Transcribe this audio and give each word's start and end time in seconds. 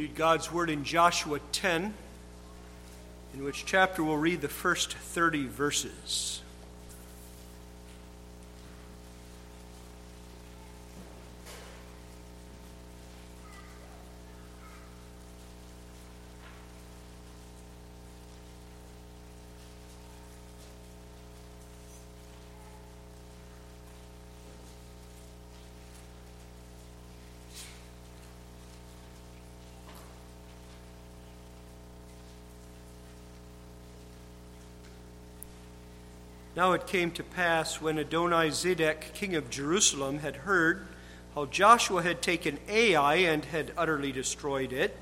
read 0.00 0.14
God's 0.14 0.50
word 0.50 0.70
in 0.70 0.82
Joshua 0.82 1.40
10, 1.52 1.92
in 3.34 3.44
which 3.44 3.66
chapter 3.66 4.02
we'll 4.02 4.16
read 4.16 4.40
the 4.40 4.48
first 4.48 4.94
30 4.94 5.46
verses. 5.48 6.40
Now 36.60 36.72
it 36.72 36.86
came 36.86 37.10
to 37.12 37.22
pass 37.22 37.80
when 37.80 37.96
Adonizedek, 37.96 39.14
king 39.14 39.34
of 39.34 39.48
Jerusalem, 39.48 40.18
had 40.18 40.36
heard 40.36 40.86
how 41.34 41.46
Joshua 41.46 42.02
had 42.02 42.20
taken 42.20 42.58
Ai 42.68 43.14
and 43.14 43.46
had 43.46 43.72
utterly 43.78 44.12
destroyed 44.12 44.70
it, 44.70 44.94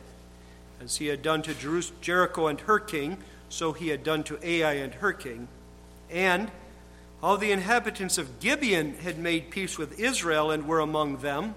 as 0.80 0.98
he 0.98 1.08
had 1.08 1.20
done 1.20 1.42
to 1.42 1.90
Jericho 2.00 2.46
and 2.46 2.60
her 2.60 2.78
king, 2.78 3.18
so 3.48 3.72
he 3.72 3.88
had 3.88 4.04
done 4.04 4.22
to 4.22 4.38
Ai 4.40 4.74
and 4.74 4.94
her 4.94 5.12
king, 5.12 5.48
and 6.08 6.52
how 7.22 7.34
the 7.34 7.50
inhabitants 7.50 8.18
of 8.18 8.38
Gibeon 8.38 8.94
had 8.98 9.18
made 9.18 9.50
peace 9.50 9.76
with 9.76 9.98
Israel 9.98 10.52
and 10.52 10.68
were 10.68 10.78
among 10.78 11.16
them, 11.16 11.56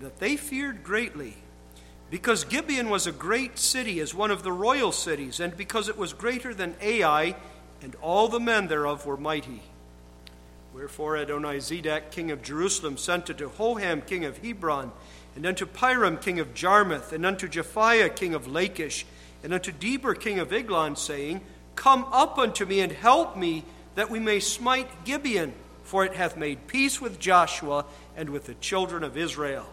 that 0.00 0.18
they 0.18 0.36
feared 0.36 0.82
greatly. 0.82 1.36
Because 2.10 2.42
Gibeon 2.42 2.90
was 2.90 3.06
a 3.06 3.12
great 3.12 3.56
city, 3.56 4.00
as 4.00 4.12
one 4.12 4.32
of 4.32 4.42
the 4.42 4.50
royal 4.50 4.90
cities, 4.90 5.38
and 5.38 5.56
because 5.56 5.88
it 5.88 5.96
was 5.96 6.12
greater 6.12 6.52
than 6.52 6.74
Ai, 6.82 7.36
and 7.82 7.94
all 7.96 8.28
the 8.28 8.40
men 8.40 8.68
thereof 8.68 9.06
were 9.06 9.16
mighty. 9.16 9.62
Wherefore 10.74 11.14
Adonizedek, 11.14 12.10
king 12.10 12.30
of 12.30 12.42
Jerusalem, 12.42 12.96
sent 12.96 13.30
unto 13.30 13.50
Hoham, 13.50 14.06
king 14.06 14.24
of 14.24 14.38
Hebron, 14.38 14.92
and 15.34 15.46
unto 15.46 15.66
Piram, 15.66 16.20
king 16.20 16.38
of 16.38 16.54
Jarmuth, 16.54 17.12
and 17.12 17.24
unto 17.24 17.48
Japhia, 17.48 18.14
king 18.14 18.34
of 18.34 18.46
Lachish, 18.46 19.06
and 19.42 19.54
unto 19.54 19.72
Debir, 19.72 20.18
king 20.18 20.38
of 20.38 20.52
Eglon, 20.52 20.96
saying, 20.96 21.40
Come 21.76 22.04
up 22.12 22.38
unto 22.38 22.64
me 22.64 22.80
and 22.80 22.92
help 22.92 23.36
me, 23.36 23.64
that 23.94 24.10
we 24.10 24.18
may 24.18 24.40
smite 24.40 25.04
Gibeon, 25.04 25.54
for 25.82 26.04
it 26.04 26.14
hath 26.14 26.36
made 26.36 26.66
peace 26.66 27.00
with 27.00 27.18
Joshua 27.18 27.84
and 28.16 28.30
with 28.30 28.46
the 28.46 28.54
children 28.54 29.04
of 29.04 29.16
Israel. 29.16 29.66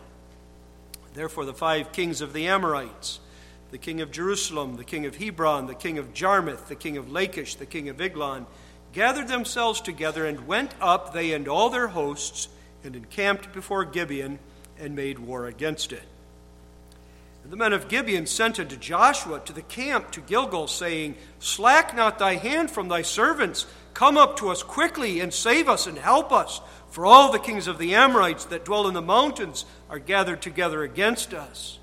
Therefore 1.13 1.45
the 1.45 1.53
five 1.53 1.91
kings 1.91 2.21
of 2.21 2.33
the 2.33 2.47
Amorites, 2.47 3.19
the 3.73 3.79
king 3.79 4.01
of 4.01 4.11
Jerusalem, 4.11 4.75
the 4.75 4.83
king 4.83 5.07
of 5.07 5.15
Hebron, 5.15 5.65
the 5.65 5.73
king 5.73 5.97
of 5.97 6.13
Jarmuth, 6.13 6.67
the 6.67 6.75
king 6.75 6.95
of 6.97 7.11
Lachish, 7.11 7.55
the 7.55 7.65
king 7.65 7.89
of 7.89 7.99
Eglon, 7.99 8.45
gathered 8.91 9.27
themselves 9.27 9.81
together 9.81 10.27
and 10.27 10.45
went 10.45 10.75
up, 10.79 11.11
they 11.11 11.33
and 11.33 11.47
all 11.47 11.71
their 11.71 11.87
hosts, 11.87 12.49
and 12.83 12.95
encamped 12.95 13.51
before 13.51 13.83
Gibeon 13.83 14.37
and 14.77 14.95
made 14.95 15.17
war 15.17 15.47
against 15.47 15.91
it. 15.91 16.03
And 17.43 17.51
the 17.51 17.57
men 17.57 17.73
of 17.73 17.87
Gibeon 17.87 18.27
sent 18.27 18.59
unto 18.59 18.77
Joshua 18.77 19.39
to 19.39 19.53
the 19.53 19.63
camp 19.63 20.11
to 20.11 20.21
Gilgal, 20.21 20.67
saying, 20.67 21.15
Slack 21.39 21.95
not 21.95 22.19
thy 22.19 22.35
hand 22.35 22.69
from 22.69 22.89
thy 22.89 23.01
servants. 23.01 23.65
Come 23.95 24.19
up 24.19 24.37
to 24.37 24.49
us 24.49 24.61
quickly 24.61 25.19
and 25.19 25.33
save 25.33 25.67
us 25.67 25.87
and 25.87 25.97
help 25.97 26.31
us. 26.31 26.61
For 26.91 27.07
all 27.07 27.31
the 27.31 27.39
kings 27.39 27.65
of 27.65 27.79
the 27.79 27.95
Amorites 27.95 28.45
that 28.45 28.65
dwell 28.65 28.87
in 28.87 28.93
the 28.93 29.01
mountains 29.01 29.65
are 29.89 29.97
gathered 29.97 30.43
together 30.43 30.83
against 30.83 31.33
us. 31.33 31.79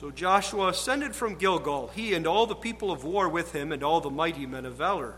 So 0.00 0.10
Joshua 0.10 0.68
ascended 0.68 1.14
from 1.14 1.34
Gilgal, 1.34 1.88
he 1.94 2.14
and 2.14 2.26
all 2.26 2.46
the 2.46 2.54
people 2.54 2.90
of 2.90 3.04
war 3.04 3.28
with 3.28 3.52
him, 3.52 3.70
and 3.70 3.82
all 3.82 4.00
the 4.00 4.08
mighty 4.08 4.46
men 4.46 4.64
of 4.64 4.76
valor. 4.76 5.12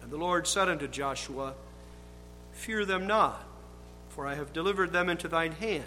And 0.00 0.10
the 0.10 0.16
Lord 0.16 0.46
said 0.46 0.70
unto 0.70 0.88
Joshua, 0.88 1.52
Fear 2.52 2.86
them 2.86 3.06
not, 3.06 3.46
for 4.08 4.26
I 4.26 4.36
have 4.36 4.54
delivered 4.54 4.94
them 4.94 5.10
into 5.10 5.28
thine 5.28 5.52
hand. 5.52 5.84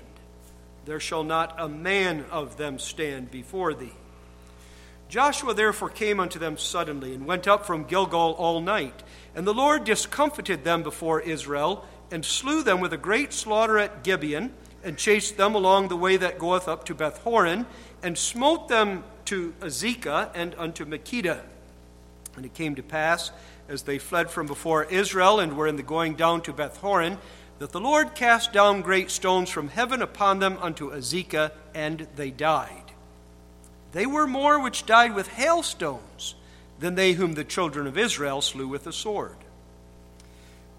There 0.85 1.00
shall 1.00 1.23
not 1.23 1.56
a 1.57 1.68
man 1.68 2.25
of 2.29 2.57
them 2.57 2.78
stand 2.78 3.31
before 3.31 3.73
thee. 3.73 3.94
Joshua 5.09 5.56
therefore 5.56 5.90
came 5.90 6.19
unto 6.19 6.38
them 6.38 6.59
suddenly, 6.59 7.16
and 7.16 7.25
went 7.25 7.47
up 7.47 7.66
from 7.66 7.85
Gilgal 7.85 8.34
all 8.34 8.62
night. 8.62 9.02
And 9.34 9.47
the 9.47 9.56
Lord 9.56 9.85
discomfited 9.85 10.63
them 10.63 10.84
before 10.84 11.19
Israel, 11.19 11.84
and 12.12 12.23
slew 12.23 12.62
them 12.62 12.79
with 12.79 12.94
a 12.94 12.97
great 12.97 13.34
slaughter 13.34 13.79
at 13.79 14.03
Gibeon, 14.03 14.53
and 14.84 14.97
chased 14.97 15.38
them 15.38 15.56
along 15.56 15.88
the 15.88 15.97
way 15.97 16.18
that 16.18 16.38
goeth 16.38 16.68
up 16.68 16.85
to 16.85 16.94
Bethhoron, 16.94 17.66
and 18.03 18.18
smote 18.18 18.68
them 18.68 19.03
to 19.25 19.53
Azekah 19.62 20.30
and 20.36 20.53
unto 20.58 20.86
Makkedah. 20.86 21.41
And 22.36 22.46
it 22.46 22.53
came 22.53 22.75
to 22.75 22.84
pass, 22.84 23.31
as 23.69 23.84
they 23.84 23.97
fled 23.97 24.30
from 24.30 24.46
before 24.46 24.84
Israel 24.84 25.40
and 25.40 25.56
were 25.56 25.68
in 25.68 25.78
the 25.78 25.84
going 25.84 26.16
down 26.16 26.41
to 26.41 26.53
Bethhoron, 26.53 27.18
that 27.59 27.72
the 27.72 27.80
Lord 27.80 28.14
cast 28.14 28.52
down 28.52 28.81
great 28.81 29.09
stones 29.09 29.50
from 29.50 29.69
heaven 29.69 30.02
upon 30.02 30.40
them 30.40 30.58
unto 30.59 30.91
Azekah, 30.91 31.52
and 31.74 32.08
they 32.16 32.30
died. 32.30 32.91
They 33.94 34.06
were 34.06 34.28
more 34.28 34.59
which 34.59 34.85
died 34.85 35.16
with 35.16 35.28
hailstones 35.30 36.35
than 36.80 36.96
they 36.96 37.14
whom 37.14 37.34
the 37.34 37.44
children 37.44 37.88
of 37.88 37.97
Israel 37.97 38.41
slew 38.41 38.68
with 38.68 38.84
the 38.84 38.91
sword. 38.91 39.38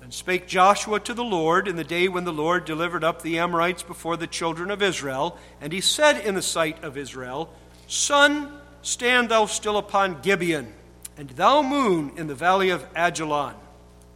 And 0.05 0.13
spake 0.13 0.47
Joshua 0.47 1.01
to 1.01 1.15
the 1.15 1.25
Lord 1.25 1.67
in 1.67 1.77
the 1.77 1.83
day 1.83 2.09
when 2.09 2.25
the 2.25 2.33
Lord 2.33 2.67
delivered 2.67 3.03
up 3.03 3.23
the 3.23 3.39
Amorites 3.39 3.83
before 3.83 4.19
the 4.19 4.27
children 4.27 4.71
of 4.71 4.83
Israel. 4.83 5.39
And 5.63 5.73
he 5.73 5.81
said 5.81 6.19
in 6.19 6.35
the 6.35 6.43
sight 6.43 6.85
of 6.85 6.99
Israel, 6.99 7.51
Sun, 7.87 8.53
stand 8.83 9.31
thou 9.31 9.47
still 9.47 9.79
upon 9.79 10.21
Gibeon, 10.21 10.75
and 11.17 11.31
thou 11.31 11.63
moon 11.63 12.13
in 12.19 12.27
the 12.27 12.35
valley 12.35 12.69
of 12.69 12.85
Ajalon. 12.95 13.55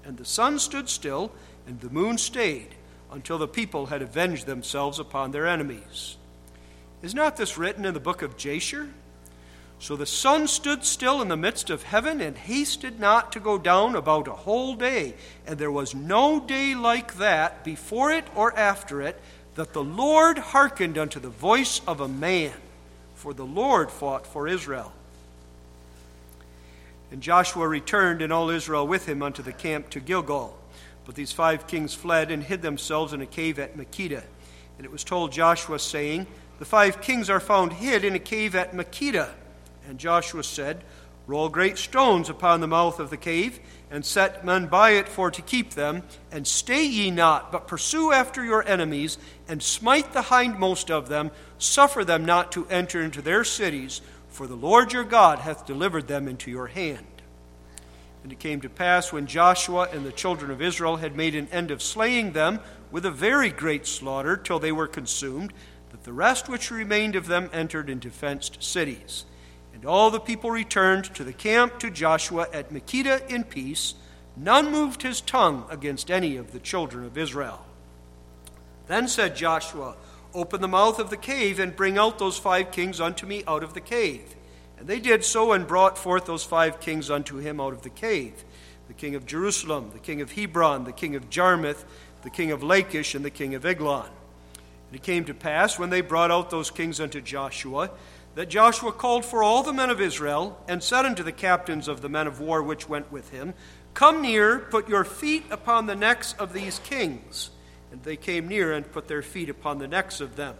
And 0.04 0.18
the 0.18 0.26
sun 0.26 0.58
stood 0.58 0.90
still, 0.90 1.32
and 1.66 1.80
the 1.80 1.88
moon 1.88 2.18
stayed, 2.18 2.74
until 3.10 3.38
the 3.38 3.48
people 3.48 3.86
had 3.86 4.02
avenged 4.02 4.44
themselves 4.44 4.98
upon 4.98 5.30
their 5.30 5.46
enemies. 5.46 6.18
Is 7.00 7.14
not 7.14 7.38
this 7.38 7.56
written 7.56 7.86
in 7.86 7.94
the 7.94 7.98
book 7.98 8.20
of 8.20 8.36
Jasher? 8.36 8.90
So 9.80 9.94
the 9.94 10.06
sun 10.06 10.48
stood 10.48 10.84
still 10.84 11.22
in 11.22 11.28
the 11.28 11.36
midst 11.36 11.70
of 11.70 11.84
heaven 11.84 12.20
and 12.20 12.36
hasted 12.36 12.98
not 12.98 13.32
to 13.32 13.40
go 13.40 13.58
down 13.58 13.94
about 13.94 14.26
a 14.26 14.32
whole 14.32 14.74
day. 14.74 15.14
And 15.46 15.58
there 15.58 15.70
was 15.70 15.94
no 15.94 16.40
day 16.40 16.74
like 16.74 17.14
that 17.14 17.64
before 17.64 18.10
it 18.10 18.24
or 18.34 18.56
after 18.58 19.00
it 19.00 19.20
that 19.54 19.72
the 19.72 19.84
Lord 19.84 20.38
hearkened 20.38 20.98
unto 20.98 21.20
the 21.20 21.28
voice 21.28 21.80
of 21.86 22.00
a 22.00 22.08
man. 22.08 22.54
For 23.14 23.34
the 23.34 23.46
Lord 23.46 23.90
fought 23.90 24.26
for 24.26 24.46
Israel. 24.48 24.92
And 27.10 27.22
Joshua 27.22 27.66
returned, 27.66 28.20
and 28.20 28.32
all 28.32 28.50
Israel 28.50 28.86
with 28.86 29.06
him, 29.08 29.22
unto 29.22 29.42
the 29.42 29.52
camp 29.52 29.90
to 29.90 30.00
Gilgal. 30.00 30.56
But 31.06 31.14
these 31.14 31.32
five 31.32 31.66
kings 31.66 31.94
fled 31.94 32.30
and 32.30 32.42
hid 32.42 32.62
themselves 32.62 33.12
in 33.12 33.20
a 33.22 33.26
cave 33.26 33.58
at 33.58 33.76
Makkedah. 33.76 34.24
And 34.76 34.84
it 34.84 34.92
was 34.92 35.04
told 35.04 35.32
Joshua, 35.32 35.78
saying, 35.78 36.26
The 36.58 36.64
five 36.64 37.00
kings 37.00 37.30
are 37.30 37.40
found 37.40 37.72
hid 37.72 38.04
in 38.04 38.14
a 38.14 38.20
cave 38.20 38.54
at 38.54 38.72
Makkedah. 38.72 39.30
And 39.88 39.98
Joshua 39.98 40.44
said, 40.44 40.84
Roll 41.26 41.48
great 41.48 41.76
stones 41.76 42.30
upon 42.30 42.60
the 42.60 42.66
mouth 42.66 43.00
of 43.00 43.10
the 43.10 43.16
cave, 43.16 43.58
and 43.90 44.04
set 44.04 44.44
men 44.44 44.66
by 44.66 44.90
it 44.92 45.08
for 45.08 45.30
to 45.30 45.42
keep 45.42 45.72
them. 45.74 46.02
And 46.30 46.46
stay 46.46 46.84
ye 46.86 47.10
not, 47.10 47.50
but 47.50 47.68
pursue 47.68 48.12
after 48.12 48.44
your 48.44 48.66
enemies, 48.66 49.18
and 49.46 49.62
smite 49.62 50.12
the 50.12 50.22
hindmost 50.22 50.90
of 50.90 51.08
them. 51.08 51.30
Suffer 51.58 52.04
them 52.04 52.24
not 52.24 52.52
to 52.52 52.66
enter 52.68 53.02
into 53.02 53.20
their 53.20 53.44
cities, 53.44 54.00
for 54.28 54.46
the 54.46 54.54
Lord 54.54 54.92
your 54.92 55.04
God 55.04 55.40
hath 55.40 55.66
delivered 55.66 56.06
them 56.06 56.28
into 56.28 56.50
your 56.50 56.66
hand. 56.66 57.06
And 58.22 58.32
it 58.32 58.38
came 58.38 58.60
to 58.62 58.68
pass 58.68 59.12
when 59.12 59.26
Joshua 59.26 59.88
and 59.92 60.04
the 60.04 60.12
children 60.12 60.50
of 60.50 60.60
Israel 60.60 60.96
had 60.96 61.16
made 61.16 61.34
an 61.34 61.48
end 61.48 61.70
of 61.70 61.82
slaying 61.82 62.32
them 62.32 62.60
with 62.90 63.06
a 63.06 63.10
very 63.10 63.50
great 63.50 63.86
slaughter 63.86 64.36
till 64.36 64.58
they 64.58 64.72
were 64.72 64.86
consumed, 64.86 65.52
that 65.90 66.04
the 66.04 66.12
rest 66.12 66.48
which 66.48 66.70
remained 66.70 67.16
of 67.16 67.26
them 67.26 67.48
entered 67.52 67.88
into 67.88 68.10
fenced 68.10 68.62
cities. 68.62 69.24
And 69.78 69.86
all 69.88 70.10
the 70.10 70.18
people 70.18 70.50
returned 70.50 71.04
to 71.14 71.22
the 71.22 71.32
camp 71.32 71.78
to 71.78 71.90
Joshua 71.90 72.48
at 72.52 72.72
Makkedah 72.72 73.30
in 73.30 73.44
peace. 73.44 73.94
None 74.36 74.72
moved 74.72 75.02
his 75.02 75.20
tongue 75.20 75.66
against 75.70 76.10
any 76.10 76.36
of 76.36 76.50
the 76.50 76.58
children 76.58 77.04
of 77.04 77.16
Israel. 77.16 77.64
Then 78.88 79.06
said 79.06 79.36
Joshua, 79.36 79.94
Open 80.34 80.60
the 80.60 80.68
mouth 80.68 80.98
of 80.98 81.10
the 81.10 81.16
cave 81.16 81.60
and 81.60 81.76
bring 81.76 81.96
out 81.96 82.18
those 82.18 82.38
five 82.38 82.72
kings 82.72 83.00
unto 83.00 83.24
me 83.24 83.44
out 83.46 83.62
of 83.62 83.74
the 83.74 83.80
cave. 83.80 84.34
And 84.78 84.88
they 84.88 84.98
did 84.98 85.24
so 85.24 85.52
and 85.52 85.66
brought 85.66 85.96
forth 85.96 86.26
those 86.26 86.44
five 86.44 86.80
kings 86.80 87.08
unto 87.08 87.36
him 87.36 87.60
out 87.60 87.72
of 87.72 87.82
the 87.82 87.90
cave 87.90 88.44
the 88.88 88.94
king 88.94 89.14
of 89.14 89.26
Jerusalem, 89.26 89.90
the 89.92 89.98
king 89.98 90.22
of 90.22 90.32
Hebron, 90.32 90.84
the 90.84 90.92
king 90.92 91.14
of 91.14 91.28
Jarmuth, 91.28 91.84
the 92.22 92.30
king 92.30 92.50
of 92.50 92.62
Lachish, 92.62 93.14
and 93.14 93.22
the 93.22 93.30
king 93.30 93.54
of 93.54 93.66
Eglon. 93.66 94.06
And 94.06 94.96
it 94.96 95.02
came 95.02 95.26
to 95.26 95.34
pass, 95.34 95.78
when 95.78 95.90
they 95.90 96.00
brought 96.00 96.30
out 96.30 96.48
those 96.48 96.70
kings 96.70 96.98
unto 96.98 97.20
Joshua, 97.20 97.90
that 98.38 98.48
Joshua 98.48 98.92
called 98.92 99.24
for 99.24 99.42
all 99.42 99.64
the 99.64 99.72
men 99.72 99.90
of 99.90 100.00
Israel, 100.00 100.62
and 100.68 100.80
said 100.80 101.04
unto 101.04 101.24
the 101.24 101.32
captains 101.32 101.88
of 101.88 102.02
the 102.02 102.08
men 102.08 102.28
of 102.28 102.38
war 102.38 102.62
which 102.62 102.88
went 102.88 103.10
with 103.10 103.30
him, 103.30 103.52
Come 103.94 104.22
near, 104.22 104.60
put 104.60 104.88
your 104.88 105.02
feet 105.02 105.42
upon 105.50 105.86
the 105.86 105.96
necks 105.96 106.34
of 106.34 106.52
these 106.52 106.78
kings. 106.84 107.50
And 107.90 108.00
they 108.04 108.14
came 108.14 108.46
near 108.46 108.72
and 108.72 108.92
put 108.92 109.08
their 109.08 109.22
feet 109.22 109.48
upon 109.48 109.80
the 109.80 109.88
necks 109.88 110.20
of 110.20 110.36
them. 110.36 110.54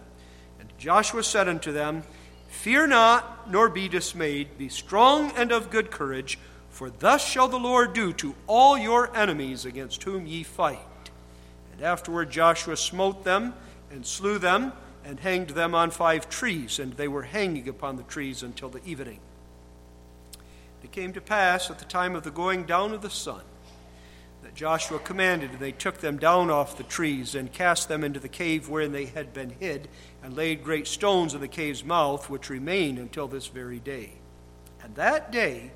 And 0.59 0.67
Joshua 0.77 1.23
said 1.23 1.47
unto 1.47 1.71
them, 1.71 2.03
Fear 2.49 2.87
not, 2.87 3.49
nor 3.49 3.69
be 3.69 3.87
dismayed. 3.87 4.57
Be 4.57 4.67
strong 4.67 5.31
and 5.37 5.53
of 5.53 5.69
good 5.69 5.89
courage, 5.89 6.37
for 6.69 6.89
thus 6.89 7.25
shall 7.25 7.47
the 7.47 7.57
Lord 7.57 7.93
do 7.93 8.11
to 8.11 8.35
all 8.45 8.77
your 8.77 9.15
enemies 9.15 9.63
against 9.63 10.03
whom 10.03 10.27
ye 10.27 10.43
fight. 10.43 10.79
And 11.71 11.81
afterward 11.81 12.29
Joshua 12.29 12.75
smote 12.75 13.23
them 13.23 13.53
and 13.89 14.05
slew 14.05 14.37
them 14.37 14.73
and 15.09 15.19
hanged 15.21 15.49
them 15.49 15.73
on 15.73 15.89
five 15.89 16.29
trees, 16.29 16.77
and 16.77 16.93
they 16.93 17.07
were 17.07 17.23
hanging 17.23 17.67
upon 17.67 17.95
the 17.95 18.03
trees 18.03 18.43
until 18.43 18.69
the 18.69 18.85
evening. 18.85 19.19
It 20.83 20.91
came 20.91 21.13
to 21.13 21.21
pass 21.21 21.71
at 21.71 21.79
the 21.79 21.85
time 21.85 22.15
of 22.15 22.21
the 22.21 22.29
going 22.29 22.65
down 22.65 22.93
of 22.93 23.01
the 23.01 23.09
sun 23.09 23.41
that 24.43 24.53
Joshua 24.53 24.99
commanded, 24.99 25.49
and 25.49 25.59
they 25.59 25.71
took 25.71 25.97
them 25.97 26.17
down 26.17 26.51
off 26.51 26.77
the 26.77 26.83
trees 26.83 27.33
and 27.33 27.51
cast 27.51 27.89
them 27.89 28.03
into 28.03 28.19
the 28.19 28.29
cave 28.29 28.69
wherein 28.69 28.91
they 28.91 29.05
had 29.05 29.33
been 29.33 29.49
hid, 29.59 29.87
and 30.23 30.37
laid 30.37 30.63
great 30.63 30.85
stones 30.85 31.33
in 31.33 31.41
the 31.41 31.47
cave's 31.47 31.83
mouth, 31.83 32.29
which 32.29 32.51
remain 32.51 32.99
until 32.99 33.27
this 33.27 33.47
very 33.47 33.79
day. 33.79 34.11
And 34.83 34.93
that 34.93 35.31
day 35.31 35.71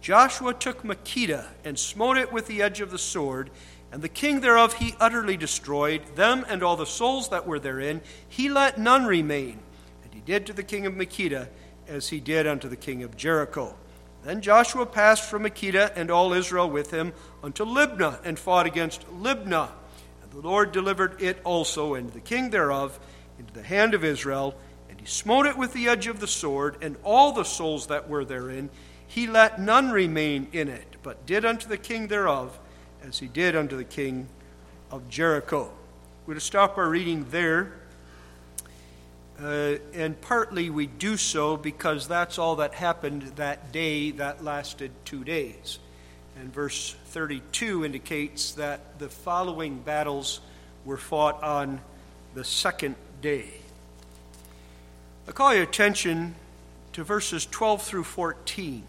Joshua 0.00 0.54
took 0.54 0.84
Makkedah 0.84 1.48
and 1.64 1.76
smote 1.76 2.18
it 2.18 2.32
with 2.32 2.46
the 2.46 2.62
edge 2.62 2.80
of 2.80 2.92
the 2.92 2.98
sword, 2.98 3.50
and 3.96 4.04
the 4.04 4.10
king 4.10 4.40
thereof 4.40 4.74
he 4.74 4.94
utterly 5.00 5.38
destroyed, 5.38 6.02
them 6.16 6.44
and 6.50 6.62
all 6.62 6.76
the 6.76 6.84
souls 6.84 7.30
that 7.30 7.46
were 7.46 7.58
therein. 7.58 8.02
He 8.28 8.50
let 8.50 8.78
none 8.78 9.06
remain. 9.06 9.58
And 10.04 10.12
he 10.12 10.20
did 10.20 10.44
to 10.44 10.52
the 10.52 10.62
king 10.62 10.84
of 10.84 10.92
Makkedah 10.92 11.48
as 11.88 12.10
he 12.10 12.20
did 12.20 12.46
unto 12.46 12.68
the 12.68 12.76
king 12.76 13.02
of 13.04 13.16
Jericho. 13.16 13.74
Then 14.22 14.42
Joshua 14.42 14.84
passed 14.84 15.30
from 15.30 15.44
Makkedah 15.44 15.92
and 15.96 16.10
all 16.10 16.34
Israel 16.34 16.68
with 16.68 16.90
him 16.90 17.14
unto 17.42 17.64
Libnah 17.64 18.20
and 18.22 18.38
fought 18.38 18.66
against 18.66 19.08
Libnah. 19.08 19.70
And 20.22 20.30
the 20.30 20.46
Lord 20.46 20.72
delivered 20.72 21.22
it 21.22 21.38
also 21.42 21.94
and 21.94 22.12
the 22.12 22.20
king 22.20 22.50
thereof 22.50 23.00
into 23.38 23.54
the 23.54 23.62
hand 23.62 23.94
of 23.94 24.04
Israel. 24.04 24.56
And 24.90 25.00
he 25.00 25.06
smote 25.06 25.46
it 25.46 25.56
with 25.56 25.72
the 25.72 25.88
edge 25.88 26.06
of 26.06 26.20
the 26.20 26.28
sword, 26.28 26.76
and 26.82 26.96
all 27.02 27.32
the 27.32 27.44
souls 27.44 27.86
that 27.86 28.10
were 28.10 28.26
therein. 28.26 28.68
He 29.06 29.26
let 29.26 29.58
none 29.58 29.90
remain 29.90 30.48
in 30.52 30.68
it, 30.68 30.96
but 31.02 31.24
did 31.24 31.46
unto 31.46 31.66
the 31.66 31.78
king 31.78 32.08
thereof 32.08 32.58
as 33.06 33.18
he 33.18 33.28
did 33.28 33.54
unto 33.54 33.76
the 33.76 33.84
king 33.84 34.26
of 34.90 35.08
Jericho. 35.08 35.70
We're 36.22 36.34
going 36.34 36.38
to 36.40 36.44
stop 36.44 36.76
our 36.76 36.88
reading 36.88 37.26
there. 37.30 37.72
Uh, 39.40 39.76
and 39.92 40.20
partly 40.20 40.70
we 40.70 40.86
do 40.86 41.16
so 41.16 41.56
because 41.56 42.08
that's 42.08 42.38
all 42.38 42.56
that 42.56 42.74
happened 42.74 43.22
that 43.36 43.70
day 43.70 44.10
that 44.12 44.42
lasted 44.42 44.90
two 45.04 45.22
days. 45.22 45.78
And 46.40 46.52
verse 46.52 46.96
32 47.06 47.84
indicates 47.84 48.52
that 48.52 48.98
the 48.98 49.08
following 49.08 49.78
battles 49.78 50.40
were 50.84 50.96
fought 50.96 51.42
on 51.42 51.80
the 52.34 52.44
second 52.44 52.96
day. 53.22 53.50
I 55.28 55.32
call 55.32 55.54
your 55.54 55.64
attention 55.64 56.34
to 56.94 57.04
verses 57.04 57.46
12 57.46 57.82
through 57.82 58.04
14. 58.04 58.82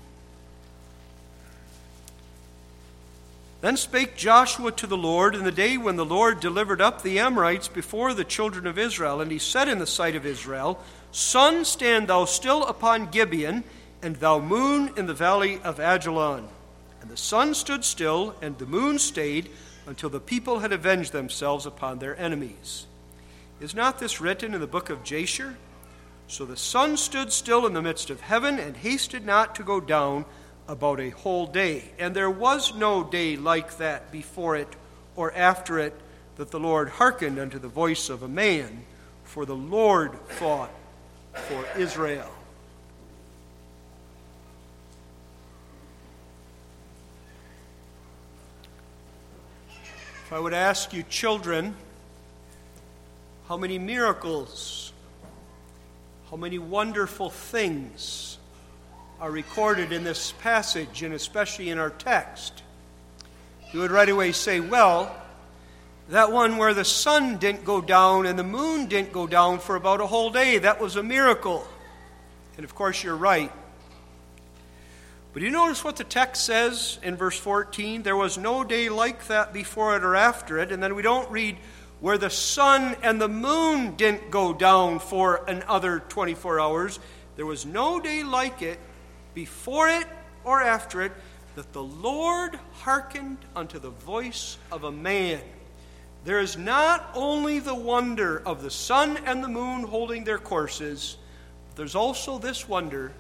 Then 3.59 3.75
spake 3.75 4.15
Joshua 4.15 4.71
to 4.73 4.85
the 4.85 4.97
Lord 4.97 5.33
in 5.33 5.43
the 5.43 5.51
day 5.51 5.77
when 5.77 5.95
the 5.95 6.05
Lord 6.05 6.39
delivered 6.39 6.79
up 6.79 7.01
the 7.01 7.17
Amorites 7.17 7.67
before 7.67 8.13
the 8.13 8.23
children 8.23 8.67
of 8.67 8.77
Israel. 8.77 9.19
And 9.19 9.31
he 9.31 9.39
said 9.39 9.67
in 9.67 9.79
the 9.79 9.87
sight 9.87 10.15
of 10.15 10.27
Israel, 10.27 10.79
Sun, 11.11 11.65
stand 11.65 12.07
thou 12.07 12.25
still 12.25 12.63
upon 12.65 13.09
Gibeon, 13.09 13.63
and 14.03 14.15
thou 14.17 14.39
moon 14.39 14.91
in 14.95 15.07
the 15.07 15.13
valley 15.15 15.59
of 15.63 15.79
Ajalon. 15.79 16.47
And 17.01 17.09
the 17.09 17.17
sun 17.17 17.55
stood 17.55 17.83
still, 17.83 18.35
and 18.41 18.57
the 18.57 18.67
moon 18.67 18.99
stayed, 18.99 19.49
until 19.87 20.09
the 20.09 20.19
people 20.19 20.59
had 20.59 20.71
avenged 20.71 21.11
themselves 21.11 21.65
upon 21.65 21.97
their 21.97 22.19
enemies. 22.19 22.85
Is 23.59 23.73
not 23.73 23.97
this 23.97 24.21
written 24.21 24.53
in 24.53 24.59
the 24.59 24.67
book 24.67 24.91
of 24.91 25.03
Jasher? 25.03 25.55
So 26.27 26.45
the 26.45 26.57
sun 26.57 26.97
stood 26.97 27.31
still 27.31 27.65
in 27.65 27.73
the 27.73 27.81
midst 27.81 28.11
of 28.11 28.21
heaven, 28.21 28.59
and 28.59 28.77
hasted 28.77 29.25
not 29.25 29.55
to 29.55 29.63
go 29.63 29.79
down 29.79 30.25
about 30.67 30.99
a 30.99 31.09
whole 31.09 31.47
day. 31.47 31.83
And 31.97 32.15
there 32.15 32.29
was 32.29 32.75
no 32.75 33.03
day 33.03 33.37
like 33.37 33.77
that 33.77 34.11
before 34.11 34.55
it 34.55 34.67
or 35.15 35.33
after 35.33 35.79
it 35.79 35.93
that 36.35 36.51
the 36.51 36.59
Lord 36.59 36.89
hearkened 36.89 37.39
unto 37.39 37.59
the 37.59 37.67
voice 37.67 38.09
of 38.09 38.23
a 38.23 38.27
man, 38.27 38.83
for 39.23 39.45
the 39.45 39.55
Lord 39.55 40.13
fought 40.27 40.71
for 41.33 41.65
Israel. 41.77 42.31
If 50.25 50.33
I 50.33 50.39
would 50.39 50.53
ask 50.53 50.91
you, 50.91 51.03
children, 51.03 51.73
how 53.47 53.55
many 53.55 53.79
miracles, 53.79 54.91
how 56.29 56.35
many 56.35 56.59
wonderful 56.59 57.29
things 57.29 58.36
are 59.19 59.31
recorded 59.31 59.91
in 59.91 60.03
this 60.03 60.31
passage 60.33 61.01
and 61.01 61.13
especially 61.13 61.69
in 61.69 61.79
our 61.79 61.89
text, 61.89 62.63
you 63.73 63.79
would 63.79 63.91
right 63.91 64.09
away 64.09 64.31
say, 64.31 64.59
well, 64.59 65.15
that 66.09 66.31
one 66.31 66.57
where 66.57 66.73
the 66.73 66.85
sun 66.85 67.37
didn't 67.37 67.65
go 67.65 67.81
down 67.81 68.25
and 68.25 68.37
the 68.37 68.43
moon 68.43 68.85
didn't 68.87 69.11
go 69.11 69.27
down 69.27 69.59
for 69.59 69.75
about 69.75 70.01
a 70.01 70.07
whole 70.07 70.29
day, 70.29 70.59
that 70.59 70.79
was 70.79 70.95
a 70.95 71.03
miracle. 71.03 71.67
And 72.55 72.63
of 72.63 72.75
course, 72.75 73.03
you're 73.03 73.17
right. 73.17 73.51
But 75.33 75.41
you 75.41 75.51
notice 75.51 75.83
what 75.83 75.97
the 75.97 76.03
text 76.03 76.45
says 76.45 76.97
in 77.03 77.15
verse 77.15 77.37
14? 77.37 78.03
There 78.03 78.15
was 78.15 78.37
no 78.37 78.63
day 78.63 78.89
like 78.89 79.27
that 79.27 79.53
before 79.53 79.95
it 79.95 80.03
or 80.03 80.15
after 80.15 80.57
it. 80.59 80.71
And 80.71 80.81
then 80.81 80.95
we 80.95 81.01
don't 81.01 81.29
read 81.29 81.57
where 81.99 82.17
the 82.17 82.29
sun 82.29 82.95
and 83.03 83.19
the 83.19 83.27
moon 83.27 83.95
didn't 83.95 84.31
go 84.31 84.53
down 84.53 84.99
for 84.99 85.43
another 85.47 85.99
24 85.99 86.59
hours. 86.59 86.99
There 87.35 87.45
was 87.45 87.65
no 87.65 87.99
day 87.99 88.23
like 88.23 88.61
it 88.61 88.79
before 89.37 89.87
it 89.87 90.07
or 90.45 90.63
after 90.63 91.03
it, 91.03 91.11
that 91.53 91.71
the 91.71 91.83
Lord 91.83 92.59
hearkened 92.81 93.37
unto 93.55 93.77
the 93.77 93.91
voice 93.91 94.57
of 94.71 94.83
a 94.83 94.91
man. 94.91 95.39
There 96.25 96.39
is 96.39 96.57
not 96.57 97.11
only 97.13 97.59
the 97.59 97.75
wonder 97.75 98.41
of 98.47 98.63
the 98.63 98.71
sun 98.71 99.15
and 99.27 99.43
the 99.43 99.47
moon 99.47 99.83
holding 99.83 100.23
their 100.23 100.39
courses, 100.39 101.17
there's 101.75 101.93
also 101.93 102.39
this 102.39 102.67
wonder 102.67 103.13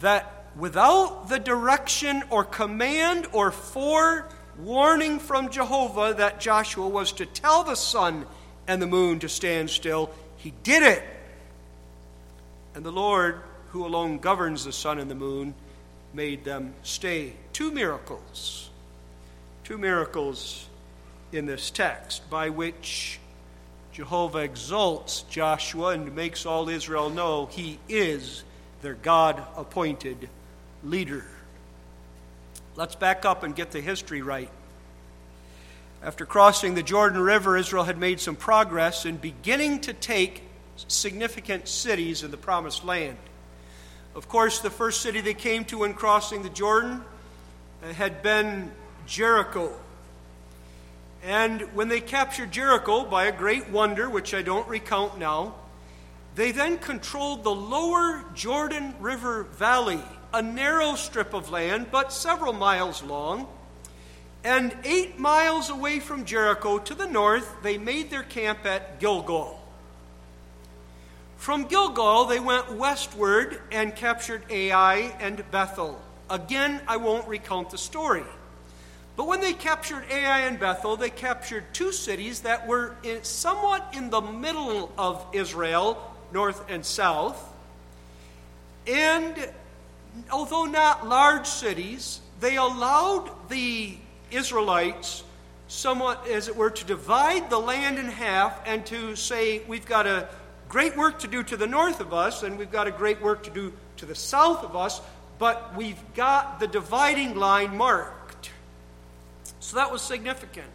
that 0.00 0.46
without 0.56 1.28
the 1.28 1.38
direction 1.38 2.22
or 2.30 2.42
command 2.42 3.26
or 3.32 3.50
forewarning 3.50 5.18
from 5.18 5.50
Jehovah 5.50 6.14
that 6.16 6.40
Joshua 6.40 6.88
was 6.88 7.12
to 7.12 7.26
tell 7.26 7.64
the 7.64 7.74
sun 7.74 8.24
and 8.66 8.80
the 8.80 8.86
moon 8.86 9.18
to 9.18 9.28
stand 9.28 9.68
still, 9.68 10.10
he 10.38 10.54
did 10.62 10.82
it. 10.82 11.02
And 12.74 12.82
the 12.82 12.90
Lord 12.90 13.42
who 13.74 13.84
alone 13.84 14.18
governs 14.18 14.64
the 14.64 14.72
sun 14.72 15.00
and 15.00 15.10
the 15.10 15.16
moon, 15.16 15.52
made 16.12 16.44
them 16.44 16.72
stay. 16.84 17.32
Two 17.52 17.72
miracles. 17.72 18.70
Two 19.64 19.76
miracles 19.76 20.68
in 21.32 21.46
this 21.46 21.72
text 21.72 22.30
by 22.30 22.50
which 22.50 23.18
Jehovah 23.92 24.38
exalts 24.38 25.22
Joshua 25.22 25.88
and 25.88 26.14
makes 26.14 26.46
all 26.46 26.68
Israel 26.68 27.10
know 27.10 27.46
he 27.46 27.80
is 27.88 28.44
their 28.80 28.94
God 28.94 29.42
appointed 29.56 30.28
leader. 30.84 31.24
Let's 32.76 32.94
back 32.94 33.24
up 33.24 33.42
and 33.42 33.56
get 33.56 33.72
the 33.72 33.80
history 33.80 34.22
right. 34.22 34.50
After 36.00 36.24
crossing 36.24 36.76
the 36.76 36.82
Jordan 36.84 37.20
River, 37.20 37.56
Israel 37.56 37.82
had 37.82 37.98
made 37.98 38.20
some 38.20 38.36
progress 38.36 39.04
in 39.04 39.16
beginning 39.16 39.80
to 39.80 39.92
take 39.92 40.44
significant 40.76 41.66
cities 41.66 42.22
in 42.22 42.30
the 42.30 42.36
Promised 42.36 42.84
Land. 42.84 43.18
Of 44.14 44.28
course, 44.28 44.60
the 44.60 44.70
first 44.70 45.00
city 45.00 45.20
they 45.20 45.34
came 45.34 45.64
to 45.66 45.78
when 45.78 45.94
crossing 45.94 46.44
the 46.44 46.48
Jordan 46.48 47.04
uh, 47.82 47.92
had 47.92 48.22
been 48.22 48.70
Jericho. 49.06 49.72
And 51.24 51.62
when 51.74 51.88
they 51.88 52.00
captured 52.00 52.52
Jericho 52.52 53.04
by 53.04 53.24
a 53.24 53.32
great 53.32 53.70
wonder, 53.70 54.08
which 54.08 54.32
I 54.32 54.42
don't 54.42 54.68
recount 54.68 55.18
now, 55.18 55.54
they 56.36 56.52
then 56.52 56.78
controlled 56.78 57.42
the 57.42 57.54
lower 57.54 58.24
Jordan 58.34 58.94
River 59.00 59.44
Valley, 59.44 60.00
a 60.32 60.42
narrow 60.42 60.94
strip 60.94 61.34
of 61.34 61.50
land, 61.50 61.88
but 61.90 62.12
several 62.12 62.52
miles 62.52 63.02
long. 63.02 63.48
And 64.44 64.76
eight 64.84 65.18
miles 65.18 65.70
away 65.70 65.98
from 65.98 66.24
Jericho 66.24 66.78
to 66.78 66.94
the 66.94 67.06
north, 67.06 67.48
they 67.62 67.78
made 67.78 68.10
their 68.10 68.22
camp 68.22 68.66
at 68.66 69.00
Gilgal. 69.00 69.60
From 71.44 71.66
Gilgal, 71.66 72.24
they 72.24 72.40
went 72.40 72.72
westward 72.72 73.60
and 73.70 73.94
captured 73.94 74.44
Ai 74.48 75.14
and 75.20 75.44
Bethel. 75.50 76.00
Again, 76.30 76.80
I 76.88 76.96
won't 76.96 77.28
recount 77.28 77.68
the 77.68 77.76
story. 77.76 78.24
But 79.14 79.26
when 79.26 79.42
they 79.42 79.52
captured 79.52 80.06
Ai 80.10 80.38
and 80.46 80.58
Bethel, 80.58 80.96
they 80.96 81.10
captured 81.10 81.64
two 81.74 81.92
cities 81.92 82.40
that 82.40 82.66
were 82.66 82.96
somewhat 83.20 83.92
in 83.92 84.08
the 84.08 84.22
middle 84.22 84.90
of 84.96 85.22
Israel, 85.34 86.16
north 86.32 86.64
and 86.70 86.82
south. 86.82 87.38
And 88.86 89.36
although 90.32 90.64
not 90.64 91.06
large 91.06 91.46
cities, 91.46 92.22
they 92.40 92.56
allowed 92.56 93.30
the 93.50 93.98
Israelites 94.30 95.22
somewhat, 95.68 96.26
as 96.26 96.48
it 96.48 96.56
were, 96.56 96.70
to 96.70 96.86
divide 96.86 97.50
the 97.50 97.58
land 97.58 97.98
in 97.98 98.06
half 98.06 98.66
and 98.66 98.86
to 98.86 99.14
say, 99.14 99.60
we've 99.68 99.84
got 99.84 100.06
a 100.06 100.26
great 100.74 100.96
work 100.96 101.20
to 101.20 101.28
do 101.28 101.40
to 101.40 101.56
the 101.56 101.68
north 101.68 102.00
of 102.00 102.12
us, 102.12 102.42
and 102.42 102.58
we've 102.58 102.72
got 102.72 102.88
a 102.88 102.90
great 102.90 103.22
work 103.22 103.44
to 103.44 103.50
do 103.50 103.72
to 103.96 104.04
the 104.04 104.14
south 104.16 104.64
of 104.64 104.74
us, 104.74 105.00
but 105.38 105.76
we've 105.76 106.02
got 106.14 106.58
the 106.58 106.66
dividing 106.66 107.36
line 107.36 107.76
marked. 107.76 108.50
So 109.60 109.76
that 109.76 109.92
was 109.92 110.02
significant. 110.02 110.66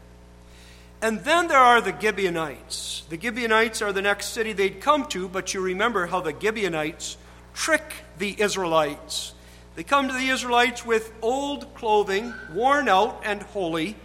And 1.02 1.20
then 1.26 1.50
there 1.50 1.60
are 1.60 1.82
the 1.82 1.94
Gibeonites. 2.00 3.04
The 3.10 3.20
Gibeonites 3.20 3.82
are 3.82 3.92
the 3.92 4.02
next 4.02 4.28
city 4.28 4.54
they'd 4.54 4.80
come 4.80 5.06
to, 5.08 5.28
but 5.28 5.54
you 5.54 5.60
remember 5.60 6.06
how 6.06 6.22
the 6.22 6.34
Gibeonites 6.34 7.18
trick 7.54 7.94
the 8.20 8.42
Israelites. 8.42 9.34
They 9.76 9.84
come 9.84 10.08
to 10.08 10.14
the 10.14 10.30
Israelites 10.30 10.86
with 10.86 11.12
old 11.22 11.74
clothing, 11.76 12.34
worn 12.54 12.88
out 12.88 13.24
and 13.26 13.42
holy, 13.42 13.98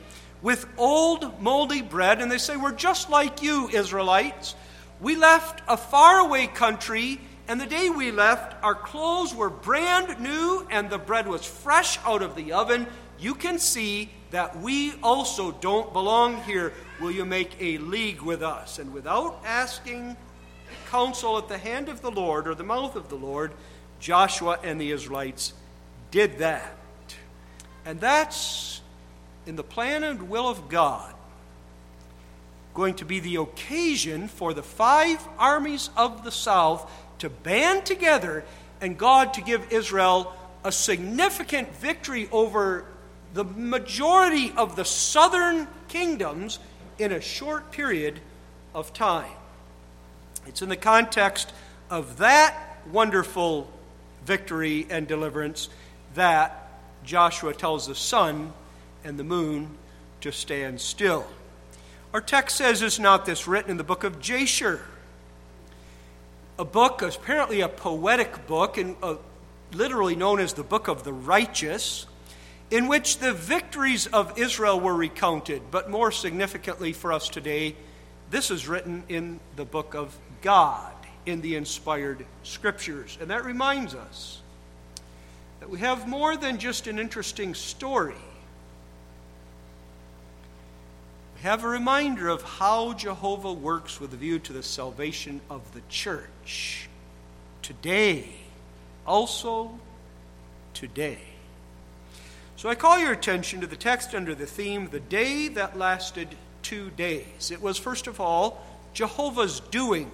with 0.42 0.66
old 0.76 1.40
moldy 1.40 1.82
bread, 1.82 2.20
and 2.20 2.32
they 2.32 2.38
say, 2.38 2.56
We're 2.56 2.72
just 2.72 3.10
like 3.10 3.44
you, 3.44 3.68
Israelites. 3.68 4.56
We 5.04 5.16
left 5.16 5.60
a 5.68 5.76
faraway 5.76 6.46
country, 6.46 7.20
and 7.46 7.60
the 7.60 7.66
day 7.66 7.90
we 7.90 8.10
left, 8.10 8.56
our 8.64 8.74
clothes 8.74 9.34
were 9.34 9.50
brand 9.50 10.18
new, 10.18 10.66
and 10.70 10.88
the 10.88 10.96
bread 10.96 11.28
was 11.28 11.44
fresh 11.44 11.98
out 12.06 12.22
of 12.22 12.34
the 12.34 12.54
oven. 12.54 12.86
You 13.18 13.34
can 13.34 13.58
see 13.58 14.08
that 14.30 14.58
we 14.60 14.94
also 15.02 15.52
don't 15.52 15.92
belong 15.92 16.42
here. 16.44 16.72
Will 17.02 17.10
you 17.10 17.26
make 17.26 17.54
a 17.60 17.76
league 17.76 18.22
with 18.22 18.42
us? 18.42 18.78
And 18.78 18.94
without 18.94 19.42
asking 19.44 20.16
counsel 20.88 21.36
at 21.36 21.48
the 21.48 21.58
hand 21.58 21.90
of 21.90 22.00
the 22.00 22.10
Lord 22.10 22.48
or 22.48 22.54
the 22.54 22.64
mouth 22.64 22.96
of 22.96 23.10
the 23.10 23.16
Lord, 23.16 23.52
Joshua 24.00 24.58
and 24.64 24.80
the 24.80 24.90
Israelites 24.90 25.52
did 26.12 26.38
that. 26.38 26.78
And 27.84 28.00
that's 28.00 28.80
in 29.44 29.56
the 29.56 29.64
plan 29.64 30.02
and 30.02 30.30
will 30.30 30.48
of 30.48 30.70
God 30.70 31.14
going 32.74 32.94
to 32.94 33.04
be 33.04 33.20
the 33.20 33.36
occasion 33.36 34.28
for 34.28 34.52
the 34.52 34.62
five 34.62 35.26
armies 35.38 35.90
of 35.96 36.24
the 36.24 36.32
south 36.32 36.90
to 37.20 37.30
band 37.30 37.86
together 37.86 38.44
and 38.80 38.98
God 38.98 39.34
to 39.34 39.40
give 39.40 39.72
Israel 39.72 40.34
a 40.64 40.72
significant 40.72 41.72
victory 41.76 42.28
over 42.32 42.84
the 43.32 43.44
majority 43.44 44.52
of 44.56 44.76
the 44.76 44.84
southern 44.84 45.68
kingdoms 45.88 46.58
in 46.98 47.12
a 47.12 47.20
short 47.20 47.70
period 47.70 48.20
of 48.74 48.92
time. 48.92 49.32
It's 50.46 50.62
in 50.62 50.68
the 50.68 50.76
context 50.76 51.52
of 51.90 52.18
that 52.18 52.56
wonderful 52.90 53.70
victory 54.24 54.86
and 54.90 55.06
deliverance 55.06 55.68
that 56.14 56.68
Joshua 57.04 57.54
tells 57.54 57.86
the 57.86 57.94
sun 57.94 58.52
and 59.04 59.18
the 59.18 59.24
moon 59.24 59.70
to 60.22 60.32
stand 60.32 60.80
still. 60.80 61.26
Our 62.14 62.20
text 62.20 62.56
says, 62.56 62.80
Is 62.80 63.00
not 63.00 63.26
this 63.26 63.48
written 63.48 63.72
in 63.72 63.76
the 63.76 63.82
book 63.82 64.04
of 64.04 64.20
Jasher? 64.20 64.80
A 66.60 66.64
book, 66.64 67.02
apparently 67.02 67.60
a 67.60 67.68
poetic 67.68 68.46
book, 68.46 68.78
and 68.78 68.94
uh, 69.02 69.16
literally 69.72 70.14
known 70.14 70.38
as 70.38 70.52
the 70.52 70.62
Book 70.62 70.86
of 70.86 71.02
the 71.02 71.12
Righteous 71.12 72.06
in 72.70 72.86
which 72.86 73.18
the 73.18 73.32
victories 73.32 74.06
of 74.06 74.38
Israel 74.38 74.78
were 74.78 74.94
recounted. 74.94 75.62
But 75.72 75.90
more 75.90 76.12
significantly 76.12 76.92
for 76.92 77.12
us 77.12 77.28
today, 77.28 77.74
this 78.30 78.52
is 78.52 78.68
written 78.68 79.02
in 79.08 79.40
the 79.56 79.64
book 79.64 79.94
of 79.94 80.16
God, 80.40 80.94
in 81.26 81.40
the 81.40 81.56
inspired 81.56 82.24
scriptures. 82.44 83.18
And 83.20 83.28
that 83.30 83.44
reminds 83.44 83.96
us 83.96 84.40
that 85.58 85.68
we 85.68 85.80
have 85.80 86.06
more 86.06 86.36
than 86.36 86.58
just 86.58 86.86
an 86.86 87.00
interesting 87.00 87.54
story. 87.54 88.14
We 91.33 91.33
have 91.44 91.62
a 91.62 91.68
reminder 91.68 92.30
of 92.30 92.40
how 92.40 92.94
Jehovah 92.94 93.52
works 93.52 94.00
with 94.00 94.14
a 94.14 94.16
view 94.16 94.38
to 94.38 94.54
the 94.54 94.62
salvation 94.62 95.42
of 95.50 95.74
the 95.74 95.82
church. 95.90 96.88
Today, 97.60 98.30
also 99.06 99.78
today. 100.72 101.18
So 102.56 102.70
I 102.70 102.74
call 102.74 102.98
your 102.98 103.12
attention 103.12 103.60
to 103.60 103.66
the 103.66 103.76
text 103.76 104.14
under 104.14 104.34
the 104.34 104.46
theme, 104.46 104.88
The 104.90 105.00
Day 105.00 105.48
That 105.48 105.76
Lasted 105.76 106.28
Two 106.62 106.88
Days. 106.88 107.50
It 107.50 107.60
was, 107.60 107.76
first 107.76 108.06
of 108.06 108.20
all, 108.20 108.64
Jehovah's 108.94 109.60
doing. 109.60 110.10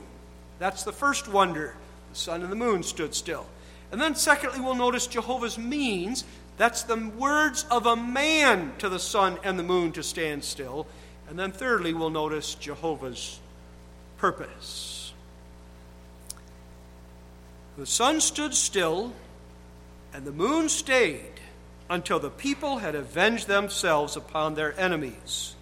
That's 0.58 0.82
the 0.82 0.90
first 0.90 1.28
wonder. 1.28 1.76
The 2.10 2.18
sun 2.18 2.42
and 2.42 2.50
the 2.50 2.56
moon 2.56 2.82
stood 2.82 3.14
still. 3.14 3.46
And 3.92 4.00
then, 4.00 4.16
secondly, 4.16 4.58
we'll 4.58 4.74
notice 4.74 5.06
Jehovah's 5.06 5.58
means. 5.58 6.24
That's 6.56 6.82
the 6.82 7.08
words 7.16 7.66
of 7.70 7.86
a 7.86 7.94
man 7.94 8.72
to 8.78 8.88
the 8.88 8.98
sun 8.98 9.38
and 9.44 9.56
the 9.56 9.62
moon 9.62 9.92
to 9.92 10.02
stand 10.02 10.42
still. 10.42 10.88
And 11.30 11.38
then, 11.38 11.52
thirdly, 11.52 11.94
we'll 11.94 12.10
notice 12.10 12.56
Jehovah's 12.56 13.38
purpose. 14.18 15.12
The 17.78 17.86
sun 17.86 18.20
stood 18.20 18.52
still, 18.52 19.12
and 20.12 20.26
the 20.26 20.32
moon 20.32 20.68
stayed 20.68 21.40
until 21.88 22.18
the 22.18 22.30
people 22.30 22.78
had 22.78 22.96
avenged 22.96 23.46
themselves 23.46 24.16
upon 24.16 24.54
their 24.54 24.78
enemies. 24.78 25.54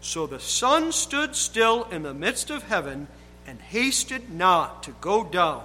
So 0.00 0.26
the 0.26 0.40
sun 0.40 0.90
stood 0.90 1.36
still 1.36 1.84
in 1.84 2.02
the 2.02 2.12
midst 2.12 2.50
of 2.50 2.64
heaven 2.64 3.06
and 3.46 3.60
hasted 3.60 4.32
not 4.32 4.82
to 4.82 4.90
go 5.00 5.22
down 5.22 5.64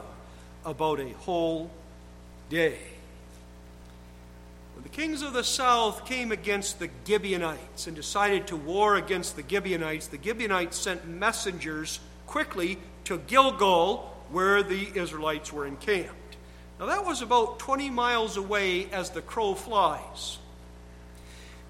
about 0.64 1.00
a 1.00 1.14
whole 1.14 1.72
day. 2.48 2.78
Kings 4.92 5.22
of 5.22 5.32
the 5.32 5.44
south 5.44 6.06
came 6.06 6.34
against 6.34 6.80
the 6.80 6.90
Gibeonites 7.08 7.88
and 7.88 7.96
decided 7.96 8.48
to 8.48 8.58
war 8.58 8.98
against 8.98 9.38
the 9.38 9.44
Gibeonites, 9.48 10.08
the 10.08 10.20
Gibeonites 10.22 10.78
sent 10.78 11.08
messengers 11.08 12.02
quickly 12.28 12.78
to 13.06 13.18
Gilgal, 13.20 14.14
where 14.32 14.62
the 14.62 14.90
Israelites 14.94 15.54
were 15.54 15.66
encamped. 15.66 16.36
Now, 16.78 16.88
that 16.88 17.06
was 17.06 17.22
about 17.22 17.60
20 17.60 17.90
miles 17.90 18.36
away 18.36 18.92
as 18.92 19.12
the 19.12 19.22
crow 19.22 19.56
flies. 19.56 20.40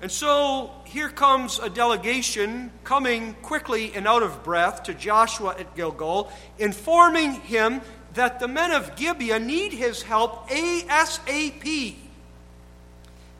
And 0.01 0.11
so 0.11 0.71
here 0.85 1.09
comes 1.09 1.59
a 1.59 1.69
delegation 1.69 2.71
coming 2.83 3.35
quickly 3.43 3.93
and 3.93 4.07
out 4.07 4.23
of 4.23 4.43
breath 4.43 4.81
to 4.83 4.95
Joshua 4.95 5.55
at 5.59 5.75
Gilgal, 5.75 6.31
informing 6.57 7.33
him 7.33 7.81
that 8.15 8.39
the 8.39 8.47
men 8.47 8.71
of 8.71 8.95
Gibeah 8.95 9.39
need 9.39 9.73
his 9.73 10.01
help 10.01 10.49
ASAP. 10.49 11.97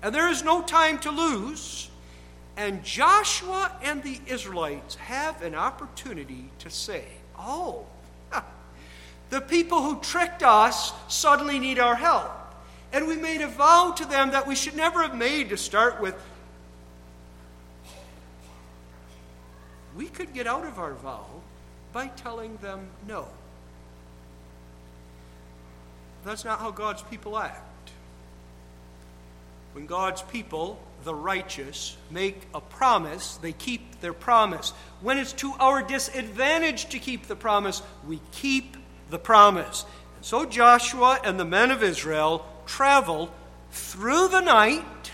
And 0.01 0.13
there 0.13 0.29
is 0.29 0.43
no 0.43 0.62
time 0.62 1.00
to 1.00 1.12
lose. 1.12 1.89
And 2.58 2.84
Joshua 2.84 3.72
and 3.84 4.03
the 4.03 4.20
Israelites 4.27 4.96
have 4.96 5.41
an 5.41 5.55
opportunity 5.55 6.50
to 6.60 6.70
say, 6.70 7.05
Oh, 7.38 7.86
the 9.29 9.41
people 9.41 9.81
who 9.81 10.00
tricked 10.01 10.43
us 10.43 10.91
suddenly 11.08 11.60
need 11.60 11.79
our 11.79 11.96
help. 11.96 12.31
And 12.93 13.08
we 13.08 13.15
made 13.15 13.41
a 13.41 13.48
vow 13.48 13.93
to 13.98 14.05
them 14.05 14.31
that 14.31 14.48
we 14.48 14.55
should 14.55 14.75
never 14.75 15.01
have 15.01 15.15
made 15.15 15.50
to 15.50 15.58
start 15.58 16.01
with. 16.01 16.15
We 19.96 20.08
could 20.08 20.34
get 20.34 20.48
out 20.48 20.65
of 20.65 20.77
our 20.77 20.93
vow 20.93 21.25
by 21.93 22.08
telling 22.08 22.58
them 22.58 22.88
no. 23.08 23.27
That's 26.24 26.46
not 26.46 26.60
how 26.60 26.72
God's 26.72 27.01
people 27.03 27.38
act. 27.38 27.70
When 29.73 29.85
God's 29.85 30.21
people, 30.21 30.79
the 31.03 31.15
righteous, 31.15 31.95
make 32.09 32.47
a 32.53 32.61
promise, 32.61 33.37
they 33.37 33.53
keep 33.53 34.01
their 34.01 34.13
promise. 34.13 34.71
When 35.01 35.17
it's 35.17 35.33
to 35.33 35.53
our 35.59 35.81
disadvantage 35.81 36.89
to 36.89 36.99
keep 36.99 37.27
the 37.27 37.35
promise, 37.35 37.81
we 38.07 38.19
keep 38.31 38.77
the 39.09 39.19
promise. 39.19 39.85
And 40.17 40.25
so 40.25 40.45
Joshua 40.45 41.19
and 41.23 41.39
the 41.39 41.45
men 41.45 41.71
of 41.71 41.83
Israel 41.83 42.45
traveled 42.65 43.31
through 43.71 44.27
the 44.27 44.41
night, 44.41 45.11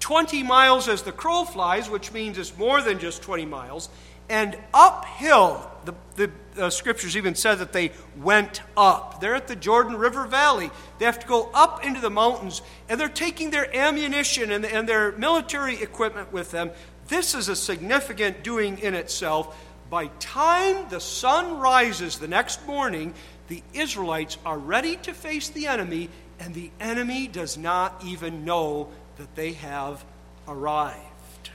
20 0.00 0.42
miles 0.42 0.88
as 0.88 1.02
the 1.02 1.12
crow 1.12 1.44
flies, 1.44 1.88
which 1.88 2.12
means 2.12 2.38
it's 2.38 2.56
more 2.58 2.82
than 2.82 2.98
just 2.98 3.22
20 3.22 3.46
miles, 3.46 3.88
and 4.28 4.56
uphill. 4.74 5.70
The, 5.84 5.94
the 6.16 6.30
uh, 6.58 6.70
scriptures 6.70 7.16
even 7.16 7.34
said 7.34 7.56
that 7.56 7.72
they 7.72 7.92
went 8.16 8.62
up. 8.76 9.20
They're 9.20 9.34
at 9.34 9.48
the 9.48 9.56
Jordan 9.56 9.96
River 9.96 10.26
Valley. 10.26 10.70
They 10.98 11.04
have 11.04 11.20
to 11.20 11.26
go 11.26 11.50
up 11.54 11.84
into 11.84 12.00
the 12.00 12.10
mountains, 12.10 12.62
and 12.88 13.00
they're 13.00 13.08
taking 13.08 13.50
their 13.50 13.74
ammunition 13.74 14.50
and, 14.50 14.64
and 14.64 14.88
their 14.88 15.12
military 15.12 15.80
equipment 15.82 16.32
with 16.32 16.50
them. 16.50 16.70
This 17.08 17.34
is 17.34 17.48
a 17.48 17.56
significant 17.56 18.42
doing 18.42 18.78
in 18.78 18.94
itself 18.94 19.56
by 19.90 20.06
time 20.20 20.88
the 20.88 21.00
sun 21.00 21.58
rises 21.58 22.18
the 22.18 22.28
next 22.28 22.64
morning, 22.66 23.12
the 23.48 23.62
Israelites 23.74 24.38
are 24.46 24.56
ready 24.56 24.96
to 24.98 25.12
face 25.12 25.48
the 25.48 25.66
enemy, 25.66 26.08
and 26.38 26.54
the 26.54 26.70
enemy 26.78 27.26
does 27.26 27.58
not 27.58 28.00
even 28.06 28.44
know 28.44 28.88
that 29.18 29.34
they 29.34 29.54
have 29.54 30.04
arrived. 30.46 31.50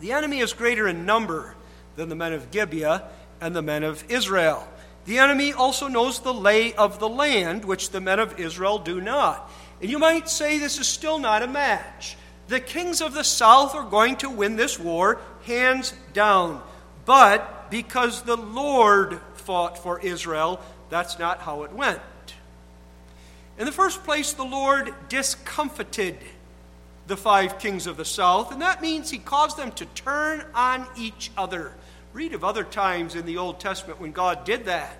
The 0.00 0.12
enemy 0.12 0.40
is 0.40 0.54
greater 0.54 0.88
in 0.88 1.04
number 1.04 1.54
than 1.96 2.08
the 2.08 2.16
men 2.16 2.32
of 2.32 2.50
Gibeah 2.50 3.02
and 3.42 3.54
the 3.54 3.60
men 3.60 3.82
of 3.82 4.10
Israel. 4.10 4.66
The 5.04 5.18
enemy 5.18 5.52
also 5.52 5.88
knows 5.88 6.20
the 6.20 6.32
lay 6.32 6.72
of 6.74 6.98
the 6.98 7.08
land, 7.08 7.64
which 7.64 7.90
the 7.90 8.00
men 8.00 8.20
of 8.20 8.38
Israel 8.38 8.78
do 8.78 9.00
not. 9.00 9.50
And 9.80 9.90
you 9.90 9.98
might 9.98 10.28
say 10.28 10.58
this 10.58 10.78
is 10.78 10.86
still 10.86 11.18
not 11.18 11.42
a 11.42 11.48
match. 11.48 12.16
The 12.48 12.60
kings 12.60 13.00
of 13.00 13.12
the 13.12 13.24
south 13.24 13.74
are 13.74 13.88
going 13.88 14.16
to 14.16 14.30
win 14.30 14.56
this 14.56 14.78
war 14.78 15.20
hands 15.44 15.92
down. 16.12 16.62
But 17.04 17.70
because 17.70 18.22
the 18.22 18.36
Lord 18.36 19.20
fought 19.42 19.78
for 19.78 20.00
Israel. 20.00 20.60
That's 20.88 21.18
not 21.18 21.40
how 21.40 21.64
it 21.64 21.72
went. 21.72 22.00
In 23.58 23.66
the 23.66 23.72
first 23.72 24.02
place, 24.04 24.32
the 24.32 24.44
Lord 24.44 24.94
discomfited 25.08 26.16
the 27.06 27.16
five 27.16 27.58
kings 27.58 27.86
of 27.86 27.96
the 27.96 28.04
south, 28.04 28.52
and 28.52 28.62
that 28.62 28.80
means 28.80 29.10
he 29.10 29.18
caused 29.18 29.56
them 29.56 29.72
to 29.72 29.86
turn 29.86 30.44
on 30.54 30.86
each 30.96 31.30
other. 31.36 31.72
Read 32.12 32.34
of 32.34 32.44
other 32.44 32.64
times 32.64 33.14
in 33.14 33.26
the 33.26 33.38
Old 33.38 33.58
Testament 33.58 34.00
when 34.00 34.12
God 34.12 34.44
did 34.44 34.66
that. 34.66 34.96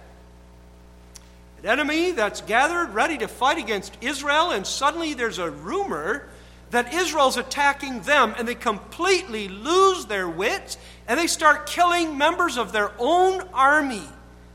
An 1.59 1.69
enemy 1.69 2.13
that's 2.13 2.41
gathered 2.41 2.95
ready 2.95 3.19
to 3.19 3.29
fight 3.29 3.59
against 3.59 3.97
Israel, 4.01 4.51
and 4.51 4.67
suddenly 4.67 5.15
there's 5.15 5.39
a 5.39 5.51
rumor 5.51 6.29
that 6.71 6.95
Israel's 6.95 7.37
attacking 7.37 8.01
them, 8.01 8.35
and 8.37 8.49
they 8.49 8.55
completely 8.55 9.49
lose 9.49 10.07
their 10.07 10.29
wits, 10.29 10.79
and 11.07 11.21
they 11.21 11.27
start 11.27 11.67
killing 11.67 12.17
members 12.17 12.57
of 12.57 12.73
their 12.73 12.93
own 12.99 13.43
army, 13.53 14.09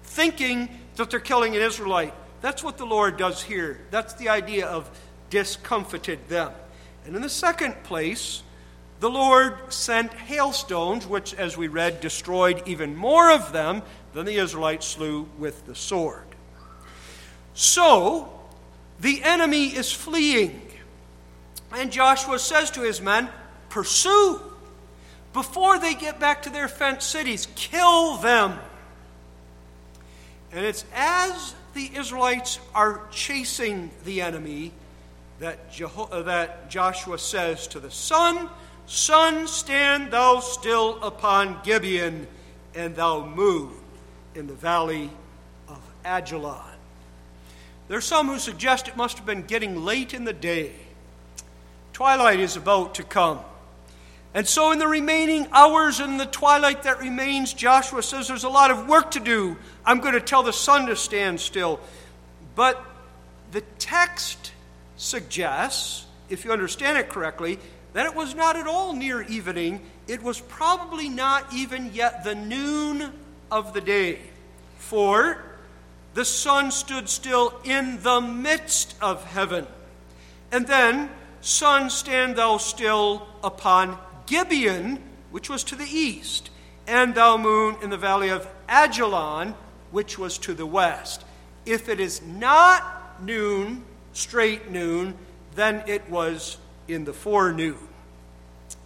thinking 0.03 0.67
that 0.95 1.11
they're 1.11 1.19
killing 1.19 1.55
an 1.55 1.61
Israelite. 1.61 2.13
That's 2.41 2.63
what 2.63 2.77
the 2.77 2.85
Lord 2.85 3.17
does 3.17 3.43
here. 3.43 3.79
That's 3.91 4.15
the 4.15 4.29
idea 4.29 4.65
of 4.65 4.89
discomfited 5.29 6.27
them. 6.27 6.51
And 7.05 7.15
in 7.15 7.21
the 7.21 7.29
second 7.29 7.83
place, 7.83 8.41
the 8.99 9.09
Lord 9.09 9.71
sent 9.71 10.11
hailstones, 10.13 11.05
which, 11.05 11.33
as 11.33 11.55
we 11.55 11.67
read, 11.67 12.01
destroyed 12.01 12.63
even 12.65 12.95
more 12.95 13.31
of 13.31 13.51
them 13.53 13.83
than 14.13 14.25
the 14.25 14.35
Israelites 14.35 14.87
slew 14.87 15.27
with 15.37 15.65
the 15.67 15.75
sword. 15.75 16.25
So, 17.53 18.33
the 18.99 19.23
enemy 19.23 19.67
is 19.67 19.91
fleeing. 19.91 20.61
And 21.71 21.91
Joshua 21.91 22.39
says 22.39 22.71
to 22.71 22.81
his 22.81 23.01
men, 23.01 23.29
Pursue. 23.69 24.41
Before 25.33 25.77
they 25.77 25.93
get 25.93 26.19
back 26.19 26.43
to 26.43 26.49
their 26.49 26.67
fenced 26.67 27.09
cities, 27.09 27.47
kill 27.55 28.17
them. 28.17 28.57
And 30.51 30.65
it's 30.65 30.85
as 30.95 31.53
the 31.75 31.91
Israelites 31.95 32.59
are 32.73 33.01
chasing 33.11 33.91
the 34.03 34.21
enemy 34.21 34.71
that, 35.39 35.71
Jeho- 35.71 36.25
that 36.25 36.71
Joshua 36.71 37.19
says 37.19 37.67
to 37.67 37.79
the 37.79 37.91
sun, 37.91 38.49
Sun, 38.87 39.47
stand 39.47 40.11
thou 40.11 40.39
still 40.39 41.03
upon 41.03 41.59
Gibeon, 41.63 42.25
and 42.73 42.95
thou 42.95 43.25
moon 43.25 43.73
in 44.33 44.47
the 44.47 44.53
valley 44.53 45.09
of 45.67 45.79
Ajalon. 46.05 46.63
There 47.89 47.97
are 47.97 48.01
some 48.01 48.27
who 48.27 48.39
suggest 48.39 48.87
it 48.87 48.95
must 48.95 49.17
have 49.17 49.25
been 49.25 49.43
getting 49.43 49.83
late 49.83 50.13
in 50.13 50.23
the 50.23 50.33
day. 50.33 50.71
Twilight 51.91 52.39
is 52.39 52.55
about 52.55 52.95
to 52.95 53.03
come. 53.03 53.39
And 54.33 54.47
so, 54.47 54.71
in 54.71 54.79
the 54.79 54.87
remaining 54.87 55.47
hours 55.51 55.99
in 55.99 56.17
the 56.17 56.25
twilight 56.25 56.83
that 56.83 56.99
remains, 56.99 57.53
Joshua 57.53 58.03
says 58.03 58.27
there's 58.27 58.43
a 58.43 58.49
lot 58.49 58.71
of 58.71 58.87
work 58.87 59.11
to 59.11 59.19
do. 59.19 59.57
I'm 59.85 59.99
going 59.99 60.13
to 60.13 60.21
tell 60.21 60.43
the 60.43 60.53
sun 60.53 60.85
to 60.87 60.95
stand 60.95 61.41
still. 61.41 61.79
But 62.55 62.81
the 63.51 63.61
text 63.79 64.51
suggests, 64.95 66.05
if 66.29 66.45
you 66.45 66.51
understand 66.51 66.97
it 66.97 67.09
correctly, 67.09 67.59
that 67.97 68.05
it 68.05 68.13
was 68.13 68.35
not 68.35 68.55
at 68.55 68.67
all 68.67 68.93
near 68.93 69.23
evening. 69.23 69.81
It 70.07 70.21
was 70.21 70.39
probably 70.39 71.09
not 71.09 71.51
even 71.51 71.91
yet 71.95 72.23
the 72.23 72.35
noon 72.35 73.11
of 73.49 73.73
the 73.73 73.81
day. 73.81 74.19
For 74.77 75.43
the 76.13 76.23
sun 76.23 76.69
stood 76.69 77.09
still 77.09 77.59
in 77.63 77.99
the 78.03 78.21
midst 78.21 78.93
of 79.01 79.25
heaven. 79.25 79.65
And 80.51 80.67
then, 80.67 81.09
sun, 81.41 81.89
stand 81.89 82.35
thou 82.35 82.57
still 82.57 83.27
upon 83.43 83.97
Gibeon, 84.27 85.01
which 85.31 85.49
was 85.49 85.63
to 85.63 85.75
the 85.75 85.89
east, 85.89 86.51
and 86.85 87.15
thou 87.15 87.35
moon 87.35 87.77
in 87.81 87.89
the 87.89 87.97
valley 87.97 88.29
of 88.29 88.47
Ajalon, 88.69 89.55
which 89.89 90.19
was 90.19 90.37
to 90.37 90.53
the 90.53 90.67
west. 90.67 91.25
If 91.65 91.89
it 91.89 91.99
is 91.99 92.21
not 92.21 93.23
noon, 93.23 93.85
straight 94.13 94.69
noon, 94.69 95.15
then 95.55 95.83
it 95.87 96.07
was 96.11 96.59
in 96.87 97.05
the 97.05 97.13
forenoon. 97.13 97.77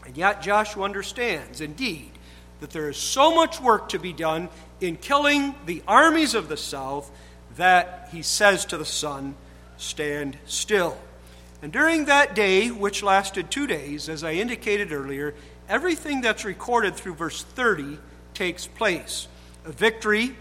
And 0.06 0.18
yet 0.18 0.42
Joshua 0.42 0.84
understands, 0.84 1.62
indeed, 1.62 2.12
that 2.60 2.72
there 2.72 2.90
is 2.90 2.98
so 2.98 3.34
much 3.34 3.60
work 3.60 3.90
to 3.90 4.00
be 4.00 4.14
done 4.14 4.50
in 4.80 4.96
killing 4.96 5.56
the 5.66 5.84
armies 5.88 6.36
of 6.36 6.48
the 6.48 6.58
south 6.58 7.12
that 7.58 8.10
he 8.12 8.22
says 8.22 8.66
to 8.66 8.78
the 8.78 8.86
sun, 8.86 9.36
Stand 9.78 10.38
still. 10.46 10.98
And 11.62 11.72
during 11.72 12.06
that 12.06 12.36
day, 12.36 12.70
which 12.70 13.04
lasted 13.04 13.50
two 13.50 13.68
days, 13.68 14.10
as 14.10 14.24
I 14.24 14.34
indicated 14.34 14.92
earlier, 14.92 15.34
everything 15.68 16.22
that's 16.22 16.46
recorded 16.46 16.96
through 16.96 17.16
verse 17.16 17.44
30 17.44 17.98
takes 18.34 18.68
place. 18.68 19.28
A 19.66 19.72
victory 19.72 20.36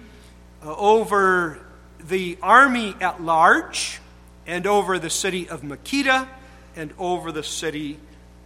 uh, 0.64 0.74
over 0.76 1.58
the 2.06 2.38
army 2.42 2.94
at 3.00 3.22
large, 3.22 4.00
and 4.46 4.66
over 4.66 4.98
the 4.98 5.10
city 5.10 5.48
of 5.48 5.62
Makkedah, 5.62 6.26
and 6.76 6.92
over 6.98 7.32
the 7.32 7.42
city 7.42 7.98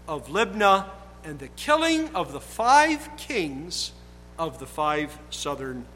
of 0.09 0.29
Libnah, 0.29 0.87
and 1.25 1.39
the 1.39 1.49
killing 1.49 2.15
of 2.15 2.33
the 2.33 2.41
five 2.41 3.17
kings 3.17 3.93
of 4.39 4.59
the 4.59 4.67
five 4.67 5.19
southern 5.31 5.87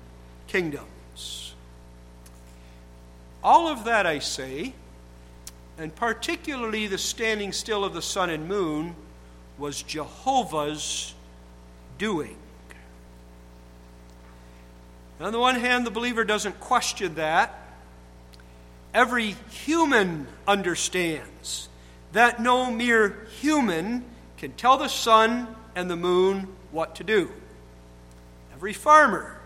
kingdoms. 0.46 1.54
All 3.42 3.68
of 3.68 3.84
that, 3.84 4.06
I 4.06 4.18
say, 4.20 4.74
and 5.76 5.94
particularly 5.94 6.86
the 6.86 6.98
standing 6.98 7.52
still 7.52 7.84
of 7.84 7.94
the 7.94 8.02
sun 8.02 8.30
and 8.30 8.48
moon, 8.48 8.96
was 9.58 9.82
Jehovah's 9.82 11.14
doing. 11.98 12.36
On 15.20 15.32
the 15.32 15.38
one 15.38 15.56
hand, 15.56 15.84
the 15.84 15.90
believer 15.90 16.24
doesn't 16.24 16.60
question 16.60 17.16
that. 17.16 17.54
Every 18.94 19.36
human 19.50 20.26
understands 20.46 21.67
that 22.12 22.40
no 22.40 22.70
mere 22.70 23.26
human 23.40 24.04
can 24.36 24.52
tell 24.52 24.78
the 24.78 24.88
sun 24.88 25.54
and 25.74 25.90
the 25.90 25.96
moon 25.96 26.48
what 26.70 26.94
to 26.96 27.04
do. 27.04 27.30
Every 28.52 28.72
farmer, 28.72 29.38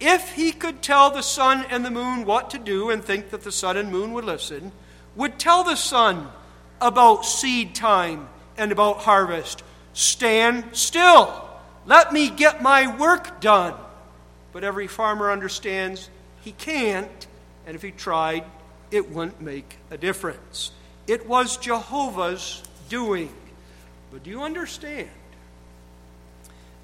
if 0.00 0.32
he 0.32 0.52
could 0.52 0.82
tell 0.82 1.10
the 1.10 1.22
sun 1.22 1.64
and 1.70 1.84
the 1.84 1.90
moon 1.90 2.24
what 2.24 2.50
to 2.50 2.58
do 2.58 2.90
and 2.90 3.02
think 3.02 3.30
that 3.30 3.42
the 3.42 3.52
sun 3.52 3.76
and 3.76 3.90
moon 3.90 4.12
would 4.12 4.24
listen, 4.24 4.72
would 5.14 5.38
tell 5.38 5.64
the 5.64 5.76
sun 5.76 6.28
about 6.80 7.24
seed 7.24 7.74
time 7.74 8.28
and 8.58 8.72
about 8.72 8.98
harvest. 8.98 9.62
Stand 9.92 10.64
still. 10.72 11.48
Let 11.86 12.12
me 12.12 12.28
get 12.28 12.62
my 12.62 12.94
work 12.96 13.40
done. 13.40 13.74
But 14.52 14.64
every 14.64 14.86
farmer 14.86 15.30
understands 15.30 16.10
he 16.42 16.52
can't, 16.52 17.26
and 17.66 17.74
if 17.74 17.82
he 17.82 17.90
tried, 17.90 18.44
it 18.90 19.10
wouldn't 19.10 19.40
make 19.40 19.78
a 19.90 19.96
difference. 19.96 20.72
It 21.06 21.26
was 21.26 21.56
Jehovah's 21.56 22.62
doing. 22.88 23.32
But 24.10 24.22
do 24.22 24.30
you 24.30 24.42
understand 24.42 25.08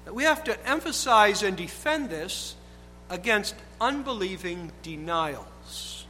that 0.05 0.13
we 0.13 0.23
have 0.23 0.43
to 0.45 0.69
emphasize 0.69 1.43
and 1.43 1.57
defend 1.57 2.09
this 2.09 2.55
against 3.09 3.55
unbelieving 3.81 4.71
denials? 4.81 6.05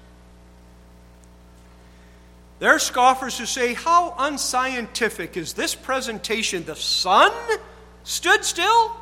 There 2.60 2.72
are 2.74 2.80
scoffers 2.80 3.38
who 3.38 3.46
say, 3.46 3.74
How 3.74 4.16
unscientific 4.18 5.36
is 5.36 5.54
this 5.54 5.76
presentation? 5.76 6.64
The 6.64 6.76
sun 6.76 7.32
stood 8.04 8.46
still? 8.46 8.96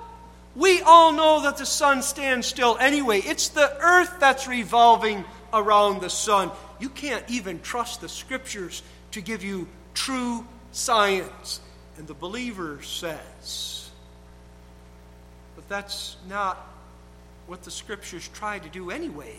We 0.55 0.81
all 0.81 1.11
know 1.13 1.43
that 1.43 1.57
the 1.57 1.65
sun 1.65 2.01
stands 2.01 2.47
still 2.47 2.77
anyway. 2.79 3.19
It's 3.19 3.49
the 3.49 3.77
earth 3.79 4.19
that's 4.19 4.47
revolving 4.47 5.23
around 5.53 6.01
the 6.01 6.09
sun. 6.09 6.51
You 6.79 6.89
can't 6.89 7.23
even 7.29 7.61
trust 7.61 8.01
the 8.01 8.09
scriptures 8.09 8.81
to 9.11 9.21
give 9.21 9.43
you 9.43 9.67
true 9.93 10.45
science. 10.71 11.59
And 11.97 12.07
the 12.07 12.13
believer 12.13 12.81
says, 12.81 13.89
but 15.55 15.67
that's 15.67 16.15
not 16.27 16.67
what 17.47 17.63
the 17.63 17.71
scriptures 17.71 18.29
try 18.33 18.59
to 18.59 18.69
do 18.69 18.91
anyway. 18.91 19.35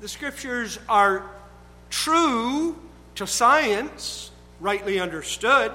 The 0.00 0.08
scriptures 0.08 0.78
are 0.88 1.30
true 1.88 2.76
to 3.14 3.26
science, 3.26 4.30
rightly 4.60 4.98
understood, 4.98 5.72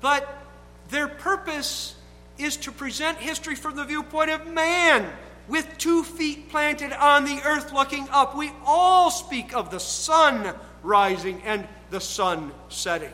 but 0.00 0.42
their 0.88 1.08
purpose 1.08 1.94
is 2.38 2.56
to 2.56 2.72
present 2.72 3.18
history 3.18 3.54
from 3.54 3.76
the 3.76 3.84
viewpoint 3.84 4.30
of 4.30 4.46
man 4.46 5.06
with 5.46 5.68
two 5.78 6.02
feet 6.02 6.48
planted 6.48 6.92
on 6.92 7.24
the 7.24 7.40
earth 7.44 7.72
looking 7.72 8.08
up. 8.10 8.36
We 8.36 8.50
all 8.64 9.10
speak 9.10 9.54
of 9.54 9.70
the 9.70 9.80
sun 9.80 10.54
rising 10.84 11.42
and 11.42 11.66
the 11.90 12.00
sun 12.00 12.52
setting. 12.68 13.12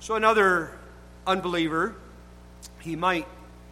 So, 0.00 0.16
another 0.16 0.72
unbeliever, 1.26 1.94
he 2.80 2.96
might 2.96 3.26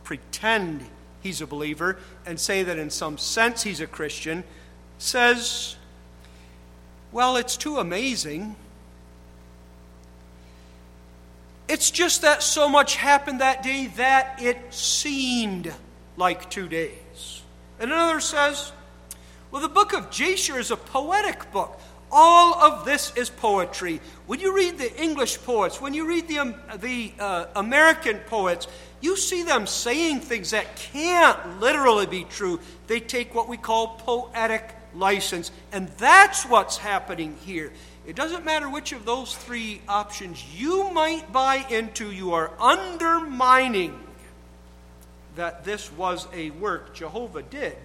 pretend 0.04 0.86
he's 1.20 1.40
a 1.40 1.46
believer 1.46 1.98
and 2.24 2.40
say 2.40 2.62
that 2.62 2.78
in 2.78 2.88
some 2.88 3.18
sense 3.18 3.62
he's 3.62 3.80
a 3.80 3.86
Christian, 3.86 4.44
says, 4.98 5.76
Well, 7.12 7.36
it's 7.36 7.56
too 7.56 7.78
amazing. 7.78 8.56
It's 11.68 11.90
just 11.90 12.22
that 12.22 12.42
so 12.42 12.68
much 12.68 12.96
happened 12.96 13.40
that 13.40 13.62
day 13.62 13.86
that 13.96 14.40
it 14.42 14.58
seemed 14.74 15.72
like 16.16 16.50
two 16.50 16.68
days. 16.68 17.42
And 17.78 17.92
another 17.92 18.20
says, 18.20 18.72
well, 19.50 19.62
the 19.62 19.68
book 19.68 19.92
of 19.92 20.10
Jasher 20.10 20.58
is 20.58 20.70
a 20.70 20.76
poetic 20.76 21.50
book. 21.52 21.80
All 22.12 22.54
of 22.54 22.84
this 22.84 23.12
is 23.16 23.30
poetry. 23.30 24.00
When 24.26 24.40
you 24.40 24.54
read 24.54 24.78
the 24.78 25.00
English 25.00 25.42
poets, 25.42 25.80
when 25.80 25.94
you 25.94 26.06
read 26.06 26.26
the, 26.26 26.38
um, 26.38 26.54
the 26.78 27.12
uh, 27.18 27.46
American 27.54 28.18
poets, 28.26 28.66
you 29.00 29.16
see 29.16 29.42
them 29.42 29.66
saying 29.66 30.20
things 30.20 30.50
that 30.50 30.76
can't 30.76 31.60
literally 31.60 32.06
be 32.06 32.24
true. 32.24 32.60
They 32.86 33.00
take 33.00 33.34
what 33.34 33.48
we 33.48 33.56
call 33.56 33.96
poetic 33.98 34.74
license, 34.94 35.50
and 35.72 35.88
that's 35.98 36.44
what's 36.44 36.76
happening 36.76 37.36
here. 37.44 37.72
It 38.06 38.16
doesn't 38.16 38.44
matter 38.44 38.68
which 38.68 38.92
of 38.92 39.04
those 39.04 39.36
three 39.36 39.80
options 39.88 40.44
you 40.54 40.90
might 40.90 41.32
buy 41.32 41.64
into, 41.70 42.10
you 42.10 42.34
are 42.34 42.50
undermining 42.58 43.98
that 45.36 45.64
this 45.64 45.92
was 45.92 46.26
a 46.34 46.50
work 46.50 46.94
Jehovah 46.94 47.42
did, 47.42 47.76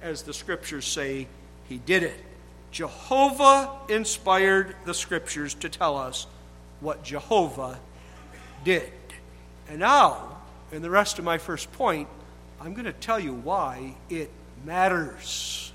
as 0.00 0.22
the 0.22 0.32
scriptures 0.32 0.86
say 0.86 1.26
he 1.68 1.78
did 1.78 2.02
it. 2.02 2.24
Jehovah 2.74 3.70
inspired 3.88 4.74
the 4.84 4.94
scriptures 4.94 5.54
to 5.54 5.68
tell 5.68 5.96
us 5.96 6.26
what 6.80 7.04
Jehovah 7.04 7.78
did. 8.64 8.90
And 9.68 9.78
now, 9.78 10.38
in 10.72 10.82
the 10.82 10.90
rest 10.90 11.20
of 11.20 11.24
my 11.24 11.38
first 11.38 11.70
point, 11.70 12.08
I'm 12.60 12.74
going 12.74 12.86
to 12.86 12.92
tell 12.92 13.20
you 13.20 13.32
why 13.32 13.94
it 14.10 14.28
matters. 14.64 15.72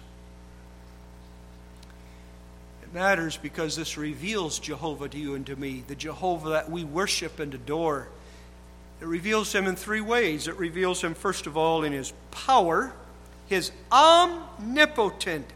It 2.83 2.93
matters 2.93 3.37
because 3.37 3.77
this 3.77 3.97
reveals 3.97 4.59
Jehovah 4.59 5.07
to 5.07 5.17
you 5.17 5.35
and 5.35 5.45
to 5.45 5.55
me, 5.55 5.85
the 5.87 5.95
Jehovah 5.95 6.49
that 6.49 6.69
we 6.69 6.83
worship 6.83 7.39
and 7.39 7.53
adore. 7.53 8.09
It 8.99 9.07
reveals 9.07 9.55
him 9.55 9.67
in 9.67 9.77
three 9.77 10.01
ways. 10.01 10.49
It 10.49 10.57
reveals 10.57 11.01
him, 11.01 11.13
first 11.13 11.47
of 11.47 11.55
all, 11.55 11.85
in 11.85 11.93
his 11.93 12.11
power, 12.29 12.91
his 13.47 13.71
omnipotent, 13.89 15.47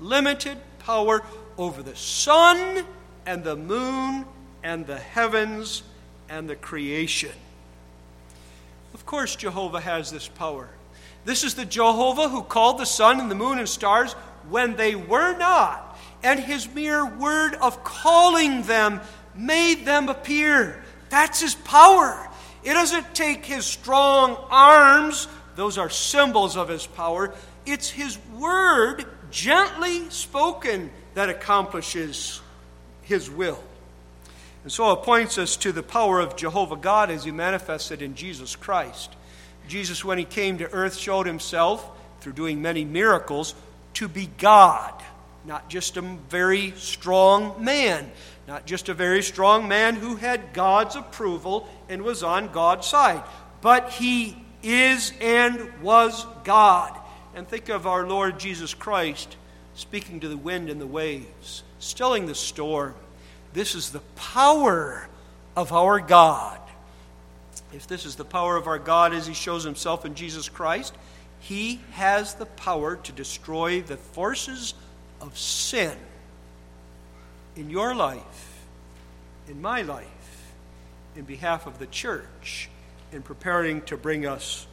unlimited 0.00 0.56
limited 0.56 0.58
power 0.78 1.22
over 1.56 1.82
the 1.82 1.96
sun 1.96 2.84
and 3.26 3.44
the 3.44 3.56
moon 3.56 4.24
and 4.62 4.86
the 4.86 4.98
heavens 4.98 5.82
and 6.28 6.48
the 6.48 6.56
creation. 6.56 7.32
Of 8.94 9.04
course, 9.04 9.36
Jehovah 9.36 9.80
has 9.80 10.10
this 10.10 10.28
power. 10.28 10.68
This 11.24 11.44
is 11.44 11.54
the 11.54 11.64
Jehovah 11.64 12.28
who 12.28 12.42
called 12.42 12.78
the 12.78 12.86
sun 12.86 13.20
and 13.20 13.30
the 13.30 13.34
moon 13.34 13.58
and 13.58 13.68
stars 13.68 14.14
when 14.48 14.76
they 14.76 14.94
were 14.94 15.36
not, 15.36 15.98
and 16.22 16.40
his 16.40 16.72
mere 16.72 17.04
word 17.04 17.54
of 17.54 17.84
calling 17.84 18.62
them 18.62 19.00
made 19.34 19.84
them 19.84 20.08
appear. 20.08 20.82
That's 21.10 21.40
his 21.40 21.54
power. 21.54 22.28
It 22.64 22.72
doesn't 22.72 23.14
take 23.14 23.44
his 23.44 23.66
strong 23.66 24.36
arms, 24.50 25.28
those 25.54 25.76
are 25.76 25.90
symbols 25.90 26.56
of 26.56 26.68
his 26.68 26.86
power. 26.86 27.34
It's 27.66 27.90
his 27.90 28.16
word 28.38 29.04
gently 29.30 30.08
spoken 30.10 30.90
that 31.14 31.28
accomplishes 31.28 32.40
his 33.02 33.30
will. 33.30 33.62
And 34.62 34.72
so 34.72 34.92
it 34.92 35.02
points 35.02 35.38
us 35.38 35.56
to 35.58 35.72
the 35.72 35.82
power 35.82 36.20
of 36.20 36.36
Jehovah 36.36 36.76
God 36.76 37.10
as 37.10 37.24
he 37.24 37.30
manifested 37.30 38.02
in 38.02 38.14
Jesus 38.14 38.56
Christ. 38.56 39.14
Jesus, 39.66 40.04
when 40.04 40.18
he 40.18 40.24
came 40.24 40.58
to 40.58 40.70
earth, 40.72 40.96
showed 40.96 41.26
himself 41.26 41.88
through 42.20 42.32
doing 42.32 42.60
many 42.60 42.84
miracles 42.84 43.54
to 43.94 44.08
be 44.08 44.28
God, 44.38 44.92
not 45.44 45.68
just 45.68 45.96
a 45.96 46.02
very 46.02 46.72
strong 46.72 47.62
man, 47.64 48.10
not 48.46 48.66
just 48.66 48.88
a 48.88 48.94
very 48.94 49.22
strong 49.22 49.68
man 49.68 49.94
who 49.94 50.16
had 50.16 50.52
God's 50.52 50.96
approval 50.96 51.68
and 51.88 52.02
was 52.02 52.22
on 52.22 52.52
God's 52.52 52.86
side, 52.86 53.22
but 53.60 53.90
he 53.90 54.36
is 54.62 55.12
and 55.20 55.80
was 55.82 56.26
God 56.44 56.97
and 57.38 57.46
think 57.46 57.68
of 57.68 57.86
our 57.86 58.04
Lord 58.04 58.40
Jesus 58.40 58.74
Christ 58.74 59.36
speaking 59.76 60.18
to 60.20 60.28
the 60.28 60.36
wind 60.36 60.68
and 60.68 60.80
the 60.80 60.88
waves, 60.88 61.62
stilling 61.78 62.26
the 62.26 62.34
storm. 62.34 62.96
This 63.52 63.76
is 63.76 63.90
the 63.90 64.02
power 64.16 65.06
of 65.56 65.72
our 65.72 66.00
God. 66.00 66.58
If 67.72 67.86
this 67.86 68.04
is 68.04 68.16
the 68.16 68.24
power 68.24 68.56
of 68.56 68.66
our 68.66 68.80
God 68.80 69.14
as 69.14 69.28
He 69.28 69.34
shows 69.34 69.62
Himself 69.62 70.04
in 70.04 70.16
Jesus 70.16 70.48
Christ, 70.48 70.96
He 71.38 71.80
has 71.92 72.34
the 72.34 72.46
power 72.46 72.96
to 72.96 73.12
destroy 73.12 73.82
the 73.82 73.96
forces 73.96 74.74
of 75.20 75.38
sin 75.38 75.96
in 77.54 77.70
your 77.70 77.94
life, 77.94 78.64
in 79.46 79.62
my 79.62 79.82
life, 79.82 80.54
in 81.14 81.22
behalf 81.22 81.68
of 81.68 81.78
the 81.78 81.86
church, 81.86 82.68
in 83.12 83.22
preparing 83.22 83.80
to 83.82 83.96
bring 83.96 84.26
us 84.26 84.66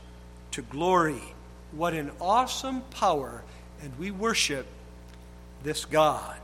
to 0.50 0.64
glory 0.64 1.35
what 1.76 1.94
an 1.94 2.12
awesome 2.22 2.82
power, 2.82 3.44
and 3.82 3.92
we 4.00 4.12
worship 4.12 4.66
this 5.64 5.86
God. 5.86 6.38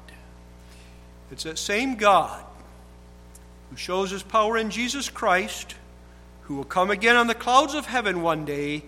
It's 1.31 1.43
that 1.43 1.57
same 1.57 1.95
God 1.95 2.43
who 3.69 3.77
shows 3.77 4.11
his 4.11 4.23
power 4.23 4.57
in 4.57 4.69
Jesus 4.69 5.09
Christ, 5.09 5.75
who 6.43 6.55
will 6.55 6.65
come 6.65 6.91
again 6.91 7.15
on 7.15 7.27
the 7.27 7.33
clouds 7.33 7.73
of 7.73 7.85
heaven 7.85 8.21
one 8.21 8.43
day 8.43 8.83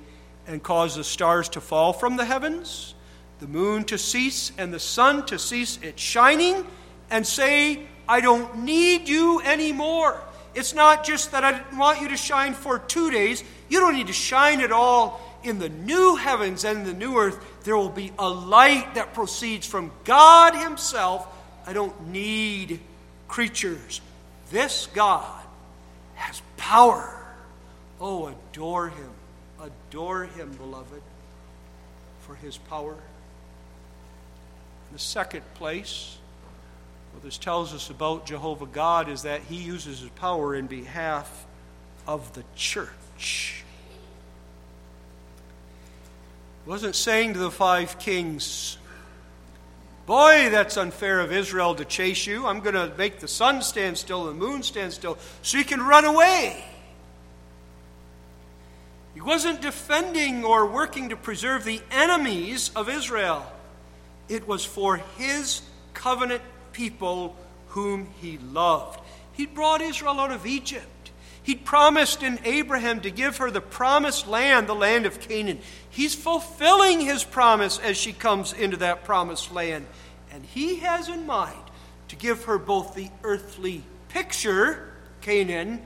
and 0.45 0.61
cause 0.61 0.95
the 0.95 1.03
stars 1.03 1.47
to 1.49 1.61
fall 1.61 1.93
from 1.93 2.17
the 2.17 2.25
heavens, 2.25 2.93
the 3.39 3.47
moon 3.47 3.85
to 3.85 3.97
cease, 3.97 4.51
and 4.57 4.73
the 4.73 4.79
sun 4.79 5.25
to 5.27 5.39
cease 5.39 5.79
its 5.81 6.01
shining, 6.01 6.65
and 7.09 7.25
say, 7.25 7.87
I 8.09 8.19
don't 8.19 8.63
need 8.63 9.07
you 9.07 9.41
anymore. 9.41 10.19
It's 10.53 10.75
not 10.75 11.05
just 11.05 11.31
that 11.31 11.45
I 11.45 11.61
want 11.77 12.01
you 12.01 12.09
to 12.09 12.17
shine 12.17 12.53
for 12.53 12.77
two 12.77 13.09
days. 13.09 13.43
You 13.69 13.79
don't 13.79 13.95
need 13.95 14.07
to 14.07 14.13
shine 14.13 14.59
at 14.59 14.73
all 14.73 15.21
in 15.43 15.59
the 15.59 15.69
new 15.69 16.15
heavens 16.15 16.63
and 16.63 16.85
the 16.85 16.93
new 16.93 17.17
earth, 17.17 17.39
there 17.63 17.77
will 17.77 17.89
be 17.89 18.11
a 18.17 18.29
light 18.29 18.95
that 18.95 19.13
proceeds 19.13 19.67
from 19.67 19.91
God 20.03 20.55
Himself. 20.55 21.27
I 21.65 21.73
don't 21.73 22.09
need 22.09 22.79
creatures. 23.27 24.01
This 24.51 24.87
God 24.93 25.43
has 26.15 26.41
power. 26.57 27.19
Oh, 27.99 28.27
adore 28.27 28.89
Him. 28.89 29.09
Adore 29.59 30.25
Him, 30.25 30.51
beloved, 30.53 31.01
for 32.21 32.35
His 32.35 32.57
power. 32.57 32.93
In 32.93 34.93
the 34.93 34.99
second 34.99 35.41
place, 35.55 36.17
what 37.13 37.23
this 37.23 37.37
tells 37.37 37.73
us 37.73 37.89
about 37.89 38.25
Jehovah 38.25 38.65
God 38.65 39.09
is 39.09 39.23
that 39.23 39.41
He 39.41 39.57
uses 39.57 40.01
His 40.01 40.09
power 40.11 40.55
in 40.55 40.67
behalf 40.67 41.45
of 42.05 42.33
the 42.33 42.43
church 42.55 43.62
wasn't 46.65 46.95
saying 46.95 47.33
to 47.33 47.39
the 47.39 47.51
five 47.51 47.99
kings, 47.99 48.77
Boy, 50.05 50.49
that's 50.49 50.75
unfair 50.75 51.21
of 51.21 51.31
Israel 51.31 51.75
to 51.75 51.85
chase 51.85 52.27
you. 52.27 52.45
I'm 52.45 52.59
going 52.59 52.75
to 52.75 52.91
make 52.97 53.19
the 53.19 53.27
sun 53.27 53.61
stand 53.61 53.97
still 53.97 54.27
and 54.27 54.41
the 54.41 54.45
moon 54.45 54.61
stand 54.61 54.91
still 54.91 55.17
so 55.41 55.57
you 55.57 55.63
can 55.63 55.81
run 55.81 56.03
away. 56.03 56.63
He 59.13 59.21
wasn't 59.21 59.61
defending 59.61 60.43
or 60.43 60.65
working 60.65 61.09
to 61.09 61.15
preserve 61.15 61.63
the 61.63 61.81
enemies 61.91 62.71
of 62.75 62.89
Israel. 62.89 63.49
It 64.27 64.47
was 64.47 64.65
for 64.65 64.97
his 65.17 65.61
covenant 65.93 66.41
people 66.73 67.35
whom 67.67 68.09
he 68.19 68.39
loved. 68.39 68.99
He 69.33 69.45
brought 69.45 69.81
Israel 69.81 70.19
out 70.19 70.31
of 70.31 70.45
Egypt. 70.45 70.87
He'd 71.43 71.65
promised 71.65 72.23
in 72.23 72.39
Abraham 72.45 73.01
to 73.01 73.11
give 73.11 73.37
her 73.37 73.51
the 73.51 73.61
promised 73.61 74.27
land, 74.27 74.67
the 74.67 74.75
land 74.75 75.05
of 75.05 75.19
Canaan. 75.19 75.59
He's 75.89 76.15
fulfilling 76.15 77.01
his 77.01 77.23
promise 77.23 77.79
as 77.79 77.97
she 77.97 78.13
comes 78.13 78.53
into 78.53 78.77
that 78.77 79.03
promised 79.03 79.53
land. 79.53 79.85
And 80.31 80.43
he 80.45 80.77
has 80.77 81.09
in 81.09 81.25
mind 81.25 81.59
to 82.07 82.15
give 82.15 82.45
her 82.45 82.57
both 82.57 82.95
the 82.95 83.09
earthly 83.23 83.83
picture, 84.07 84.93
Canaan, 85.21 85.81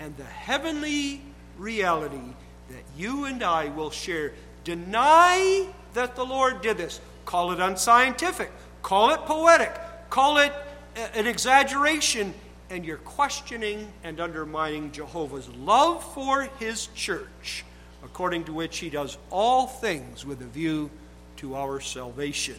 and 0.00 0.16
the 0.16 0.24
heavenly 0.24 1.20
reality 1.58 2.34
that 2.70 2.82
you 2.96 3.26
and 3.26 3.42
I 3.42 3.68
will 3.68 3.90
share. 3.90 4.32
Deny 4.64 5.66
that 5.94 6.16
the 6.16 6.24
Lord 6.24 6.62
did 6.62 6.78
this. 6.78 7.00
Call 7.26 7.52
it 7.52 7.60
unscientific, 7.60 8.50
call 8.82 9.10
it 9.10 9.20
poetic, 9.20 9.78
call 10.10 10.38
it 10.38 10.52
uh, 10.96 11.00
an 11.14 11.26
exaggeration 11.26 12.34
and 12.72 12.86
you're 12.86 12.96
questioning 12.96 13.86
and 14.02 14.18
undermining 14.18 14.90
Jehovah's 14.92 15.46
love 15.50 16.02
for 16.14 16.48
his 16.58 16.86
church, 16.94 17.66
according 18.02 18.44
to 18.44 18.52
which 18.54 18.78
he 18.78 18.88
does 18.88 19.18
all 19.30 19.66
things 19.66 20.24
with 20.24 20.40
a 20.40 20.46
view 20.46 20.90
to 21.36 21.54
our 21.54 21.80
salvation. 21.80 22.58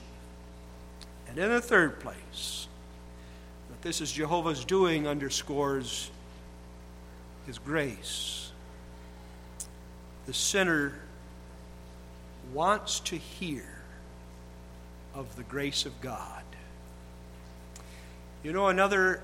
And 1.28 1.40
in 1.40 1.50
the 1.50 1.60
third 1.60 2.00
place, 2.00 2.68
that 3.72 3.82
this 3.82 4.02
is 4.02 4.12
Jehovah's 4.12 4.64
doing 4.64 5.08
underscores 5.08 6.12
his 7.48 7.58
grace. 7.58 8.52
The 10.28 10.34
sinner 10.34 10.94
wants 12.54 13.00
to 13.00 13.18
hear 13.18 13.66
of 15.16 15.36
the 15.38 15.44
grace 15.44 15.88
of 15.88 16.02
God. 16.02 16.44
You 18.44 18.54
know, 18.54 18.68
another 18.68 19.24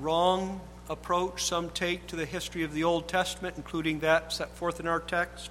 wrong 0.00 0.60
approach 0.88 1.44
some 1.44 1.70
take 1.70 2.06
to 2.08 2.16
the 2.16 2.26
history 2.26 2.64
of 2.64 2.74
the 2.74 2.84
Old 2.84 3.08
Testament, 3.08 3.56
including 3.56 4.00
that 4.00 4.32
set 4.32 4.50
forth 4.56 4.80
in 4.80 4.86
our 4.86 5.00
text, 5.00 5.50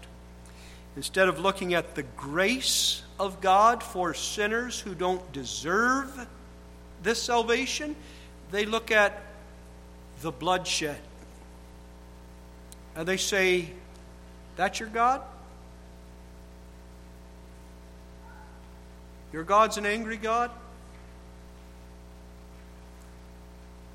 Instead 0.96 1.30
of 1.30 1.40
looking 1.40 1.74
at 1.74 1.96
the 1.96 2.04
grace 2.04 3.02
of 3.20 3.40
God 3.40 3.82
for 3.82 4.14
sinners 4.14 4.80
who 4.80 4.94
don't 4.94 5.32
deserve 5.32 6.28
this 7.02 7.22
salvation, 7.22 7.96
they 8.52 8.66
look 8.66 8.92
at 8.92 9.22
the 10.22 10.32
bloodshed. 10.32 11.00
And 12.96 13.08
they 13.08 13.18
say, 13.18 13.70
That's 14.58 14.80
your 14.82 14.90
God? 14.90 15.22
Your 19.32 19.46
God's 19.46 19.78
an 19.78 19.86
angry 19.86 20.18
God? 20.18 20.52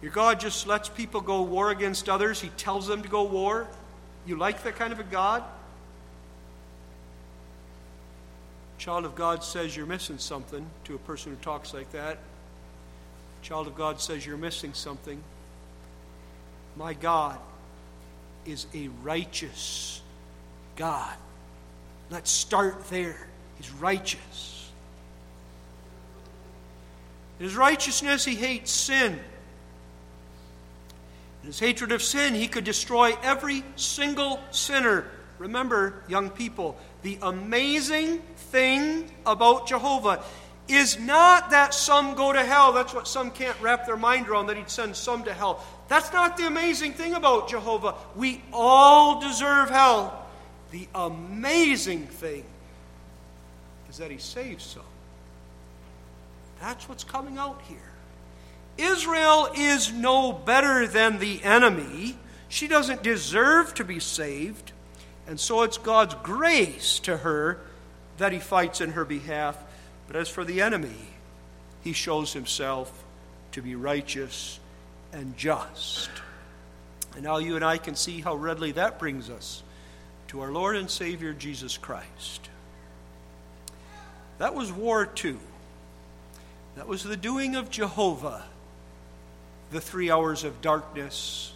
Your 0.02 0.12
God 0.12 0.40
just 0.40 0.66
lets 0.66 0.88
people 0.88 1.20
go 1.20 1.42
war 1.42 1.70
against 1.70 2.08
others. 2.08 2.40
He 2.40 2.48
tells 2.50 2.86
them 2.86 3.02
to 3.02 3.08
go 3.08 3.24
war. 3.24 3.66
You 4.26 4.36
like 4.36 4.62
that 4.64 4.76
kind 4.76 4.92
of 4.92 5.00
a 5.00 5.04
God? 5.04 5.42
Child 8.78 9.04
of 9.04 9.14
God 9.14 9.42
says 9.42 9.76
you're 9.76 9.86
missing 9.86 10.18
something 10.18 10.66
to 10.84 10.94
a 10.94 10.98
person 10.98 11.32
who 11.32 11.38
talks 11.42 11.72
like 11.72 11.90
that. 11.92 12.18
Child 13.42 13.68
of 13.68 13.74
God 13.74 14.00
says 14.00 14.26
you're 14.26 14.36
missing 14.36 14.74
something. 14.74 15.22
My 16.76 16.92
God 16.92 17.38
is 18.44 18.66
a 18.74 18.88
righteous 19.02 20.02
God. 20.76 21.16
Let's 22.10 22.30
start 22.30 22.88
there. 22.90 23.28
He's 23.56 23.70
righteous. 23.72 24.70
In 27.38 27.46
his 27.46 27.56
righteousness, 27.56 28.24
he 28.24 28.34
hates 28.34 28.70
sin. 28.70 29.18
His 31.46 31.60
hatred 31.60 31.92
of 31.92 32.02
sin, 32.02 32.34
he 32.34 32.48
could 32.48 32.64
destroy 32.64 33.16
every 33.22 33.62
single 33.76 34.40
sinner. 34.50 35.06
Remember, 35.38 36.02
young 36.08 36.28
people, 36.28 36.76
the 37.02 37.18
amazing 37.22 38.18
thing 38.50 39.08
about 39.24 39.68
Jehovah 39.68 40.24
is 40.66 40.98
not 40.98 41.50
that 41.50 41.72
some 41.72 42.14
go 42.14 42.32
to 42.32 42.44
hell. 42.44 42.72
That's 42.72 42.92
what 42.92 43.06
some 43.06 43.30
can't 43.30 43.56
wrap 43.60 43.86
their 43.86 43.96
mind 43.96 44.28
around, 44.28 44.48
that 44.48 44.56
he'd 44.56 44.68
send 44.68 44.96
some 44.96 45.22
to 45.22 45.32
hell. 45.32 45.64
That's 45.86 46.12
not 46.12 46.36
the 46.36 46.48
amazing 46.48 46.94
thing 46.94 47.14
about 47.14 47.48
Jehovah. 47.48 47.94
We 48.16 48.42
all 48.52 49.20
deserve 49.20 49.70
hell. 49.70 50.26
The 50.72 50.88
amazing 50.96 52.08
thing 52.08 52.44
is 53.88 53.98
that 53.98 54.10
he 54.10 54.18
saves 54.18 54.64
some. 54.64 54.82
That's 56.60 56.88
what's 56.88 57.04
coming 57.04 57.38
out 57.38 57.62
here. 57.68 57.85
Israel 58.78 59.48
is 59.54 59.92
no 59.92 60.32
better 60.32 60.86
than 60.86 61.18
the 61.18 61.42
enemy. 61.42 62.16
She 62.48 62.68
doesn't 62.68 63.02
deserve 63.02 63.74
to 63.74 63.84
be 63.84 64.00
saved. 64.00 64.72
And 65.26 65.40
so 65.40 65.62
it's 65.62 65.78
God's 65.78 66.14
grace 66.22 66.98
to 67.00 67.16
her 67.16 67.58
that 68.18 68.32
he 68.32 68.38
fights 68.38 68.80
in 68.80 68.92
her 68.92 69.04
behalf. 69.04 69.56
But 70.06 70.16
as 70.16 70.28
for 70.28 70.44
the 70.44 70.60
enemy, 70.62 71.08
he 71.82 71.92
shows 71.92 72.32
himself 72.32 73.04
to 73.52 73.62
be 73.62 73.74
righteous 73.74 74.60
and 75.12 75.36
just. 75.36 76.10
And 77.14 77.24
now 77.24 77.38
you 77.38 77.56
and 77.56 77.64
I 77.64 77.78
can 77.78 77.94
see 77.94 78.20
how 78.20 78.34
readily 78.34 78.72
that 78.72 78.98
brings 78.98 79.30
us 79.30 79.62
to 80.28 80.40
our 80.40 80.52
Lord 80.52 80.76
and 80.76 80.90
Savior 80.90 81.32
Jesus 81.32 81.78
Christ. 81.78 82.50
That 84.38 84.54
was 84.54 84.70
war 84.70 85.06
two. 85.06 85.38
That 86.76 86.86
was 86.86 87.02
the 87.02 87.16
doing 87.16 87.56
of 87.56 87.70
Jehovah 87.70 88.44
the 89.70 89.80
three 89.80 90.10
hours 90.10 90.44
of 90.44 90.60
darkness 90.60 91.52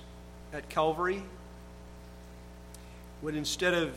at 0.52 0.68
Calvary, 0.68 1.22
when 3.20 3.34
instead 3.34 3.74
of 3.74 3.92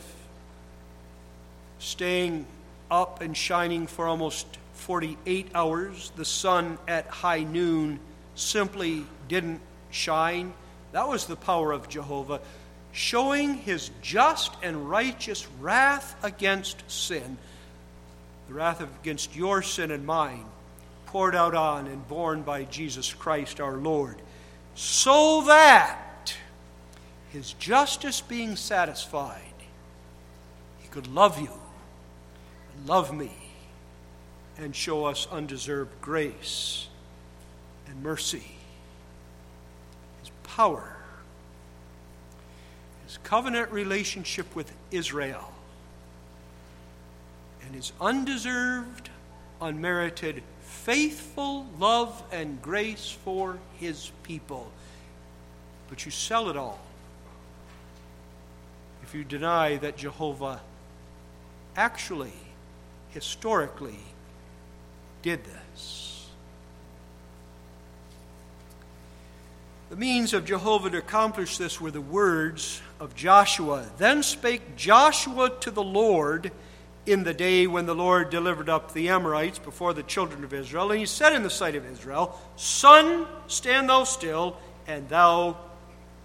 staying 1.79 2.45
up 2.91 3.21
and 3.21 3.35
shining 3.35 3.87
for 3.87 4.07
almost 4.07 4.45
48 4.73 5.47
hours, 5.55 6.11
the 6.15 6.25
sun 6.25 6.77
at 6.87 7.07
high 7.07 7.43
noon 7.43 7.99
simply 8.35 9.05
didn't 9.27 9.61
shine. 9.89 10.53
That 10.91 11.07
was 11.07 11.25
the 11.25 11.35
power 11.35 11.71
of 11.71 11.89
Jehovah, 11.89 12.39
showing 12.91 13.55
his 13.55 13.89
just 14.01 14.51
and 14.61 14.89
righteous 14.89 15.47
wrath 15.59 16.15
against 16.23 16.89
sin, 16.89 17.37
the 18.47 18.53
wrath 18.53 18.81
against 18.81 19.35
your 19.35 19.61
sin 19.61 19.89
and 19.89 20.05
mine 20.05 20.45
poured 21.13 21.35
out 21.35 21.53
on 21.53 21.85
and 21.85 22.07
borne 22.07 22.41
by 22.41 22.63
Jesus 22.63 23.13
Christ 23.13 23.59
our 23.61 23.77
Lord, 23.77 24.19
so 24.73 25.43
that 25.45 26.35
his 27.29 27.53
justice 27.53 28.19
being 28.19 28.55
satisfied, 28.55 29.39
he 30.81 30.87
could 30.87 31.05
love 31.05 31.39
you 31.39 31.51
love 32.87 33.15
me 33.15 33.31
and 34.57 34.75
show 34.75 35.05
us 35.05 35.27
undeserved 35.31 35.91
grace 36.01 36.87
and 37.87 38.01
mercy. 38.01 38.55
His 40.19 40.31
power, 40.43 40.97
his 43.05 43.19
covenant 43.23 43.71
relationship 43.71 44.55
with 44.55 44.71
Israel, 44.89 45.53
and 47.63 47.75
his 47.75 47.91
undeserved, 48.01 49.11
unmerited 49.61 50.41
faithful 50.83 51.65
love 51.79 52.21
and 52.31 52.61
grace 52.61 53.15
for 53.23 53.57
his 53.79 54.11
people. 54.23 54.69
But 55.89 56.03
you 56.05 56.11
sell 56.11 56.49
it 56.49 56.57
all 56.57 56.79
if 59.01 59.15
you 59.15 59.23
deny 59.23 59.77
that 59.77 59.95
Jehovah 59.95 60.59
actually, 61.77 62.33
historically, 63.11 63.99
did 65.21 65.39
this. 65.45 66.27
The 69.89 69.95
means 69.95 70.33
of 70.33 70.45
Jehovah 70.45 70.89
to 70.89 70.97
accomplish 70.97 71.57
this 71.57 71.79
were 71.79 71.91
the 71.91 72.01
words 72.01 72.81
of 72.99 73.15
Joshua. 73.15 73.85
Then 73.97 74.21
spake 74.21 74.75
Joshua 74.75 75.49
to 75.61 75.71
the 75.71 75.83
Lord 75.83 76.51
in 77.05 77.23
the 77.23 77.33
day 77.33 77.67
when 77.67 77.85
the 77.85 77.95
Lord 77.95 78.29
delivered 78.29 78.69
up 78.69 78.93
the 78.93 79.09
Amorites 79.09 79.59
before 79.59 79.93
the 79.93 80.03
children 80.03 80.43
of 80.43 80.53
Israel. 80.53 80.91
And 80.91 80.99
he 80.99 81.05
said 81.05 81.33
in 81.33 81.43
the 81.43 81.49
sight 81.49 81.75
of 81.75 81.85
Israel, 81.91 82.39
Sun, 82.55 83.27
stand 83.47 83.89
thou 83.89 84.05
still, 84.05 84.57
and 84.87 85.09
thou 85.09 85.57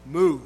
move. 0.06 0.42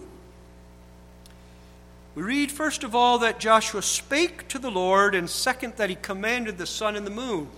We 2.14 2.22
read, 2.22 2.52
first 2.52 2.84
of 2.84 2.94
all, 2.94 3.20
that 3.20 3.40
Joshua 3.40 3.82
spake 3.82 4.48
to 4.48 4.58
the 4.58 4.70
Lord, 4.70 5.14
and 5.14 5.28
second, 5.28 5.74
that 5.76 5.90
he 5.90 5.96
commanded 5.96 6.58
the 6.58 6.66
sun 6.66 6.96
and 6.96 7.06
the 7.06 7.10
moon. 7.10 7.48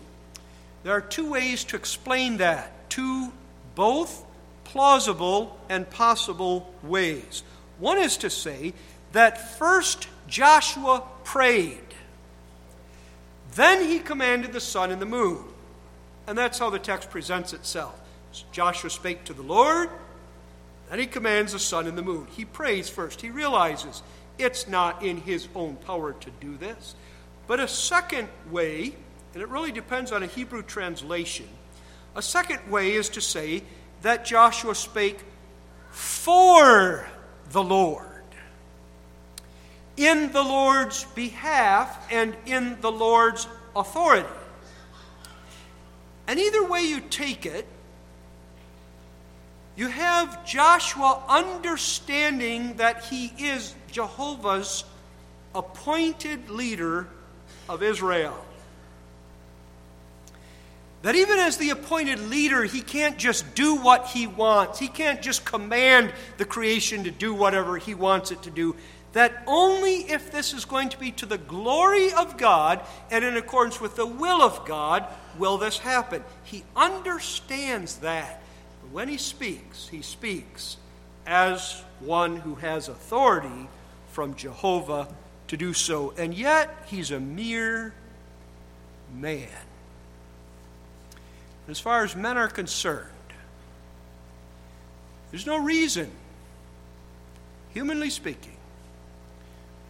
There 0.85 0.93
are 0.93 1.01
two 1.01 1.31
ways 1.31 1.65
to 1.65 1.77
explain 1.77 2.37
that, 2.37 2.89
two 2.91 3.33
both 3.75 4.25
plausible 4.65 5.59
and 5.69 5.89
possible 5.91 6.73
ways. 6.83 7.43
One 7.79 7.99
is 7.99 8.17
to 8.19 8.31
say 8.31 8.75
that 9.13 9.59
first 9.59 10.09
Joshua 10.29 11.03
prayed. 11.25 11.94
Then 13.55 13.85
he 13.89 13.99
commanded 13.99 14.53
the 14.53 14.61
sun 14.61 14.91
and 14.91 15.01
the 15.01 15.07
moon. 15.07 15.45
And 16.27 16.37
that's 16.37 16.59
how 16.59 16.71
the 16.71 16.79
text 16.79 17.11
presents 17.11 17.53
itself. 17.53 18.01
Joshua 18.51 18.91
spake 18.91 19.25
to 19.25 19.35
the 19.35 19.43
Lord, 19.43 19.91
then 20.91 20.99
he 20.99 21.07
commands 21.07 21.53
the 21.53 21.59
sun 21.59 21.87
and 21.87 21.97
the 21.97 22.03
moon. 22.03 22.27
He 22.31 22.45
prays 22.45 22.89
first. 22.89 23.21
He 23.21 23.31
realizes 23.31 24.03
it's 24.39 24.67
not 24.67 25.03
in 25.03 25.19
his 25.19 25.49
own 25.55 25.77
power 25.77 26.13
to 26.13 26.31
do 26.41 26.57
this. 26.57 26.95
But 27.47 27.61
a 27.61 27.69
second 27.69 28.29
way, 28.51 28.95
and 29.33 29.43
it 29.43 29.49
really 29.49 29.73
depends 29.73 30.13
on 30.13 30.23
a 30.23 30.27
Hebrew 30.27 30.63
translation, 30.63 31.49
a 32.17 32.23
second 32.23 32.71
way 32.71 32.93
is 32.93 33.09
to 33.11 33.21
say 33.21 33.63
that 34.03 34.25
Joshua 34.25 34.75
spake 34.75 35.21
for 35.91 37.07
the 37.51 37.63
Lord 37.63 38.14
in 39.97 40.33
the 40.33 40.43
Lord's 40.43 41.05
behalf 41.15 42.07
and 42.11 42.37
in 42.47 42.81
the 42.81 42.91
Lord's 42.91 43.47
authority. 43.77 44.29
And 46.27 46.39
either 46.39 46.65
way 46.65 46.83
you 46.83 47.01
take 47.01 47.47
it, 47.47 47.67
you 49.77 49.89
have 49.89 50.45
Joshua 50.47 51.23
understanding 51.29 52.77
that 52.77 53.05
he 53.05 53.33
is 53.39 53.75
Jehovah's 53.91 54.85
appointed 55.55 56.49
leader 56.49 57.09
of 57.69 57.83
Israel. 57.83 58.45
That 61.03 61.17
even 61.17 61.39
as 61.39 61.59
the 61.59 61.71
appointed 61.71 62.19
leader, 62.19 62.65
he 62.65 62.81
can't 62.81 63.19
just 63.19 63.55
do 63.55 63.75
what 63.77 64.07
he 64.07 64.27
wants. 64.27 64.79
He 64.79 64.89
can't 64.89 65.21
just 65.21 65.45
command 65.45 66.13
the 66.39 66.47
creation 66.47 67.05
to 67.05 67.11
do 67.11 67.35
whatever 67.35 67.77
he 67.77 67.95
wants 67.95 68.31
it 68.31 68.43
to 68.45 68.51
do 68.51 68.75
that 69.15 69.43
only 69.47 70.11
if 70.11 70.31
this 70.31 70.53
is 70.53 70.65
going 70.65 70.91
to 70.91 70.99
be 70.99 71.11
to 71.13 71.27
the 71.27 71.39
glory 71.39 72.13
of 72.13 72.37
God 72.37 72.81
and 73.11 73.25
in 73.25 73.37
accordance 73.37 73.81
with 73.81 73.97
the 73.97 74.07
will 74.07 74.43
of 74.43 74.67
God 74.67 75.07
will 75.39 75.57
this 75.57 75.79
happen. 75.79 76.23
He 76.43 76.65
understands 76.77 77.97
that. 77.99 78.43
But 78.83 78.91
when 78.91 79.09
he 79.09 79.17
speaks, 79.17 79.89
he 79.89 80.03
speaks 80.03 80.77
as 81.27 81.83
one 82.01 82.37
who 82.37 82.57
has 82.57 82.89
authority 82.89 83.69
from 84.11 84.35
Jehovah 84.35 85.09
to 85.49 85.57
do 85.57 85.73
so, 85.73 86.13
and 86.19 86.35
yet 86.35 86.85
he's 86.87 87.11
a 87.11 87.21
mere 87.21 87.95
man. 89.15 89.49
As 91.69 91.79
far 91.81 92.05
as 92.05 92.17
men 92.17 92.37
are 92.37 92.49
concerned, 92.49 93.11
there's 95.31 95.47
no 95.47 95.59
reason, 95.59 96.11
humanly 97.73 98.11
speaking, 98.11 98.54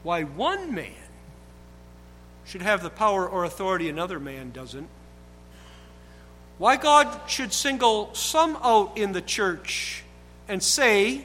why 0.04 0.22
one 0.22 0.72
man 0.74 0.92
should 2.44 2.62
have 2.62 2.82
the 2.82 2.90
power 2.90 3.28
or 3.28 3.44
authority 3.44 3.88
another 3.88 4.20
man 4.20 4.52
doesn't. 4.52 4.88
Why 6.58 6.76
God 6.76 7.28
should 7.28 7.52
single 7.52 8.14
some 8.14 8.56
out 8.62 8.96
in 8.96 9.12
the 9.12 9.22
church 9.22 10.04
and 10.46 10.62
say, 10.62 11.24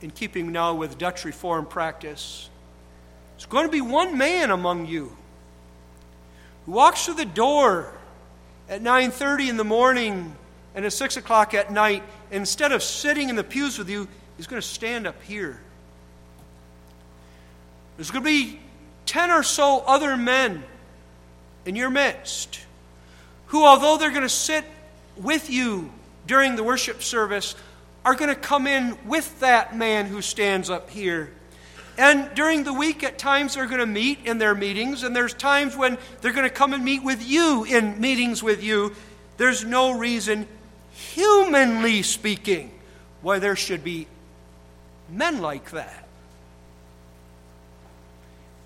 in 0.00 0.10
keeping 0.10 0.52
now 0.52 0.74
with 0.74 0.96
Dutch 0.96 1.24
Reform 1.24 1.66
practice, 1.66 2.48
there's 3.36 3.46
going 3.46 3.66
to 3.66 3.72
be 3.72 3.80
one 3.80 4.16
man 4.16 4.50
among 4.50 4.86
you 4.86 5.14
who 6.64 6.72
walks 6.72 7.04
through 7.04 7.14
the 7.14 7.24
door 7.24 7.92
at 8.68 8.80
9.30 8.80 9.50
in 9.50 9.56
the 9.56 9.64
morning 9.64 10.34
and 10.74 10.84
at 10.84 10.92
6 10.92 11.16
o'clock 11.16 11.52
at 11.52 11.70
night, 11.70 12.02
instead 12.30 12.72
of 12.72 12.82
sitting 12.82 13.28
in 13.28 13.36
the 13.36 13.44
pews 13.44 13.76
with 13.76 13.90
you, 13.90 14.08
he's 14.36 14.46
going 14.46 14.62
to 14.62 14.66
stand 14.66 15.06
up 15.06 15.20
here. 15.22 15.60
There's 17.96 18.10
going 18.10 18.24
to 18.24 18.30
be 18.30 18.60
10 19.06 19.30
or 19.30 19.42
so 19.42 19.80
other 19.86 20.16
men 20.16 20.62
in 21.64 21.76
your 21.76 21.90
midst 21.90 22.60
who, 23.46 23.64
although 23.64 23.98
they're 23.98 24.10
going 24.10 24.22
to 24.22 24.28
sit 24.28 24.64
with 25.16 25.50
you 25.50 25.92
during 26.26 26.56
the 26.56 26.64
worship 26.64 27.02
service, 27.02 27.54
are 28.04 28.14
going 28.14 28.30
to 28.30 28.40
come 28.40 28.66
in 28.66 28.96
with 29.06 29.40
that 29.40 29.76
man 29.76 30.06
who 30.06 30.22
stands 30.22 30.70
up 30.70 30.88
here. 30.90 31.30
And 31.98 32.34
during 32.34 32.64
the 32.64 32.72
week, 32.72 33.04
at 33.04 33.18
times, 33.18 33.54
they're 33.54 33.66
going 33.66 33.80
to 33.80 33.86
meet 33.86 34.20
in 34.24 34.38
their 34.38 34.54
meetings, 34.54 35.02
and 35.02 35.14
there's 35.14 35.34
times 35.34 35.76
when 35.76 35.98
they're 36.20 36.32
going 36.32 36.48
to 36.48 36.54
come 36.54 36.72
and 36.72 36.82
meet 36.82 37.04
with 37.04 37.22
you 37.28 37.64
in 37.64 38.00
meetings 38.00 38.42
with 38.42 38.62
you. 38.62 38.94
There's 39.36 39.64
no 39.64 39.92
reason, 39.92 40.46
humanly 40.92 42.02
speaking, 42.02 42.72
why 43.20 43.38
there 43.38 43.56
should 43.56 43.84
be 43.84 44.06
men 45.10 45.42
like 45.42 45.72
that. 45.72 46.01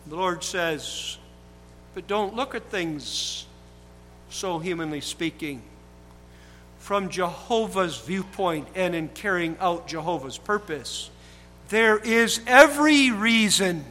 The 0.09 0.17
Lord 0.17 0.45
says, 0.45 1.19
but 1.95 2.07
don't 2.07 2.35
look 2.35 2.55
at 2.55 2.71
things 2.71 3.47
so 4.31 4.59
humanly 4.59 5.01
speaking 5.01 5.63
from 6.79 7.09
Jehovah's 7.09 7.99
viewpoint 7.99 8.69
and 8.75 8.95
in 8.95 9.09
carrying 9.09 9.57
out 9.61 9.89
Jehovah's 9.89 10.39
purpose. 10.39 11.11
There 11.69 11.99
is 11.99 12.41
every 12.47 13.11
reason 13.11 13.85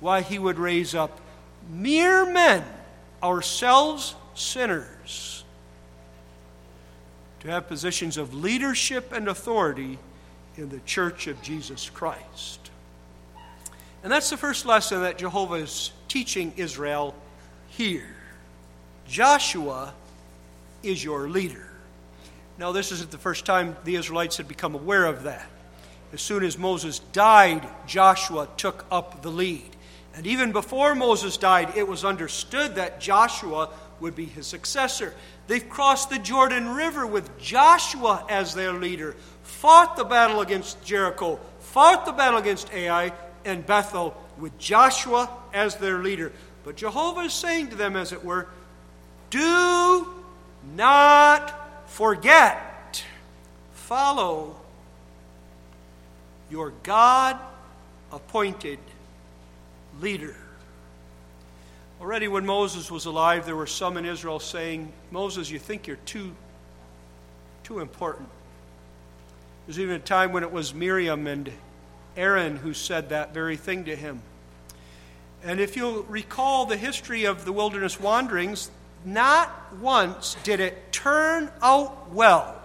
why 0.00 0.22
he 0.22 0.38
would 0.38 0.58
raise 0.58 0.94
up 0.94 1.20
mere 1.70 2.24
men, 2.24 2.64
ourselves 3.22 4.14
sinners, 4.34 5.44
to 7.40 7.48
have 7.48 7.68
positions 7.68 8.16
of 8.16 8.32
leadership 8.32 9.12
and 9.12 9.28
authority 9.28 9.98
in 10.56 10.70
the 10.70 10.80
church 10.80 11.26
of 11.26 11.42
Jesus 11.42 11.90
Christ. 11.90 12.71
And 14.02 14.10
that's 14.10 14.30
the 14.30 14.36
first 14.36 14.66
lesson 14.66 15.02
that 15.02 15.18
Jehovah 15.18 15.54
is 15.54 15.92
teaching 16.08 16.52
Israel 16.56 17.14
here. 17.68 18.16
Joshua 19.06 19.94
is 20.82 21.04
your 21.04 21.28
leader. 21.28 21.68
Now, 22.58 22.72
this 22.72 22.92
isn't 22.92 23.10
the 23.10 23.18
first 23.18 23.44
time 23.44 23.76
the 23.84 23.96
Israelites 23.96 24.36
had 24.36 24.48
become 24.48 24.74
aware 24.74 25.06
of 25.06 25.22
that. 25.24 25.46
As 26.12 26.20
soon 26.20 26.44
as 26.44 26.58
Moses 26.58 26.98
died, 26.98 27.66
Joshua 27.86 28.48
took 28.56 28.84
up 28.90 29.22
the 29.22 29.30
lead. 29.30 29.70
And 30.14 30.26
even 30.26 30.52
before 30.52 30.94
Moses 30.94 31.36
died, 31.36 31.76
it 31.76 31.88
was 31.88 32.04
understood 32.04 32.74
that 32.74 33.00
Joshua 33.00 33.70
would 34.00 34.14
be 34.14 34.26
his 34.26 34.46
successor. 34.46 35.14
They've 35.46 35.66
crossed 35.66 36.10
the 36.10 36.18
Jordan 36.18 36.74
River 36.74 37.06
with 37.06 37.38
Joshua 37.38 38.26
as 38.28 38.54
their 38.54 38.72
leader, 38.72 39.16
fought 39.42 39.96
the 39.96 40.04
battle 40.04 40.40
against 40.40 40.84
Jericho, 40.84 41.40
fought 41.60 42.04
the 42.04 42.12
battle 42.12 42.38
against 42.38 42.70
Ai 42.72 43.12
and 43.44 43.66
Bethel 43.66 44.16
with 44.38 44.56
Joshua 44.58 45.28
as 45.52 45.76
their 45.76 45.98
leader. 45.98 46.32
But 46.64 46.76
Jehovah 46.76 47.20
is 47.22 47.32
saying 47.32 47.68
to 47.68 47.76
them, 47.76 47.96
as 47.96 48.12
it 48.12 48.24
were, 48.24 48.48
do 49.30 50.06
not 50.74 51.88
forget. 51.88 53.04
Follow 53.72 54.56
your 56.50 56.72
God 56.82 57.38
appointed 58.12 58.78
leader. 60.00 60.36
Already, 62.00 62.28
when 62.28 62.44
Moses 62.44 62.90
was 62.90 63.06
alive, 63.06 63.46
there 63.46 63.56
were 63.56 63.66
some 63.66 63.96
in 63.96 64.04
Israel 64.04 64.40
saying, 64.40 64.92
Moses, 65.10 65.50
you 65.50 65.58
think 65.58 65.86
you're 65.86 65.96
too, 66.04 66.34
too 67.64 67.78
important. 67.78 68.28
There's 69.66 69.78
even 69.78 69.94
a 69.94 70.00
time 70.00 70.32
when 70.32 70.42
it 70.42 70.50
was 70.50 70.74
Miriam 70.74 71.26
and 71.26 71.50
Aaron 72.16 72.56
who 72.56 72.74
said 72.74 73.10
that 73.10 73.34
very 73.34 73.56
thing 73.56 73.84
to 73.84 73.96
him. 73.96 74.22
And 75.44 75.60
if 75.60 75.76
you'll 75.76 76.02
recall 76.04 76.66
the 76.66 76.76
history 76.76 77.24
of 77.24 77.44
the 77.44 77.52
wilderness 77.52 77.98
wanderings, 77.98 78.70
not 79.04 79.50
once 79.80 80.36
did 80.44 80.60
it 80.60 80.92
turn 80.92 81.50
out 81.60 82.12
well 82.12 82.62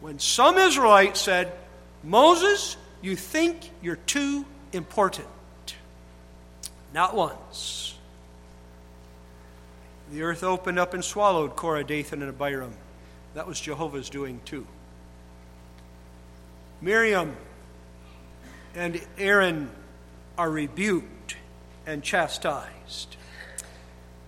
when 0.00 0.18
some 0.18 0.58
Israelites 0.58 1.20
said, 1.20 1.52
Moses, 2.04 2.76
you 3.02 3.16
think 3.16 3.70
you're 3.82 3.96
too 3.96 4.44
important. 4.72 5.26
Not 6.94 7.14
once. 7.14 7.94
The 10.12 10.22
earth 10.22 10.42
opened 10.42 10.78
up 10.78 10.94
and 10.94 11.04
swallowed 11.04 11.56
Korah, 11.56 11.84
Dathan, 11.84 12.22
and 12.22 12.30
Abiram. 12.30 12.72
That 13.34 13.46
was 13.46 13.60
Jehovah's 13.60 14.08
doing 14.08 14.40
too. 14.44 14.66
Miriam 16.80 17.36
and 18.78 19.00
Aaron 19.18 19.68
are 20.38 20.48
rebuked 20.48 21.36
and 21.84 22.02
chastised. 22.02 23.16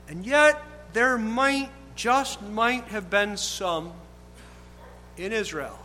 And 0.08 0.26
yet, 0.26 0.60
there 0.92 1.16
might, 1.16 1.70
just 1.94 2.42
might 2.42 2.84
have 2.86 3.08
been 3.08 3.36
some 3.36 3.92
in 5.16 5.32
Israel 5.32 5.78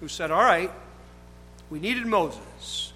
who 0.00 0.08
said, 0.08 0.30
All 0.30 0.42
right, 0.42 0.70
we 1.70 1.80
needed 1.80 2.04
Moses. 2.06 2.92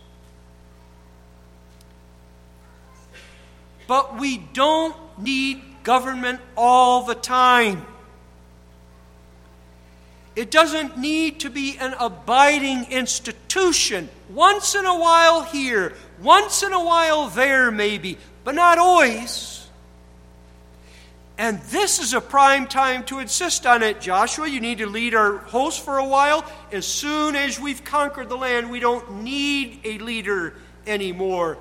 But 3.86 4.18
we 4.18 4.36
don't 4.52 4.94
need 5.18 5.62
government 5.84 6.40
all 6.54 7.04
the 7.04 7.14
time. 7.14 7.86
It 10.38 10.52
doesn't 10.52 10.96
need 10.96 11.40
to 11.40 11.50
be 11.50 11.76
an 11.78 11.96
abiding 11.98 12.92
institution. 12.92 14.08
Once 14.30 14.76
in 14.76 14.86
a 14.86 14.96
while 14.96 15.42
here, 15.42 15.94
once 16.22 16.62
in 16.62 16.72
a 16.72 16.84
while 16.84 17.26
there, 17.26 17.72
maybe, 17.72 18.18
but 18.44 18.54
not 18.54 18.78
always. 18.78 19.66
And 21.38 21.60
this 21.62 21.98
is 21.98 22.14
a 22.14 22.20
prime 22.20 22.68
time 22.68 23.02
to 23.06 23.18
insist 23.18 23.66
on 23.66 23.82
it. 23.82 24.00
Joshua, 24.00 24.46
you 24.46 24.60
need 24.60 24.78
to 24.78 24.86
lead 24.86 25.12
our 25.12 25.38
host 25.38 25.84
for 25.84 25.98
a 25.98 26.06
while. 26.06 26.44
As 26.70 26.86
soon 26.86 27.34
as 27.34 27.58
we've 27.58 27.82
conquered 27.82 28.28
the 28.28 28.36
land, 28.36 28.70
we 28.70 28.78
don't 28.78 29.24
need 29.24 29.80
a 29.82 29.98
leader 29.98 30.54
anymore. 30.86 31.58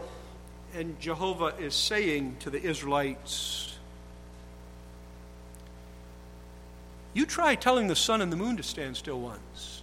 And 0.76 1.00
Jehovah 1.00 1.56
is 1.60 1.74
saying 1.74 2.36
to 2.42 2.52
the 2.52 2.62
Israelites, 2.62 3.67
You 7.18 7.26
try 7.26 7.56
telling 7.56 7.88
the 7.88 7.96
sun 7.96 8.22
and 8.22 8.32
the 8.32 8.36
moon 8.36 8.58
to 8.58 8.64
stand 8.64 8.96
still 8.96 9.20
once. 9.20 9.82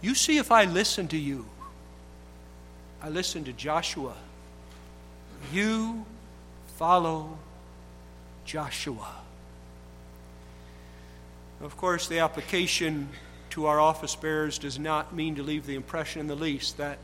You 0.00 0.14
see 0.14 0.38
if 0.38 0.52
I 0.52 0.64
listen 0.64 1.08
to 1.08 1.16
you. 1.16 1.44
I 3.02 3.08
listen 3.08 3.42
to 3.46 3.52
Joshua. 3.52 4.14
You 5.52 6.06
follow 6.76 7.36
Joshua. 8.44 9.08
Of 11.60 11.76
course, 11.76 12.06
the 12.06 12.20
application 12.20 13.08
to 13.50 13.66
our 13.66 13.80
office 13.80 14.14
bearers 14.14 14.60
does 14.60 14.78
not 14.78 15.12
mean 15.12 15.34
to 15.34 15.42
leave 15.42 15.66
the 15.66 15.74
impression 15.74 16.20
in 16.20 16.28
the 16.28 16.36
least 16.36 16.76
that 16.76 16.98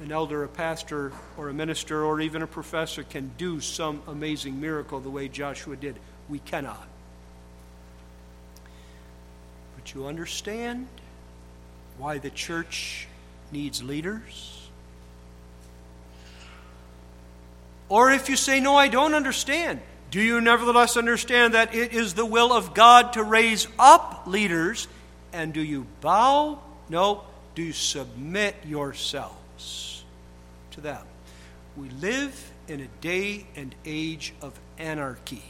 an 0.00 0.10
elder, 0.10 0.42
a 0.42 0.48
pastor, 0.48 1.12
or 1.36 1.50
a 1.50 1.52
minister, 1.52 2.02
or 2.02 2.22
even 2.22 2.40
a 2.40 2.46
professor 2.46 3.02
can 3.02 3.32
do 3.36 3.60
some 3.60 4.00
amazing 4.08 4.58
miracle 4.58 5.00
the 5.00 5.10
way 5.10 5.28
Joshua 5.28 5.76
did. 5.76 5.96
We 6.30 6.38
cannot. 6.38 6.88
But 9.86 9.94
you 9.94 10.08
understand 10.08 10.88
why 11.96 12.18
the 12.18 12.30
church 12.30 13.06
needs 13.52 13.84
leaders? 13.84 14.68
Or 17.88 18.10
if 18.10 18.28
you 18.28 18.34
say, 18.34 18.58
No, 18.58 18.74
I 18.74 18.88
don't 18.88 19.14
understand, 19.14 19.80
do 20.10 20.20
you 20.20 20.40
nevertheless 20.40 20.96
understand 20.96 21.54
that 21.54 21.72
it 21.72 21.92
is 21.92 22.14
the 22.14 22.26
will 22.26 22.52
of 22.52 22.74
God 22.74 23.12
to 23.12 23.22
raise 23.22 23.68
up 23.78 24.24
leaders? 24.26 24.88
And 25.32 25.52
do 25.52 25.62
you 25.62 25.86
bow? 26.00 26.58
No. 26.88 27.22
Do 27.54 27.62
you 27.62 27.72
submit 27.72 28.56
yourselves 28.64 30.02
to 30.72 30.80
them? 30.80 31.06
We 31.76 31.90
live 31.90 32.50
in 32.66 32.80
a 32.80 32.88
day 33.00 33.46
and 33.54 33.72
age 33.84 34.34
of 34.42 34.58
anarchy. 34.78 35.44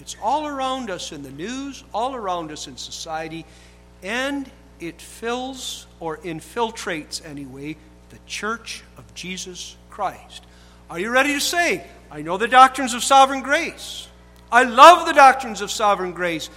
It's 0.00 0.16
all 0.22 0.46
around 0.46 0.90
us 0.90 1.12
in 1.12 1.22
the 1.22 1.30
news, 1.30 1.84
all 1.92 2.14
around 2.14 2.50
us 2.50 2.66
in 2.66 2.76
society, 2.76 3.44
and 4.02 4.50
it 4.80 5.00
fills 5.00 5.86
or 6.00 6.18
infiltrates, 6.18 7.24
anyway, 7.24 7.76
the 8.08 8.18
church 8.26 8.82
of 8.96 9.12
Jesus 9.14 9.76
Christ. 9.90 10.44
Are 10.88 10.98
you 10.98 11.10
ready 11.10 11.34
to 11.34 11.40
say, 11.40 11.86
I 12.10 12.22
know 12.22 12.36
the 12.36 12.48
doctrines 12.48 12.94
of 12.94 13.04
sovereign 13.04 13.42
grace? 13.42 14.08
I 14.50 14.64
love 14.64 15.06
the 15.06 15.12
doctrines 15.12 15.60
of 15.60 15.70
sovereign 15.70 16.12
grace, 16.12 16.50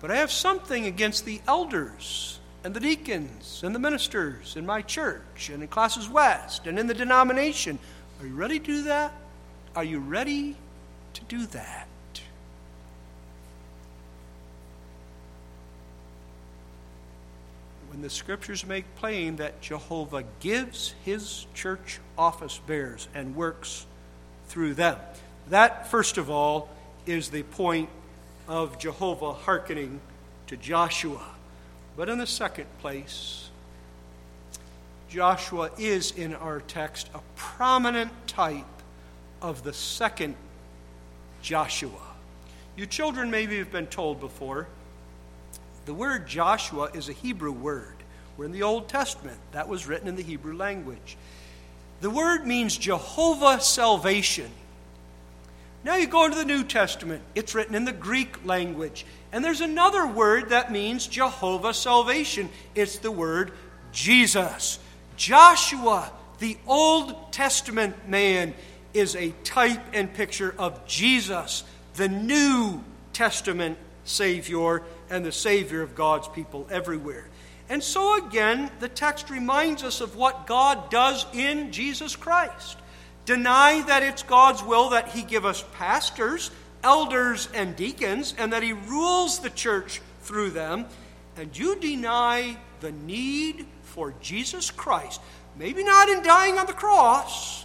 but 0.00 0.10
I 0.10 0.16
have 0.16 0.30
something 0.30 0.86
against 0.86 1.24
the 1.24 1.40
elders 1.48 2.38
and 2.62 2.74
the 2.74 2.80
deacons 2.80 3.62
and 3.64 3.74
the 3.74 3.80
ministers 3.80 4.54
in 4.54 4.64
my 4.64 4.82
church 4.82 5.50
and 5.52 5.62
in 5.62 5.68
Classis 5.68 6.08
West 6.08 6.66
and 6.66 6.78
in 6.78 6.86
the 6.86 6.94
denomination. 6.94 7.78
Are 8.20 8.26
you 8.26 8.34
ready 8.34 8.60
to 8.60 8.64
do 8.64 8.82
that? 8.84 9.12
Are 9.74 9.82
you 9.82 9.98
ready 9.98 10.56
to 11.14 11.24
do 11.24 11.46
that? 11.46 11.88
When 17.92 18.00
the 18.00 18.08
scriptures 18.08 18.66
make 18.66 18.86
plain 18.94 19.36
that 19.36 19.60
Jehovah 19.60 20.24
gives 20.40 20.94
his 21.04 21.46
church 21.52 22.00
office 22.16 22.58
bearers 22.66 23.06
and 23.14 23.36
works 23.36 23.84
through 24.46 24.72
them. 24.72 24.96
That, 25.50 25.90
first 25.90 26.16
of 26.16 26.30
all, 26.30 26.70
is 27.04 27.28
the 27.28 27.42
point 27.42 27.90
of 28.48 28.78
Jehovah 28.78 29.34
hearkening 29.34 30.00
to 30.46 30.56
Joshua. 30.56 31.22
But 31.94 32.08
in 32.08 32.16
the 32.16 32.26
second 32.26 32.64
place, 32.80 33.50
Joshua 35.10 35.68
is 35.76 36.12
in 36.12 36.34
our 36.34 36.60
text 36.60 37.10
a 37.14 37.20
prominent 37.36 38.10
type 38.26 38.64
of 39.42 39.64
the 39.64 39.74
second 39.74 40.34
Joshua. 41.42 42.00
You 42.74 42.86
children 42.86 43.30
maybe 43.30 43.58
have 43.58 43.70
been 43.70 43.86
told 43.86 44.18
before 44.18 44.66
the 45.84 45.94
word 45.94 46.26
Joshua 46.26 46.90
is 46.94 47.08
a 47.08 47.12
Hebrew 47.12 47.52
word. 47.52 47.94
We're 48.36 48.46
in 48.46 48.52
the 48.52 48.62
Old 48.62 48.88
Testament. 48.88 49.38
That 49.52 49.68
was 49.68 49.86
written 49.86 50.08
in 50.08 50.16
the 50.16 50.22
Hebrew 50.22 50.56
language. 50.56 51.16
The 52.00 52.10
word 52.10 52.46
means 52.46 52.76
Jehovah 52.76 53.60
salvation. 53.60 54.50
Now 55.84 55.96
you 55.96 56.06
go 56.06 56.24
into 56.24 56.36
the 56.36 56.44
New 56.44 56.64
Testament. 56.64 57.22
It's 57.34 57.54
written 57.54 57.74
in 57.74 57.84
the 57.84 57.92
Greek 57.92 58.44
language. 58.44 59.04
And 59.32 59.44
there's 59.44 59.60
another 59.60 60.06
word 60.06 60.50
that 60.50 60.70
means 60.70 61.06
Jehovah 61.06 61.74
salvation. 61.74 62.48
It's 62.74 62.98
the 62.98 63.10
word 63.10 63.52
Jesus. 63.92 64.78
Joshua, 65.16 66.10
the 66.38 66.56
Old 66.66 67.32
Testament 67.32 68.08
man, 68.08 68.54
is 68.94 69.16
a 69.16 69.32
type 69.44 69.82
and 69.92 70.12
picture 70.12 70.54
of 70.58 70.86
Jesus, 70.86 71.64
the 71.94 72.08
New 72.08 72.82
Testament 73.12 73.78
Savior 74.04 74.82
and 75.12 75.24
the 75.24 75.30
Savior 75.30 75.82
of 75.82 75.94
God's 75.94 76.26
people 76.26 76.66
everywhere. 76.70 77.28
And 77.68 77.82
so 77.82 78.26
again, 78.26 78.70
the 78.80 78.88
text 78.88 79.30
reminds 79.30 79.84
us 79.84 80.00
of 80.00 80.16
what 80.16 80.46
God 80.46 80.90
does 80.90 81.26
in 81.32 81.70
Jesus 81.70 82.16
Christ. 82.16 82.78
Deny 83.24 83.82
that 83.82 84.02
it's 84.02 84.24
God's 84.24 84.64
will 84.64 84.90
that 84.90 85.08
He 85.08 85.22
give 85.22 85.46
us 85.46 85.64
pastors, 85.74 86.50
elders, 86.82 87.48
and 87.54 87.76
deacons, 87.76 88.34
and 88.36 88.52
that 88.52 88.64
He 88.64 88.72
rules 88.72 89.38
the 89.38 89.50
church 89.50 90.00
through 90.22 90.50
them, 90.50 90.86
and 91.36 91.56
you 91.56 91.76
deny 91.76 92.56
the 92.80 92.92
need 92.92 93.66
for 93.82 94.14
Jesus 94.20 94.70
Christ, 94.70 95.20
maybe 95.56 95.84
not 95.84 96.08
in 96.08 96.22
dying 96.22 96.58
on 96.58 96.66
the 96.66 96.72
cross, 96.72 97.64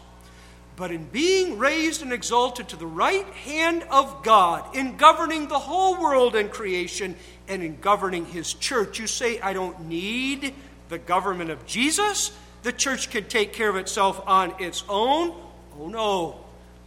but 0.76 0.92
in 0.92 1.06
being 1.06 1.58
raised 1.58 2.04
and 2.04 2.14
exalted 2.14 2.70
to 2.70 2.76
the 2.76 2.86
right 2.86 3.26
hand 3.26 3.84
of 3.90 4.24
God, 4.24 4.76
in 4.76 4.96
governing 4.96 5.48
the 5.48 5.58
whole 5.58 6.00
world 6.00 6.36
and 6.36 6.52
creation, 6.52 7.16
and 7.48 7.64
in 7.64 7.80
governing 7.80 8.26
His 8.26 8.54
church. 8.54 9.00
You 9.00 9.08
say, 9.08 9.40
I 9.40 9.54
don't 9.54 9.88
need 9.88 10.54
the 10.90 10.98
government 10.98 11.50
of 11.50 11.66
Jesus. 11.66 12.32
The 12.64 12.72
church 12.72 13.10
can 13.10 13.26
take 13.26 13.54
care 13.54 13.70
of 13.70 13.76
itself 13.76 14.22
on 14.26 14.54
its 14.60 14.84
own. 14.90 15.36
Oh 15.80 15.88
no, 15.88 16.40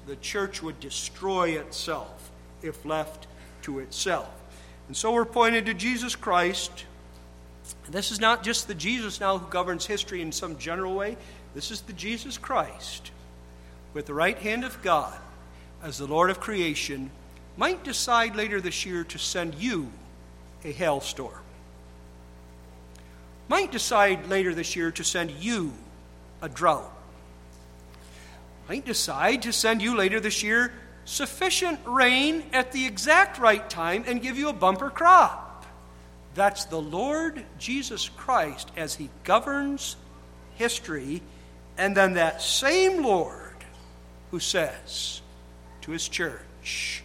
the 0.07 0.17
church 0.17 0.63
would 0.63 0.81
destroy 0.81 1.51
itself 1.51 2.31
if 2.63 2.85
left 2.85 3.27
to 3.63 3.79
itself. 3.79 4.31
And 4.89 4.97
so 4.97 5.13
we're 5.13 5.25
pointed 5.25 5.67
to 5.67 5.75
Jesus 5.75 6.17
Christ. 6.17 6.85
This 7.89 8.11
is 8.11 8.21
not 8.21 8.43
just 8.43 8.67
the 8.67 8.75
Jesus 8.75 9.21
now 9.21 9.39
who 9.39 9.49
governs 9.51 9.87
history 9.87 10.23
in 10.23 10.33
some 10.33 10.59
general 10.59 10.95
way. 10.95 11.17
This 11.55 11.71
is 11.71 11.83
the 11.83 11.93
Jesus 11.93 12.39
Christ 12.39 13.11
with 13.95 14.07
the 14.07 14.15
right 14.15 14.39
hand 14.39 14.65
of 14.65 14.81
God 14.83 15.19
as 15.83 15.99
the 15.99 16.07
Lord 16.07 16.31
of 16.31 16.41
creation, 16.41 17.11
might 17.57 17.83
decide 17.85 18.37
later 18.37 18.61
this 18.61 18.85
year 18.85 19.05
to 19.05 19.19
send 19.19 19.55
you 19.55 19.91
a 20.65 20.73
hailstorm. 20.73 21.43
Might 23.49 23.73
decide 23.73 24.29
later 24.29 24.55
this 24.55 24.77
year 24.77 24.91
to 24.93 25.05
send 25.05 25.33
you 25.33 25.73
a 26.41 26.49
drought. 26.49 26.93
Might 28.69 28.85
decide 28.85 29.43
to 29.43 29.53
send 29.53 29.83
you 29.83 29.97
later 29.97 30.21
this 30.21 30.43
year 30.43 30.73
sufficient 31.05 31.81
rain 31.85 32.45
at 32.53 32.71
the 32.71 32.87
exact 32.87 33.39
right 33.39 33.69
time 33.69 34.05
and 34.07 34.23
give 34.23 34.39
you 34.39 34.49
a 34.49 34.53
bumper 34.53 34.91
crop. 34.91 35.67
That's 36.35 36.67
the 36.67 36.81
Lord 36.81 37.45
Jesus 37.59 38.09
Christ 38.09 38.71
as 38.77 38.95
he 38.95 39.11
governs 39.25 39.97
history, 40.55 41.23
and 41.77 41.97
then 41.97 42.15
that 42.15 42.41
same 42.41 43.03
Lord 43.03 43.57
who 44.31 44.39
says 44.39 45.23
to 45.81 45.91
his 45.91 46.09
church, 46.09 47.03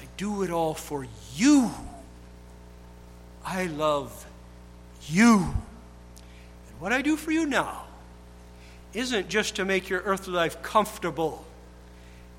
I 0.00 0.04
do 0.16 0.42
it 0.42 0.50
all 0.50 0.72
for 0.72 1.06
you. 1.34 1.70
I 3.50 3.64
love 3.64 4.26
you. 5.08 5.36
And 5.38 6.80
what 6.80 6.92
I 6.92 7.00
do 7.00 7.16
for 7.16 7.32
you 7.32 7.46
now 7.46 7.84
isn't 8.92 9.28
just 9.28 9.56
to 9.56 9.64
make 9.64 9.88
your 9.88 10.02
earthly 10.02 10.34
life 10.34 10.62
comfortable 10.62 11.46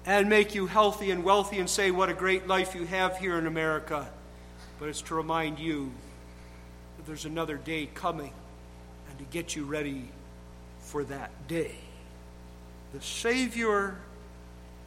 and 0.05 0.30
make 0.30 0.53
you 0.53 0.68
healthy 0.68 1.10
and 1.10 1.24
wealthy 1.24 1.57
and 1.57 1.68
say 1.68 1.89
what 1.89 2.10
a 2.10 2.14
great 2.14 2.47
life 2.47 2.76
you 2.76 2.86
have 2.86 3.18
here 3.18 3.39
in 3.39 3.47
America, 3.47 4.07
but 4.80 4.88
it's 4.88 5.01
to 5.03 5.16
remind 5.16 5.57
you 5.57 5.91
that 6.97 7.07
there's 7.07 7.26
another 7.26 7.57
day 7.57 7.89
coming 7.95 8.34
and 9.10 9.18
to 9.18 9.26
get 9.26 9.55
you 9.55 9.66
ready 9.66 10.10
for 10.80 11.03
that 11.05 11.32
day 11.47 11.76
the 12.93 13.01
Savior 13.01 13.95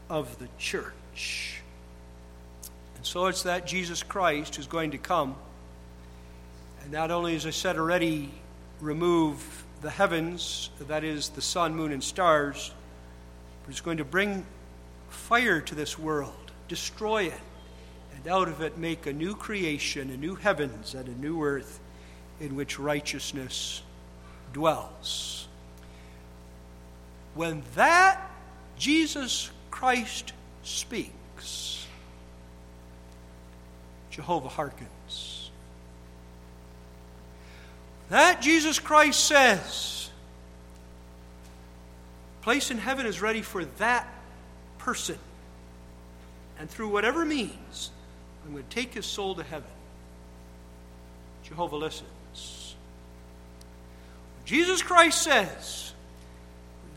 of 0.09 0.39
the 0.39 0.49
church. 0.59 1.62
And 2.97 3.07
so 3.07 3.27
it's 3.27 3.43
that 3.45 3.66
Jesus 3.66 4.03
Christ 4.03 4.57
who's 4.57 4.66
going 4.66 4.93
to 4.93 4.99
come. 4.99 5.37
And 6.83 6.93
not 6.93 7.11
only, 7.11 7.37
as 7.37 7.47
I 7.47 7.51
said 7.51 7.76
already, 7.76 8.30
remove 8.80 9.64
the 9.80 9.91
heavens, 9.91 10.70
that 10.80 11.05
is, 11.05 11.30
the 11.30 11.43
sun, 11.43 11.74
moon, 11.74 11.93
and 11.93 12.03
stars, 12.03 12.72
but 13.64 13.72
he's 13.72 13.80
going 13.80 13.99
to 13.99 14.05
bring 14.05 14.45
fire 15.09 15.61
to 15.61 15.74
this 15.74 15.99
world, 15.99 16.53
destroy 16.68 17.24
it, 17.24 17.41
and 18.14 18.28
out 18.28 18.49
of 18.49 18.61
it 18.61 18.78
make 18.78 19.07
a 19.07 19.12
new 19.12 19.35
creation, 19.35 20.11
a 20.11 20.16
new 20.16 20.35
heavens, 20.35 20.95
and 20.95 21.09
a 21.09 21.20
new 21.20 21.43
earth 21.43 21.80
in 22.41 22.57
which 22.57 22.78
righteousness 22.78 23.83
dwells 24.53 25.43
when 27.35 27.62
that 27.74 28.30
Jesus 28.76 29.51
Christ 29.70 30.33
speaks, 30.62 31.87
Jehovah 34.11 34.49
hearkens. 34.49 35.41
That 38.12 38.42
Jesus 38.42 38.78
Christ 38.78 39.24
says, 39.24 40.10
place 42.42 42.70
in 42.70 42.76
heaven 42.76 43.06
is 43.06 43.22
ready 43.22 43.40
for 43.40 43.64
that 43.64 44.06
person. 44.76 45.18
And 46.58 46.68
through 46.68 46.88
whatever 46.88 47.24
means, 47.24 47.90
I'm 48.44 48.52
going 48.52 48.64
to 48.64 48.68
take 48.68 48.92
his 48.92 49.06
soul 49.06 49.34
to 49.36 49.42
heaven. 49.42 49.70
Jehovah 51.44 51.76
listens. 51.76 52.74
Jesus 54.44 54.82
Christ 54.82 55.22
says, 55.22 55.94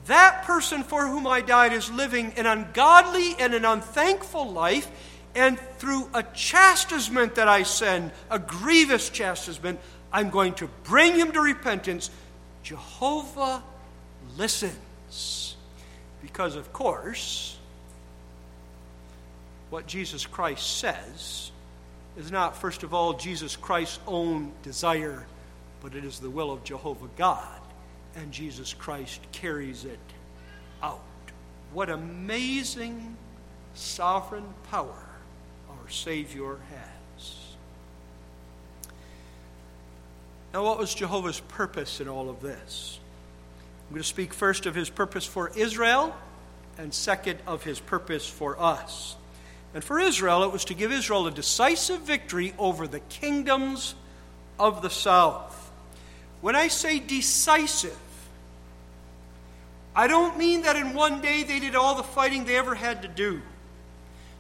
that 0.07 0.43
person 0.43 0.83
for 0.83 1.07
whom 1.07 1.27
I 1.27 1.39
died 1.39 1.71
is 1.71 1.89
living 1.89 2.33
an 2.35 2.45
ungodly 2.45 3.35
and 3.39 3.53
an 3.53 3.63
unthankful 3.63 4.51
life, 4.51 4.91
and 5.33 5.57
through 5.77 6.09
a 6.13 6.23
chastisement 6.23 7.35
that 7.35 7.47
I 7.47 7.63
send, 7.63 8.11
a 8.29 8.37
grievous 8.37 9.09
chastisement, 9.09 9.79
I'm 10.15 10.29
going 10.29 10.53
to 10.55 10.69
bring 10.85 11.13
him 11.13 11.33
to 11.33 11.41
repentance. 11.41 12.09
Jehovah 12.63 13.61
listens. 14.37 15.57
Because, 16.21 16.55
of 16.55 16.71
course, 16.71 17.57
what 19.69 19.87
Jesus 19.87 20.25
Christ 20.25 20.77
says 20.77 21.51
is 22.15 22.31
not, 22.31 22.55
first 22.55 22.83
of 22.83 22.93
all, 22.93 23.11
Jesus 23.11 23.57
Christ's 23.57 23.99
own 24.07 24.53
desire, 24.63 25.25
but 25.81 25.95
it 25.95 26.05
is 26.05 26.19
the 26.19 26.29
will 26.29 26.49
of 26.49 26.63
Jehovah 26.63 27.09
God 27.17 27.59
and 28.15 28.31
Jesus 28.31 28.73
Christ 28.73 29.19
carries 29.33 29.83
it 29.83 29.99
out. 30.81 31.01
What 31.73 31.89
amazing 31.89 33.17
sovereign 33.73 34.47
power 34.71 35.09
our 35.69 35.89
Savior 35.89 36.55
has. 36.69 37.04
Now, 40.55 40.63
what 40.63 40.77
was 40.77 40.95
Jehovah's 40.95 41.41
purpose 41.41 41.99
in 41.99 42.07
all 42.07 42.29
of 42.29 42.39
this? 42.39 42.97
I'm 43.89 43.89
going 43.89 44.01
to 44.01 44.07
speak 44.07 44.33
first 44.33 44.65
of 44.65 44.73
his 44.73 44.89
purpose 44.89 45.25
for 45.25 45.51
Israel, 45.53 46.15
and 46.77 46.93
second 46.93 47.39
of 47.45 47.63
his 47.63 47.81
purpose 47.81 48.25
for 48.25 48.57
us. 48.57 49.17
And 49.73 49.83
for 49.83 49.99
Israel, 49.99 50.45
it 50.45 50.53
was 50.53 50.63
to 50.65 50.73
give 50.73 50.93
Israel 50.93 51.27
a 51.27 51.31
decisive 51.31 52.03
victory 52.03 52.53
over 52.57 52.87
the 52.87 53.01
kingdoms 53.01 53.95
of 54.57 54.81
the 54.81 54.89
south. 54.89 55.73
When 56.39 56.55
I 56.55 56.69
say 56.69 56.99
decisive, 56.99 57.99
I 59.93 60.07
don't 60.07 60.37
mean 60.37 60.61
that 60.61 60.77
in 60.77 60.93
one 60.93 61.19
day 61.19 61.43
they 61.43 61.59
did 61.59 61.75
all 61.75 61.95
the 61.95 62.03
fighting 62.03 62.45
they 62.45 62.55
ever 62.55 62.75
had 62.75 63.01
to 63.01 63.09
do. 63.09 63.41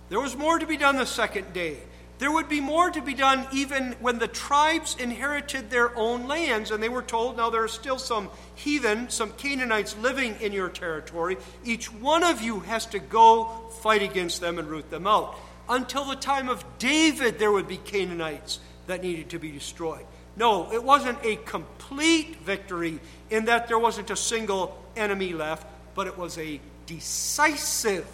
There 0.07 0.21
was 0.21 0.37
more 0.37 0.59
to 0.59 0.65
be 0.65 0.77
done 0.77 0.95
the 0.95 1.05
second 1.05 1.51
day. 1.51 1.79
There 2.17 2.31
would 2.31 2.47
be 2.47 2.61
more 2.61 2.89
to 2.89 3.01
be 3.01 3.13
done 3.13 3.45
even 3.51 3.91
when 3.99 4.19
the 4.19 4.27
tribes 4.27 4.95
inherited 4.97 5.69
their 5.69 5.95
own 5.97 6.27
lands 6.27 6.71
and 6.71 6.81
they 6.81 6.87
were 6.87 7.01
told, 7.01 7.35
now 7.35 7.49
there 7.49 7.63
are 7.63 7.67
still 7.67 7.99
some 7.99 8.29
heathen, 8.55 9.09
some 9.09 9.31
Canaanites 9.33 9.97
living 9.97 10.35
in 10.39 10.53
your 10.53 10.69
territory. 10.69 11.37
Each 11.65 11.91
one 11.91 12.23
of 12.23 12.41
you 12.41 12.61
has 12.61 12.85
to 12.87 12.99
go 12.99 13.45
fight 13.81 14.01
against 14.01 14.39
them 14.39 14.59
and 14.59 14.69
root 14.69 14.89
them 14.89 15.07
out. 15.07 15.35
Until 15.67 16.05
the 16.05 16.15
time 16.15 16.47
of 16.47 16.63
David, 16.77 17.37
there 17.37 17.51
would 17.51 17.67
be 17.67 17.77
Canaanites 17.77 18.59
that 18.87 19.01
needed 19.01 19.29
to 19.31 19.39
be 19.39 19.51
destroyed. 19.51 20.05
No, 20.37 20.71
it 20.71 20.83
wasn't 20.83 21.17
a 21.23 21.35
complete 21.37 22.37
victory 22.37 22.99
in 23.29 23.45
that 23.45 23.67
there 23.67 23.79
wasn't 23.79 24.09
a 24.09 24.15
single 24.15 24.81
enemy 24.95 25.33
left, 25.33 25.67
but 25.95 26.07
it 26.07 26.17
was 26.17 26.37
a 26.37 26.61
decisive 26.85 28.05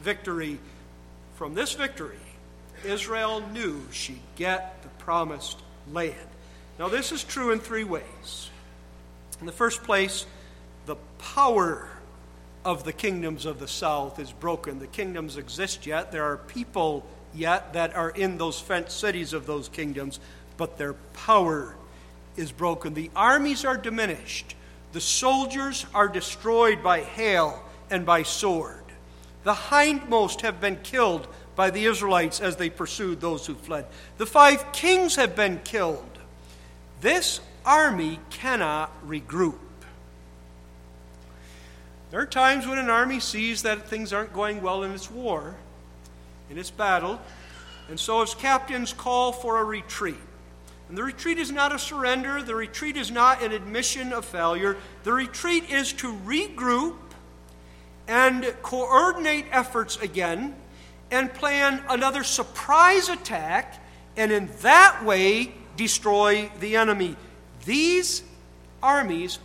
victory. 0.00 0.58
From 1.36 1.54
this 1.54 1.72
victory, 1.72 2.18
Israel 2.84 3.42
knew 3.52 3.82
she'd 3.90 4.20
get 4.36 4.82
the 4.82 4.88
promised 5.02 5.58
land. 5.92 6.16
Now, 6.78 6.88
this 6.88 7.12
is 7.12 7.24
true 7.24 7.50
in 7.50 7.58
three 7.58 7.84
ways. 7.84 8.50
In 9.40 9.46
the 9.46 9.52
first 9.52 9.82
place, 9.82 10.26
the 10.86 10.96
power 11.18 11.88
of 12.64 12.84
the 12.84 12.92
kingdoms 12.92 13.44
of 13.44 13.58
the 13.58 13.68
south 13.68 14.18
is 14.18 14.32
broken. 14.32 14.78
The 14.78 14.86
kingdoms 14.86 15.36
exist 15.36 15.86
yet. 15.86 16.12
There 16.12 16.24
are 16.24 16.36
people 16.36 17.04
yet 17.34 17.72
that 17.72 17.94
are 17.94 18.10
in 18.10 18.38
those 18.38 18.60
fenced 18.60 18.98
cities 18.98 19.32
of 19.32 19.46
those 19.46 19.68
kingdoms, 19.68 20.20
but 20.56 20.78
their 20.78 20.94
power 21.14 21.74
is 22.36 22.52
broken. 22.52 22.94
The 22.94 23.10
armies 23.16 23.64
are 23.64 23.76
diminished. 23.76 24.54
The 24.92 25.00
soldiers 25.00 25.86
are 25.94 26.08
destroyed 26.08 26.82
by 26.82 27.00
hail 27.00 27.62
and 27.90 28.06
by 28.06 28.22
sword. 28.22 28.76
The 29.44 29.54
hindmost 29.54 30.42
have 30.42 30.60
been 30.60 30.76
killed 30.82 31.26
by 31.54 31.70
the 31.70 31.84
Israelites 31.84 32.40
as 32.40 32.56
they 32.56 32.70
pursued 32.70 33.20
those 33.20 33.46
who 33.46 33.54
fled. 33.54 33.86
The 34.18 34.26
five 34.26 34.72
kings 34.72 35.16
have 35.16 35.36
been 35.36 35.60
killed. 35.64 36.18
This 37.00 37.40
army 37.64 38.18
cannot 38.30 38.90
regroup. 39.06 39.58
There 42.10 42.20
are 42.20 42.26
times 42.26 42.66
when 42.66 42.78
an 42.78 42.90
army 42.90 43.20
sees 43.20 43.62
that 43.62 43.88
things 43.88 44.12
aren't 44.12 44.32
going 44.32 44.60
well 44.60 44.82
in 44.82 44.92
its 44.92 45.10
war, 45.10 45.54
in 46.50 46.58
its 46.58 46.70
battle, 46.70 47.20
and 47.88 47.98
so 47.98 48.22
its 48.22 48.34
captains 48.34 48.92
call 48.92 49.32
for 49.32 49.58
a 49.58 49.64
retreat. 49.64 50.16
And 50.88 50.98
the 50.98 51.02
retreat 51.02 51.38
is 51.38 51.50
not 51.50 51.74
a 51.74 51.78
surrender, 51.78 52.42
the 52.42 52.54
retreat 52.54 52.98
is 52.98 53.10
not 53.10 53.42
an 53.42 53.52
admission 53.52 54.12
of 54.12 54.26
failure. 54.26 54.76
The 55.04 55.12
retreat 55.12 55.70
is 55.70 55.92
to 55.94 56.12
regroup 56.12 56.96
and 58.06 58.54
coordinate 58.62 59.46
efforts 59.50 59.96
again 59.96 60.54
and 61.12 61.32
plan 61.32 61.84
another 61.90 62.24
surprise 62.24 63.10
attack 63.10 63.80
and 64.16 64.32
in 64.32 64.48
that 64.62 65.04
way 65.04 65.52
destroy 65.76 66.50
the 66.58 66.76
enemy. 66.76 67.16
These 67.64 68.22
armies 68.82 69.38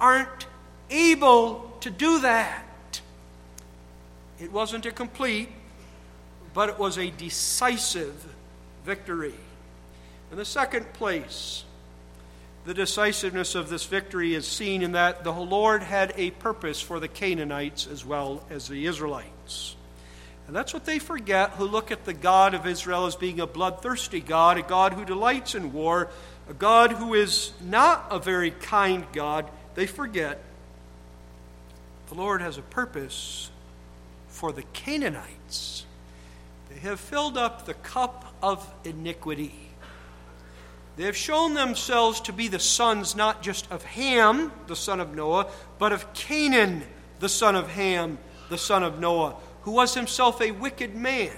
aren't 0.00 0.46
able 0.90 1.72
to 1.80 1.90
do 1.90 2.20
that. 2.20 3.00
It 4.40 4.52
wasn't 4.52 4.84
a 4.84 4.90
complete, 4.90 5.48
but 6.52 6.68
it 6.68 6.78
was 6.78 6.98
a 6.98 7.10
decisive 7.10 8.34
victory. 8.84 9.34
In 10.32 10.36
the 10.36 10.44
second 10.44 10.92
place, 10.92 11.64
the 12.64 12.74
decisiveness 12.74 13.54
of 13.54 13.68
this 13.68 13.84
victory 13.84 14.34
is 14.34 14.46
seen 14.46 14.82
in 14.82 14.92
that 14.92 15.22
the 15.22 15.32
Lord 15.32 15.82
had 15.82 16.12
a 16.16 16.32
purpose 16.32 16.80
for 16.80 16.98
the 16.98 17.08
Canaanites 17.08 17.86
as 17.86 18.04
well 18.04 18.44
as 18.50 18.66
the 18.66 18.86
Israelites. 18.86 19.76
And 20.52 20.56
that's 20.58 20.74
what 20.74 20.84
they 20.84 20.98
forget 20.98 21.52
who 21.52 21.64
look 21.64 21.90
at 21.90 22.04
the 22.04 22.12
God 22.12 22.52
of 22.52 22.66
Israel 22.66 23.06
as 23.06 23.16
being 23.16 23.40
a 23.40 23.46
bloodthirsty 23.46 24.20
God, 24.20 24.58
a 24.58 24.62
God 24.62 24.92
who 24.92 25.02
delights 25.02 25.54
in 25.54 25.72
war, 25.72 26.10
a 26.46 26.52
God 26.52 26.92
who 26.92 27.14
is 27.14 27.52
not 27.62 28.04
a 28.10 28.18
very 28.18 28.50
kind 28.50 29.06
God. 29.14 29.48
They 29.76 29.86
forget 29.86 30.44
the 32.08 32.16
Lord 32.16 32.42
has 32.42 32.58
a 32.58 32.62
purpose 32.62 33.50
for 34.28 34.52
the 34.52 34.64
Canaanites. 34.74 35.86
They 36.68 36.80
have 36.80 37.00
filled 37.00 37.38
up 37.38 37.64
the 37.64 37.72
cup 37.72 38.34
of 38.42 38.70
iniquity. 38.84 39.70
They 40.98 41.04
have 41.04 41.16
shown 41.16 41.54
themselves 41.54 42.20
to 42.20 42.32
be 42.34 42.48
the 42.48 42.58
sons 42.58 43.16
not 43.16 43.42
just 43.42 43.72
of 43.72 43.84
Ham, 43.84 44.52
the 44.66 44.76
son 44.76 45.00
of 45.00 45.14
Noah, 45.14 45.46
but 45.78 45.92
of 45.92 46.12
Canaan, 46.12 46.82
the 47.20 47.30
son 47.30 47.56
of 47.56 47.68
Ham, 47.70 48.18
the 48.50 48.58
son 48.58 48.82
of 48.82 49.00
Noah, 49.00 49.36
who 49.62 49.72
was 49.72 49.94
himself 49.94 50.40
a 50.40 50.50
wicked 50.50 50.94
man. 50.94 51.32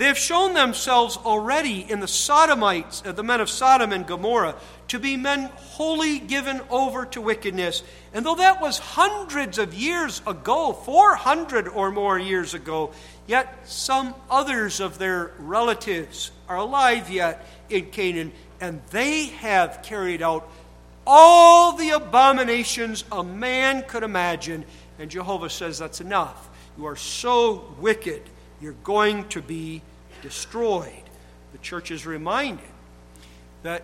They 0.00 0.06
have 0.06 0.16
shown 0.16 0.54
themselves 0.54 1.18
already 1.18 1.82
in 1.90 2.00
the 2.00 2.08
Sodomites, 2.08 3.02
uh, 3.04 3.12
the 3.12 3.22
men 3.22 3.42
of 3.42 3.50
Sodom 3.50 3.92
and 3.92 4.06
Gomorrah, 4.06 4.54
to 4.88 4.98
be 4.98 5.18
men 5.18 5.50
wholly 5.56 6.18
given 6.18 6.62
over 6.70 7.04
to 7.04 7.20
wickedness. 7.20 7.82
And 8.14 8.24
though 8.24 8.36
that 8.36 8.62
was 8.62 8.78
hundreds 8.78 9.58
of 9.58 9.74
years 9.74 10.22
ago, 10.26 10.72
400 10.72 11.68
or 11.68 11.90
more 11.90 12.18
years 12.18 12.54
ago, 12.54 12.92
yet 13.26 13.68
some 13.68 14.14
others 14.30 14.80
of 14.80 14.96
their 14.96 15.32
relatives 15.38 16.30
are 16.48 16.56
alive 16.56 17.10
yet 17.10 17.46
in 17.68 17.90
Canaan, 17.90 18.32
and 18.58 18.80
they 18.92 19.26
have 19.26 19.82
carried 19.82 20.22
out 20.22 20.50
all 21.06 21.72
the 21.72 21.90
abominations 21.90 23.04
a 23.12 23.22
man 23.22 23.84
could 23.86 24.02
imagine. 24.02 24.64
And 24.98 25.10
Jehovah 25.10 25.50
says, 25.50 25.78
That's 25.78 26.00
enough. 26.00 26.49
You 26.80 26.86
are 26.86 26.96
so 26.96 27.74
wicked, 27.78 28.22
you're 28.58 28.72
going 28.72 29.28
to 29.28 29.42
be 29.42 29.82
destroyed. 30.22 31.02
The 31.52 31.58
church 31.58 31.90
is 31.90 32.06
reminded 32.06 32.64
that 33.62 33.82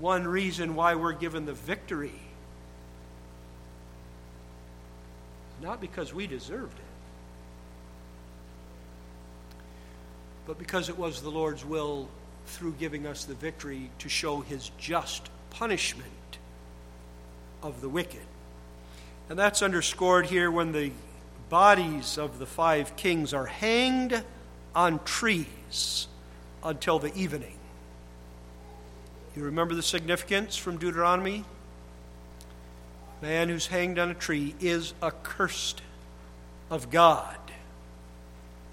one 0.00 0.26
reason 0.26 0.74
why 0.74 0.96
we're 0.96 1.12
given 1.12 1.46
the 1.46 1.52
victory 1.52 2.18
not 5.62 5.80
because 5.80 6.12
we 6.12 6.26
deserved 6.26 6.76
it, 6.76 6.84
but 10.48 10.58
because 10.58 10.88
it 10.88 10.98
was 10.98 11.22
the 11.22 11.30
Lord's 11.30 11.64
will 11.64 12.08
through 12.46 12.72
giving 12.72 13.06
us 13.06 13.24
the 13.24 13.34
victory 13.34 13.88
to 14.00 14.08
show 14.08 14.40
his 14.40 14.72
just 14.78 15.30
punishment 15.50 16.10
of 17.62 17.80
the 17.80 17.88
wicked. 17.88 18.26
And 19.28 19.38
that's 19.38 19.62
underscored 19.62 20.26
here 20.26 20.50
when 20.50 20.72
the 20.72 20.90
bodies 21.48 22.18
of 22.18 22.38
the 22.38 22.46
five 22.46 22.96
kings 22.96 23.32
are 23.32 23.46
hanged 23.46 24.22
on 24.74 25.02
trees 25.04 26.08
until 26.62 26.98
the 26.98 27.14
evening. 27.14 27.56
You 29.36 29.44
remember 29.44 29.74
the 29.74 29.82
significance 29.82 30.56
from 30.56 30.78
Deuteronomy? 30.78 31.44
Man 33.22 33.48
who's 33.48 33.66
hanged 33.66 33.98
on 33.98 34.10
a 34.10 34.14
tree 34.14 34.54
is 34.60 34.94
accursed 35.02 35.82
of 36.70 36.90
God. 36.90 37.36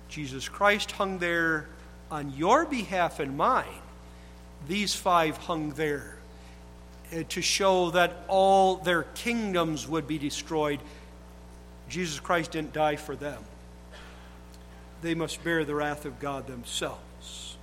Jesus 0.10 0.48
Christ 0.48 0.92
hung 0.92 1.18
there 1.20 1.68
on 2.12 2.34
your 2.36 2.66
behalf 2.66 3.20
and 3.20 3.36
mine. 3.36 3.66
These 4.68 4.96
five 4.96 5.38
hung 5.38 5.72
there 5.72 6.18
uh, 7.12 7.24
to 7.30 7.42
show 7.42 7.92
that 7.92 8.24
all 8.28 8.76
their 8.78 9.04
kingdoms 9.04 9.88
would 9.88 10.08
be 10.08 10.18
destroyed. 10.18 10.80
Jesus 11.94 12.20
Christ 12.20 12.52
didn't 12.52 12.74
die 12.74 12.96
for 12.96 13.16
them 13.16 13.44
they 15.04 15.14
must 15.14 15.44
bear 15.44 15.64
the 15.66 15.76
wrath 15.76 16.06
of 16.06 16.20
God 16.20 16.48
themselves. 16.48 17.58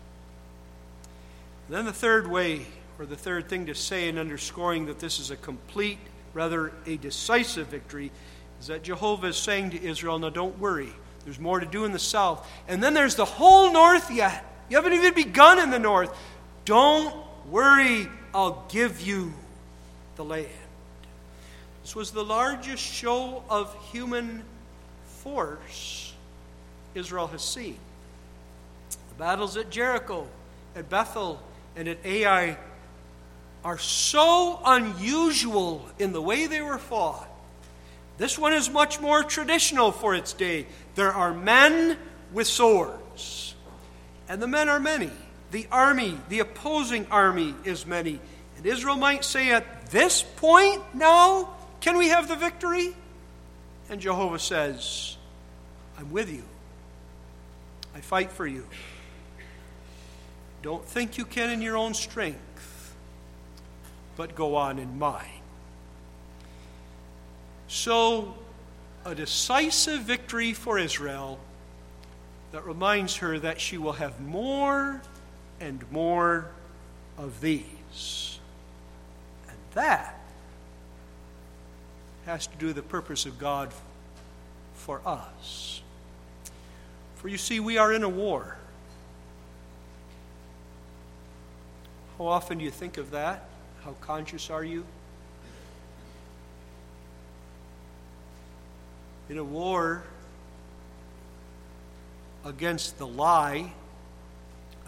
Then 1.68 1.86
the 1.86 1.92
third 1.92 2.28
way, 2.28 2.66
or 2.98 3.06
the 3.06 3.16
third 3.16 3.48
thing 3.48 3.66
to 3.66 3.74
say 3.74 4.08
in 4.08 4.18
underscoring 4.18 4.86
that 4.86 5.00
this 5.00 5.18
is 5.18 5.30
a 5.30 5.36
complete, 5.36 5.98
rather 6.34 6.72
a 6.86 6.96
decisive 6.98 7.68
victory, 7.68 8.12
is 8.60 8.66
that 8.66 8.82
Jehovah 8.82 9.28
is 9.28 9.36
saying 9.36 9.70
to 9.70 9.82
Israel, 9.82 10.18
now 10.18 10.28
don't 10.28 10.58
worry, 10.58 10.92
there's 11.24 11.40
more 11.40 11.60
to 11.60 11.66
do 11.66 11.84
in 11.84 11.92
the 11.92 11.98
south. 11.98 12.46
And 12.68 12.82
then 12.82 12.92
there's 12.92 13.14
the 13.14 13.24
whole 13.24 13.72
north 13.72 14.10
yet. 14.10 14.44
You 14.68 14.76
haven't 14.76 14.92
even 14.92 15.14
begun 15.14 15.58
in 15.58 15.70
the 15.70 15.78
north. 15.78 16.14
Don't 16.64 17.14
worry, 17.48 18.08
I'll 18.34 18.64
give 18.68 19.00
you 19.00 19.32
the 20.16 20.24
land. 20.24 20.48
This 21.90 21.96
was 21.96 22.12
the 22.12 22.24
largest 22.24 22.84
show 22.84 23.42
of 23.50 23.74
human 23.90 24.44
force 25.24 26.14
Israel 26.94 27.26
has 27.26 27.42
seen. 27.42 27.78
The 28.90 29.14
battles 29.18 29.56
at 29.56 29.70
Jericho, 29.70 30.28
at 30.76 30.88
Bethel, 30.88 31.42
and 31.74 31.88
at 31.88 31.98
Ai 32.06 32.56
are 33.64 33.78
so 33.78 34.60
unusual 34.64 35.84
in 35.98 36.12
the 36.12 36.22
way 36.22 36.46
they 36.46 36.62
were 36.62 36.78
fought. 36.78 37.28
This 38.18 38.38
one 38.38 38.52
is 38.52 38.70
much 38.70 39.00
more 39.00 39.24
traditional 39.24 39.90
for 39.90 40.14
its 40.14 40.32
day. 40.32 40.66
There 40.94 41.12
are 41.12 41.34
men 41.34 41.98
with 42.32 42.46
swords, 42.46 43.56
and 44.28 44.40
the 44.40 44.46
men 44.46 44.68
are 44.68 44.78
many. 44.78 45.10
The 45.50 45.66
army, 45.72 46.16
the 46.28 46.38
opposing 46.38 47.08
army, 47.10 47.56
is 47.64 47.84
many. 47.84 48.20
And 48.58 48.64
Israel 48.64 48.94
might 48.94 49.24
say, 49.24 49.50
at 49.50 49.86
this 49.86 50.22
point 50.22 50.82
now, 50.94 51.56
can 51.80 51.96
we 51.96 52.08
have 52.08 52.28
the 52.28 52.36
victory? 52.36 52.94
And 53.88 54.00
Jehovah 54.00 54.38
says, 54.38 55.16
I'm 55.98 56.10
with 56.12 56.30
you. 56.30 56.44
I 57.94 58.00
fight 58.00 58.30
for 58.30 58.46
you. 58.46 58.66
Don't 60.62 60.84
think 60.84 61.18
you 61.18 61.24
can 61.24 61.50
in 61.50 61.62
your 61.62 61.76
own 61.76 61.94
strength, 61.94 62.94
but 64.16 64.34
go 64.34 64.56
on 64.56 64.78
in 64.78 64.98
mine. 64.98 65.26
So, 67.66 68.34
a 69.04 69.14
decisive 69.14 70.02
victory 70.02 70.52
for 70.52 70.78
Israel 70.78 71.38
that 72.52 72.66
reminds 72.66 73.16
her 73.16 73.38
that 73.38 73.60
she 73.60 73.78
will 73.78 73.92
have 73.92 74.20
more 74.20 75.00
and 75.60 75.90
more 75.90 76.50
of 77.16 77.40
these. 77.40 78.38
And 79.48 79.56
that 79.74 80.19
has 82.30 82.46
to 82.46 82.56
do 82.58 82.66
with 82.66 82.76
the 82.76 82.82
purpose 82.82 83.26
of 83.26 83.40
God 83.40 83.70
for 84.74 85.00
us. 85.04 85.82
For 87.16 87.26
you 87.26 87.36
see, 87.36 87.58
we 87.58 87.76
are 87.76 87.92
in 87.92 88.04
a 88.04 88.08
war. 88.08 88.56
How 92.16 92.26
often 92.26 92.58
do 92.58 92.64
you 92.64 92.70
think 92.70 92.98
of 92.98 93.10
that? 93.10 93.48
How 93.84 93.96
conscious 94.00 94.48
are 94.48 94.62
you? 94.62 94.84
In 99.28 99.36
a 99.36 99.44
war 99.44 100.04
against 102.44 102.96
the 102.98 103.08
lie, 103.08 103.72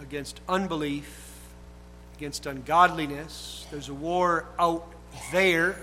against 0.01 0.41
unbelief, 0.49 1.41
against 2.17 2.47
ungodliness, 2.47 3.67
there's 3.73 3.89
a 3.89 3.95
war 3.95 4.45
out 4.61 4.87
there. 5.33 5.77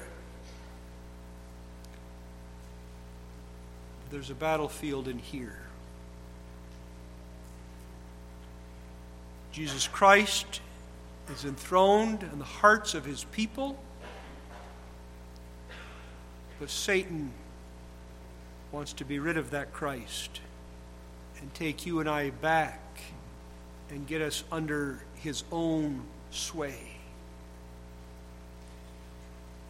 There's 4.11 4.29
a 4.29 4.35
battlefield 4.35 5.07
in 5.07 5.19
here. 5.19 5.59
Jesus 9.51 9.87
Christ 9.87 10.61
is 11.31 11.45
enthroned 11.45 12.23
in 12.23 12.39
the 12.39 12.45
hearts 12.45 12.93
of 12.93 13.05
his 13.05 13.23
people. 13.25 13.77
But 16.59 16.69
Satan 16.69 17.31
wants 18.71 18.93
to 18.93 19.05
be 19.05 19.19
rid 19.19 19.37
of 19.37 19.51
that 19.51 19.73
Christ 19.73 20.41
and 21.41 21.53
take 21.53 21.85
you 21.85 21.99
and 21.99 22.09
I 22.09 22.31
back 22.31 23.01
and 23.89 24.05
get 24.05 24.21
us 24.21 24.43
under 24.51 25.03
his 25.15 25.43
own 25.51 26.01
sway. 26.31 26.97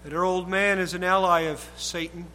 That 0.04 0.14
our 0.14 0.24
old 0.24 0.50
man 0.50 0.80
is 0.80 0.94
an 0.94 1.04
ally 1.04 1.42
of 1.42 1.66
Satan. 1.78 2.26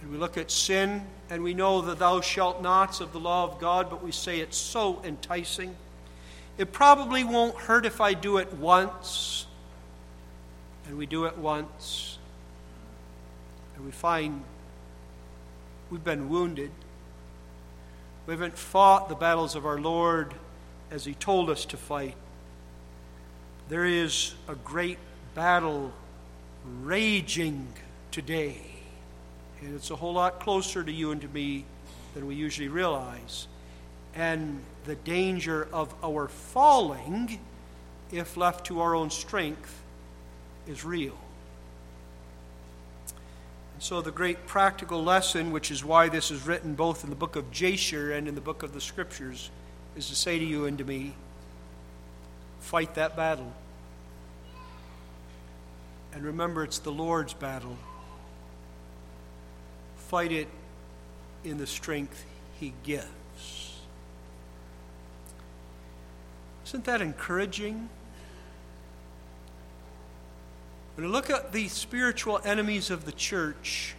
And 0.00 0.10
we 0.12 0.18
look 0.18 0.36
at 0.36 0.50
sin 0.50 1.02
and 1.30 1.42
we 1.42 1.54
know 1.54 1.80
the 1.80 1.94
thou 1.94 2.20
shalt 2.20 2.62
nots 2.62 3.00
of 3.00 3.12
the 3.12 3.20
law 3.20 3.44
of 3.44 3.60
God, 3.60 3.90
but 3.90 4.02
we 4.02 4.12
say 4.12 4.40
it's 4.40 4.56
so 4.56 5.02
enticing. 5.04 5.76
It 6.56 6.72
probably 6.72 7.24
won't 7.24 7.56
hurt 7.56 7.86
if 7.86 8.00
I 8.00 8.14
do 8.14 8.38
it 8.38 8.52
once. 8.54 9.46
And 10.86 10.96
we 10.96 11.06
do 11.06 11.26
it 11.26 11.36
once. 11.36 12.18
And 13.76 13.84
we 13.84 13.92
find 13.92 14.42
we've 15.90 16.04
been 16.04 16.28
wounded. 16.28 16.70
We 18.26 18.32
haven't 18.34 18.58
fought 18.58 19.08
the 19.08 19.14
battles 19.14 19.54
of 19.54 19.66
our 19.66 19.78
Lord 19.78 20.34
as 20.90 21.04
He 21.04 21.14
told 21.14 21.50
us 21.50 21.64
to 21.66 21.76
fight. 21.76 22.14
There 23.68 23.84
is 23.84 24.34
a 24.48 24.54
great 24.54 24.98
battle 25.34 25.92
raging 26.82 27.68
today. 28.10 28.77
And 29.60 29.74
it's 29.74 29.90
a 29.90 29.96
whole 29.96 30.14
lot 30.14 30.40
closer 30.40 30.84
to 30.84 30.92
you 30.92 31.10
and 31.10 31.20
to 31.20 31.28
me 31.28 31.64
than 32.14 32.26
we 32.26 32.34
usually 32.34 32.68
realize 32.68 33.48
and 34.18 34.60
the 34.84 34.96
danger 34.96 35.68
of 35.72 35.94
our 36.02 36.28
falling, 36.28 37.38
if 38.10 38.36
left 38.36 38.66
to 38.66 38.80
our 38.80 38.94
own 38.94 39.10
strength, 39.10 39.80
is 40.66 40.84
real. 40.84 41.16
And 43.74 43.82
so, 43.82 44.02
the 44.02 44.10
great 44.10 44.46
practical 44.46 45.04
lesson, 45.04 45.52
which 45.52 45.70
is 45.70 45.84
why 45.84 46.08
this 46.08 46.32
is 46.32 46.46
written 46.46 46.74
both 46.74 47.04
in 47.04 47.10
the 47.10 47.16
book 47.16 47.36
of 47.36 47.50
Jasher 47.52 48.12
and 48.12 48.26
in 48.26 48.34
the 48.34 48.40
book 48.40 48.64
of 48.64 48.74
the 48.74 48.80
Scriptures, 48.80 49.50
is 49.96 50.08
to 50.08 50.16
say 50.16 50.38
to 50.38 50.44
you 50.44 50.66
and 50.66 50.76
to 50.78 50.84
me 50.84 51.14
fight 52.58 52.96
that 52.96 53.16
battle. 53.16 53.52
And 56.12 56.24
remember, 56.24 56.64
it's 56.64 56.80
the 56.80 56.90
Lord's 56.90 57.34
battle. 57.34 57.78
Fight 60.08 60.32
it 60.32 60.48
in 61.44 61.58
the 61.58 61.66
strength 61.66 62.24
He 62.58 62.72
gives. 62.82 63.78
Isn't 66.64 66.84
that 66.86 67.02
encouraging? 67.02 67.90
When 70.94 71.06
I 71.06 71.10
look 71.10 71.28
at 71.28 71.52
the 71.52 71.68
spiritual 71.68 72.40
enemies 72.42 72.90
of 72.90 73.04
the 73.04 73.12
church, 73.12 73.94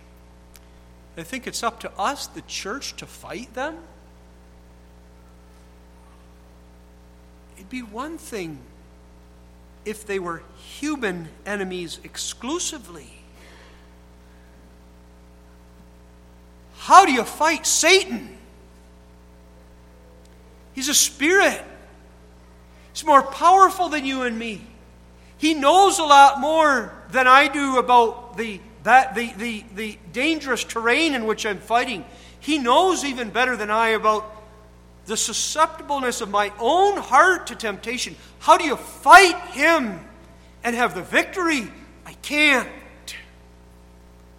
I 1.15 1.21
think 1.21 1.45
it's 1.45 1.61
up 1.61 1.79
to 1.81 1.91
us, 1.97 2.25
the 2.25 2.41
church, 2.41 2.95
to 2.97 3.05
fight 3.05 3.53
them. 3.53 3.77
It'd 7.55 7.69
be 7.69 7.83
one 7.83 8.17
thing 8.17 8.57
if 9.85 10.07
they 10.07 10.17
were 10.17 10.41
human 10.57 11.29
enemies 11.45 11.99
exclusively. 12.03 13.18
How 16.89 17.05
do 17.05 17.11
you 17.11 17.23
fight 17.23 17.67
Satan? 17.67 18.35
He's 20.73 20.89
a 20.89 20.95
spirit. 20.95 21.63
He's 22.91 23.05
more 23.05 23.21
powerful 23.21 23.89
than 23.89 24.05
you 24.05 24.23
and 24.23 24.39
me. 24.39 24.65
He 25.37 25.53
knows 25.53 25.99
a 25.99 26.03
lot 26.03 26.39
more 26.39 26.91
than 27.11 27.27
I 27.27 27.47
do 27.47 27.77
about 27.77 28.37
the, 28.37 28.59
that, 28.81 29.13
the, 29.13 29.31
the, 29.33 29.63
the 29.75 29.99
dangerous 30.13 30.63
terrain 30.63 31.13
in 31.13 31.27
which 31.27 31.45
I'm 31.45 31.59
fighting. 31.59 32.05
He 32.39 32.57
knows 32.57 33.05
even 33.05 33.29
better 33.29 33.55
than 33.55 33.69
I 33.69 33.89
about 33.89 34.25
the 35.05 35.13
susceptibleness 35.13 36.21
of 36.21 36.31
my 36.31 36.51
own 36.57 36.97
heart 36.97 37.45
to 37.47 37.55
temptation. 37.55 38.15
How 38.39 38.57
do 38.57 38.63
you 38.63 38.75
fight 38.75 39.39
him 39.51 39.99
and 40.63 40.75
have 40.75 40.95
the 40.95 41.03
victory? 41.03 41.67
I 42.07 42.13
can't. 42.23 42.67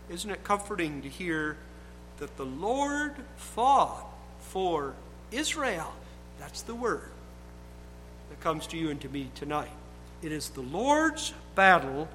Isn't 0.09 0.32
it 0.32 0.42
comforting 0.42 1.03
to 1.03 1.09
hear 1.09 1.57
that 2.21 2.37
the 2.37 2.47
Lord 2.47 3.14
fought 3.37 4.07
for 4.39 4.95
Israel? 5.33 5.93
That's 6.39 6.62
the 6.62 6.75
word 6.75 7.11
that 8.31 8.41
comes 8.41 8.66
to 8.68 8.79
you 8.79 8.91
and 8.91 9.01
to 9.01 9.09
me 9.09 9.31
tonight. 9.35 9.71
It 10.23 10.33
is 10.33 10.51
the 10.51 10.61
Lord's 10.61 11.35
battle 11.55 12.09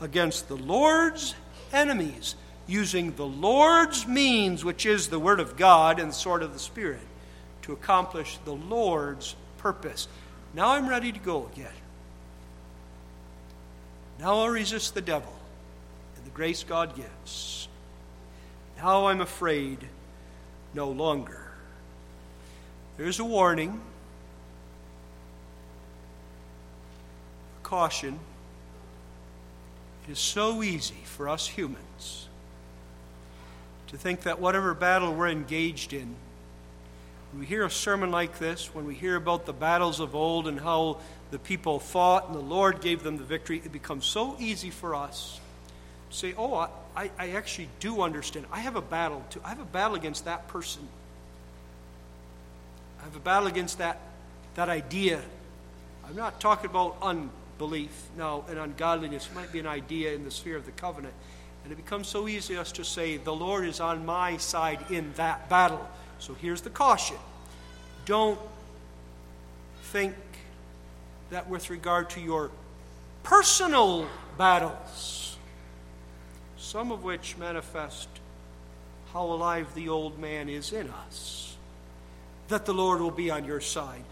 against 0.00 0.48
the 0.48 0.56
Lord's 0.56 1.34
enemies, 1.72 2.34
using 2.66 3.14
the 3.16 3.26
Lord's 3.26 4.06
means, 4.06 4.64
which 4.64 4.84
is 4.84 5.08
the 5.08 5.18
Word 5.18 5.40
of 5.40 5.56
God 5.56 5.98
and 5.98 6.10
the 6.10 6.14
sword 6.14 6.42
of 6.42 6.52
the 6.52 6.58
Spirit, 6.58 7.00
to 7.62 7.72
accomplish 7.72 8.38
the 8.44 8.54
Lord's 8.54 9.36
purpose. 9.58 10.08
Now 10.54 10.72
I'm 10.72 10.88
ready 10.88 11.12
to 11.12 11.18
go 11.18 11.48
again. 11.52 11.72
Now 14.18 14.38
I'll 14.38 14.48
resist 14.48 14.94
the 14.94 15.00
devil 15.00 15.34
and 16.16 16.26
the 16.26 16.30
grace 16.30 16.64
God 16.64 16.94
gives. 16.96 17.61
Now 18.82 19.06
I'm 19.06 19.20
afraid 19.20 19.78
no 20.74 20.90
longer. 20.90 21.52
There's 22.96 23.20
a 23.20 23.24
warning 23.24 23.80
a 27.60 27.62
caution. 27.62 28.18
It 30.08 30.10
is 30.10 30.18
so 30.18 30.64
easy 30.64 30.96
for 31.04 31.28
us 31.28 31.46
humans 31.46 32.26
to 33.86 33.96
think 33.96 34.22
that 34.22 34.40
whatever 34.40 34.74
battle 34.74 35.14
we're 35.14 35.28
engaged 35.28 35.92
in, 35.92 36.16
when 37.30 37.38
we 37.38 37.46
hear 37.46 37.64
a 37.64 37.70
sermon 37.70 38.10
like 38.10 38.40
this, 38.40 38.74
when 38.74 38.84
we 38.84 38.96
hear 38.96 39.14
about 39.14 39.46
the 39.46 39.52
battles 39.52 40.00
of 40.00 40.16
old 40.16 40.48
and 40.48 40.58
how 40.58 40.98
the 41.30 41.38
people 41.38 41.78
fought 41.78 42.26
and 42.26 42.34
the 42.34 42.40
Lord 42.40 42.80
gave 42.80 43.04
them 43.04 43.16
the 43.16 43.22
victory, 43.22 43.62
it 43.64 43.70
becomes 43.70 44.06
so 44.06 44.34
easy 44.40 44.70
for 44.70 44.96
us 44.96 45.38
to 46.10 46.16
say, 46.16 46.34
Oh, 46.36 46.68
I, 46.96 47.10
I 47.18 47.30
actually 47.30 47.68
do 47.80 48.02
understand. 48.02 48.46
I 48.52 48.60
have 48.60 48.76
a 48.76 48.82
battle 48.82 49.24
too. 49.30 49.40
I 49.44 49.48
have 49.50 49.60
a 49.60 49.64
battle 49.64 49.96
against 49.96 50.24
that 50.26 50.48
person. 50.48 50.86
I 53.00 53.04
have 53.04 53.16
a 53.16 53.20
battle 53.20 53.48
against 53.48 53.78
that, 53.78 54.00
that 54.54 54.68
idea. 54.68 55.20
I'm 56.06 56.16
not 56.16 56.40
talking 56.40 56.70
about 56.70 56.96
unbelief 57.00 57.90
now 58.16 58.44
and 58.48 58.58
ungodliness. 58.58 59.26
It 59.26 59.34
might 59.34 59.52
be 59.52 59.58
an 59.58 59.66
idea 59.66 60.12
in 60.12 60.24
the 60.24 60.30
sphere 60.30 60.56
of 60.56 60.66
the 60.66 60.72
covenant. 60.72 61.14
And 61.64 61.72
it 61.72 61.76
becomes 61.76 62.08
so 62.08 62.28
easy 62.28 62.56
us 62.56 62.72
to 62.72 62.84
say, 62.84 63.16
The 63.16 63.34
Lord 63.34 63.64
is 63.64 63.80
on 63.80 64.04
my 64.04 64.36
side 64.36 64.84
in 64.90 65.12
that 65.14 65.48
battle. 65.48 65.88
So 66.18 66.34
here's 66.34 66.60
the 66.60 66.70
caution 66.70 67.16
don't 68.04 68.38
think 69.84 70.14
that 71.30 71.48
with 71.48 71.70
regard 71.70 72.10
to 72.10 72.20
your 72.20 72.50
personal 73.22 74.06
battles, 74.36 75.21
some 76.72 76.90
of 76.90 77.04
which 77.04 77.36
manifest 77.36 78.08
how 79.12 79.26
alive 79.26 79.74
the 79.74 79.90
old 79.90 80.18
man 80.18 80.48
is 80.48 80.72
in 80.72 80.88
us, 80.88 81.54
that 82.48 82.64
the 82.64 82.72
Lord 82.72 82.98
will 83.02 83.10
be 83.10 83.30
on 83.30 83.44
your 83.44 83.60
side. 83.60 84.02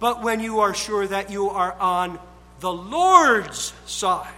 But 0.00 0.22
when 0.22 0.38
you 0.40 0.60
are 0.60 0.74
sure 0.74 1.06
that 1.06 1.30
you 1.30 1.48
are 1.48 1.72
on 1.80 2.18
the 2.60 2.70
Lord's 2.70 3.72
side, 3.86 4.28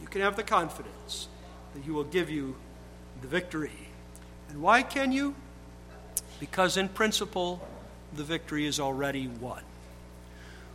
you 0.00 0.08
can 0.08 0.22
have 0.22 0.34
the 0.34 0.42
confidence 0.42 1.28
that 1.72 1.84
He 1.84 1.92
will 1.92 2.02
give 2.02 2.30
you 2.30 2.56
the 3.20 3.28
victory. 3.28 3.70
And 4.48 4.60
why 4.60 4.82
can 4.82 5.12
you? 5.12 5.36
Because 6.40 6.76
in 6.76 6.88
principle, 6.88 7.64
the 8.16 8.24
victory 8.24 8.66
is 8.66 8.80
already 8.80 9.28
won. 9.28 9.62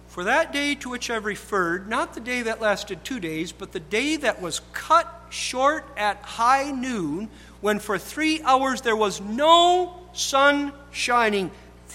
For 0.07 0.23
that 0.23 0.53
day 0.53 0.75
to 0.75 0.89
which 0.89 1.09
I've 1.09 1.25
referred, 1.25 1.89
not 1.89 2.13
the 2.13 2.21
day 2.21 2.43
that 2.43 2.61
lasted 2.61 3.03
two 3.03 3.19
days, 3.19 3.51
but 3.51 3.73
the 3.73 3.81
day 3.81 4.15
that 4.15 4.41
was 4.41 4.61
cut 4.71 5.22
short 5.33 5.85
at 5.97 6.17
high 6.17 6.71
noon, 6.71 7.29
when 7.61 7.79
for 7.79 7.97
three 7.97 8.41
hours 8.43 8.81
there 8.81 8.95
was 8.95 9.19
no 9.19 9.99
sun 10.13 10.71
shining, 10.91 11.51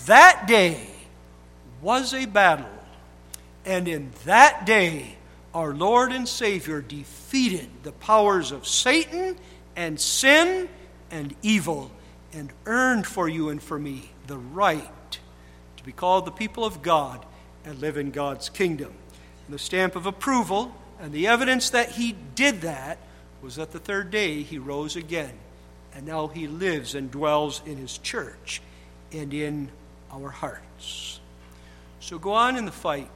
that 0.07 0.47
day 0.47 0.89
was 1.81 2.13
a 2.13 2.27
battle. 2.27 2.69
And 3.65 3.87
in 3.87 4.11
that 4.25 4.67
day, 4.67 5.17
our 5.55 5.75
Lord 5.75 6.13
and 6.13 6.29
Savior 6.29 6.81
defeated 6.81 7.69
the 7.83 7.93
powers 7.93 8.53
of 8.53 8.67
Satan 8.67 9.37
and 9.77 9.99
sin 9.99 10.69
and 11.11 11.35
evil 11.43 11.91
and 12.33 12.53
earned 12.67 13.07
for 13.07 13.29
you 13.29 13.49
and 13.49 13.63
for 13.63 13.79
me 13.79 14.11
the 14.27 14.39
right 14.39 15.19
to 15.77 15.85
be 15.85 15.93
called 15.93 16.27
the 16.27 16.31
people 16.31 16.65
of 16.65 16.83
God 16.83 17.25
and 17.65 17.79
live 17.79 17.97
in 17.97 18.11
God's 18.11 18.49
kingdom. 18.49 18.93
And 19.47 19.55
the 19.55 19.59
stamp 19.59 19.97
of 19.97 20.07
approval 20.07 20.75
and 21.01 21.13
the 21.13 21.27
evidence 21.27 21.71
that 21.71 21.93
he 21.93 22.15
did 22.35 22.63
that 22.63 22.99
was 23.43 23.57
that 23.57 23.73
the 23.73 23.79
third 23.79 24.11
day 24.11 24.43
he 24.43 24.59
rose 24.59 24.97
again. 24.97 25.33
And 25.95 26.07
now 26.07 26.29
he 26.29 26.47
lives 26.47 26.95
and 26.95 27.11
dwells 27.11 27.63
in 27.67 27.77
his 27.77 27.99
church 27.99 28.61
and 29.13 29.33
in 29.33 29.71
our 30.13 30.29
hearts. 30.29 31.21
So 32.01 32.19
go 32.19 32.33
on 32.33 32.57
in 32.57 32.67
the 32.67 32.73
fight. 32.73 33.11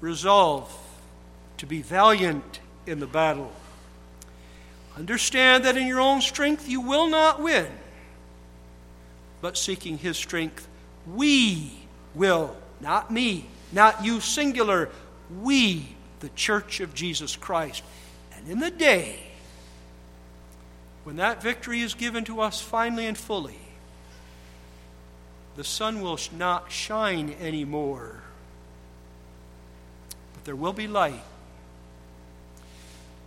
Resolve 0.00 0.72
to 1.58 1.66
be 1.66 1.82
valiant 1.82 2.60
in 2.86 3.00
the 3.00 3.06
battle. 3.06 3.52
Understand 4.96 5.64
that 5.64 5.76
in 5.76 5.86
your 5.86 6.00
own 6.00 6.20
strength 6.20 6.68
you 6.68 6.80
will 6.80 7.08
not 7.08 7.40
win, 7.40 7.66
but 9.40 9.56
seeking 9.56 9.98
his 9.98 10.16
strength, 10.16 10.66
we 11.06 11.72
will, 12.14 12.56
not 12.80 13.10
me, 13.10 13.46
not 13.72 14.04
you 14.04 14.20
singular, 14.20 14.90
we, 15.40 15.94
the 16.20 16.28
church 16.30 16.80
of 16.80 16.92
Jesus 16.92 17.36
Christ. 17.36 17.82
And 18.40 18.52
in 18.52 18.58
the 18.58 18.70
day 18.70 19.20
when 21.04 21.16
that 21.16 21.42
victory 21.42 21.80
is 21.80 21.94
given 21.94 22.24
to 22.24 22.40
us 22.40 22.60
finally 22.60 23.06
and 23.06 23.16
fully, 23.16 23.58
the 25.56 25.64
sun 25.64 26.00
will 26.00 26.18
not 26.36 26.70
shine 26.70 27.34
anymore, 27.40 28.22
but 30.34 30.44
there 30.44 30.56
will 30.56 30.72
be 30.72 30.86
light. 30.86 31.22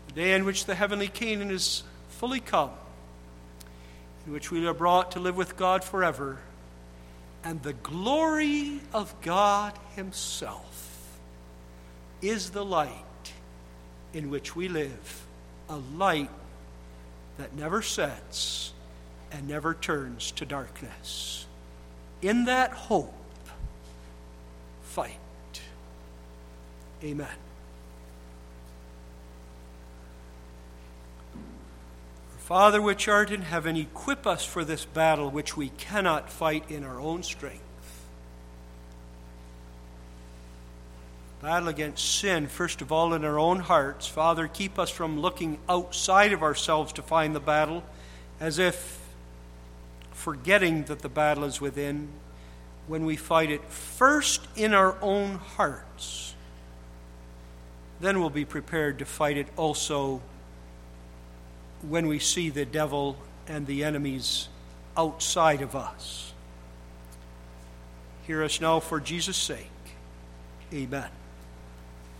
The 0.07 0.13
day 0.13 0.33
in 0.33 0.45
which 0.45 0.65
the 0.65 0.75
heavenly 0.75 1.07
Canaan 1.07 1.51
is 1.51 1.83
fully 2.09 2.39
come, 2.39 2.71
in 4.25 4.33
which 4.33 4.51
we 4.51 4.65
are 4.67 4.73
brought 4.73 5.11
to 5.11 5.19
live 5.19 5.35
with 5.35 5.57
God 5.57 5.83
forever 5.83 6.39
and 7.43 7.61
the 7.61 7.73
glory 7.73 8.79
of 8.93 9.13
God 9.21 9.73
Himself 9.95 11.19
is 12.21 12.51
the 12.51 12.63
light 12.63 13.05
in 14.13 14.29
which 14.29 14.55
we 14.55 14.67
live, 14.67 15.25
a 15.69 15.77
light 15.77 16.29
that 17.37 17.55
never 17.55 17.81
sets 17.81 18.73
and 19.31 19.47
never 19.47 19.73
turns 19.73 20.31
to 20.31 20.45
darkness. 20.45 21.45
In 22.21 22.45
that 22.45 22.71
hope, 22.71 23.13
fight. 24.83 25.17
Amen. 27.03 27.27
Father, 32.37 32.81
which 32.81 33.07
art 33.07 33.31
in 33.31 33.41
heaven, 33.41 33.75
equip 33.75 34.27
us 34.27 34.45
for 34.45 34.63
this 34.63 34.85
battle 34.85 35.31
which 35.31 35.57
we 35.57 35.69
cannot 35.69 36.29
fight 36.29 36.69
in 36.69 36.83
our 36.83 36.99
own 36.99 37.23
strength. 37.23 37.63
Battle 41.43 41.67
against 41.67 42.19
sin, 42.19 42.47
first 42.47 42.81
of 42.81 42.93
all, 42.93 43.13
in 43.13 43.25
our 43.25 43.37
own 43.37 43.59
hearts. 43.59 44.07
Father, 44.07 44.47
keep 44.47 44.79
us 44.79 44.89
from 44.89 45.19
looking 45.19 45.57
outside 45.67 46.31
of 46.31 46.41
ourselves 46.41 46.93
to 46.93 47.01
find 47.01 47.35
the 47.35 47.41
battle, 47.41 47.83
as 48.39 48.59
if 48.59 48.97
forgetting 50.13 50.85
that 50.85 50.99
the 50.99 51.09
battle 51.09 51.43
is 51.43 51.59
within, 51.59 52.07
when 52.87 53.03
we 53.03 53.17
fight 53.17 53.51
it 53.51 53.61
first 53.65 54.47
in 54.55 54.73
our 54.73 54.95
own 55.01 55.35
hearts. 55.35 56.33
Then 57.99 58.21
we'll 58.21 58.29
be 58.29 58.45
prepared 58.45 58.97
to 58.99 59.05
fight 59.05 59.35
it 59.35 59.47
also 59.57 60.21
when 61.81 62.07
we 62.07 62.19
see 62.19 62.51
the 62.51 62.63
devil 62.63 63.17
and 63.49 63.67
the 63.67 63.83
enemies 63.83 64.47
outside 64.95 65.61
of 65.61 65.75
us. 65.75 66.31
Hear 68.25 68.43
us 68.43 68.61
now 68.61 68.79
for 68.79 69.01
Jesus' 69.01 69.35
sake. 69.35 69.67
Amen. 70.71 71.09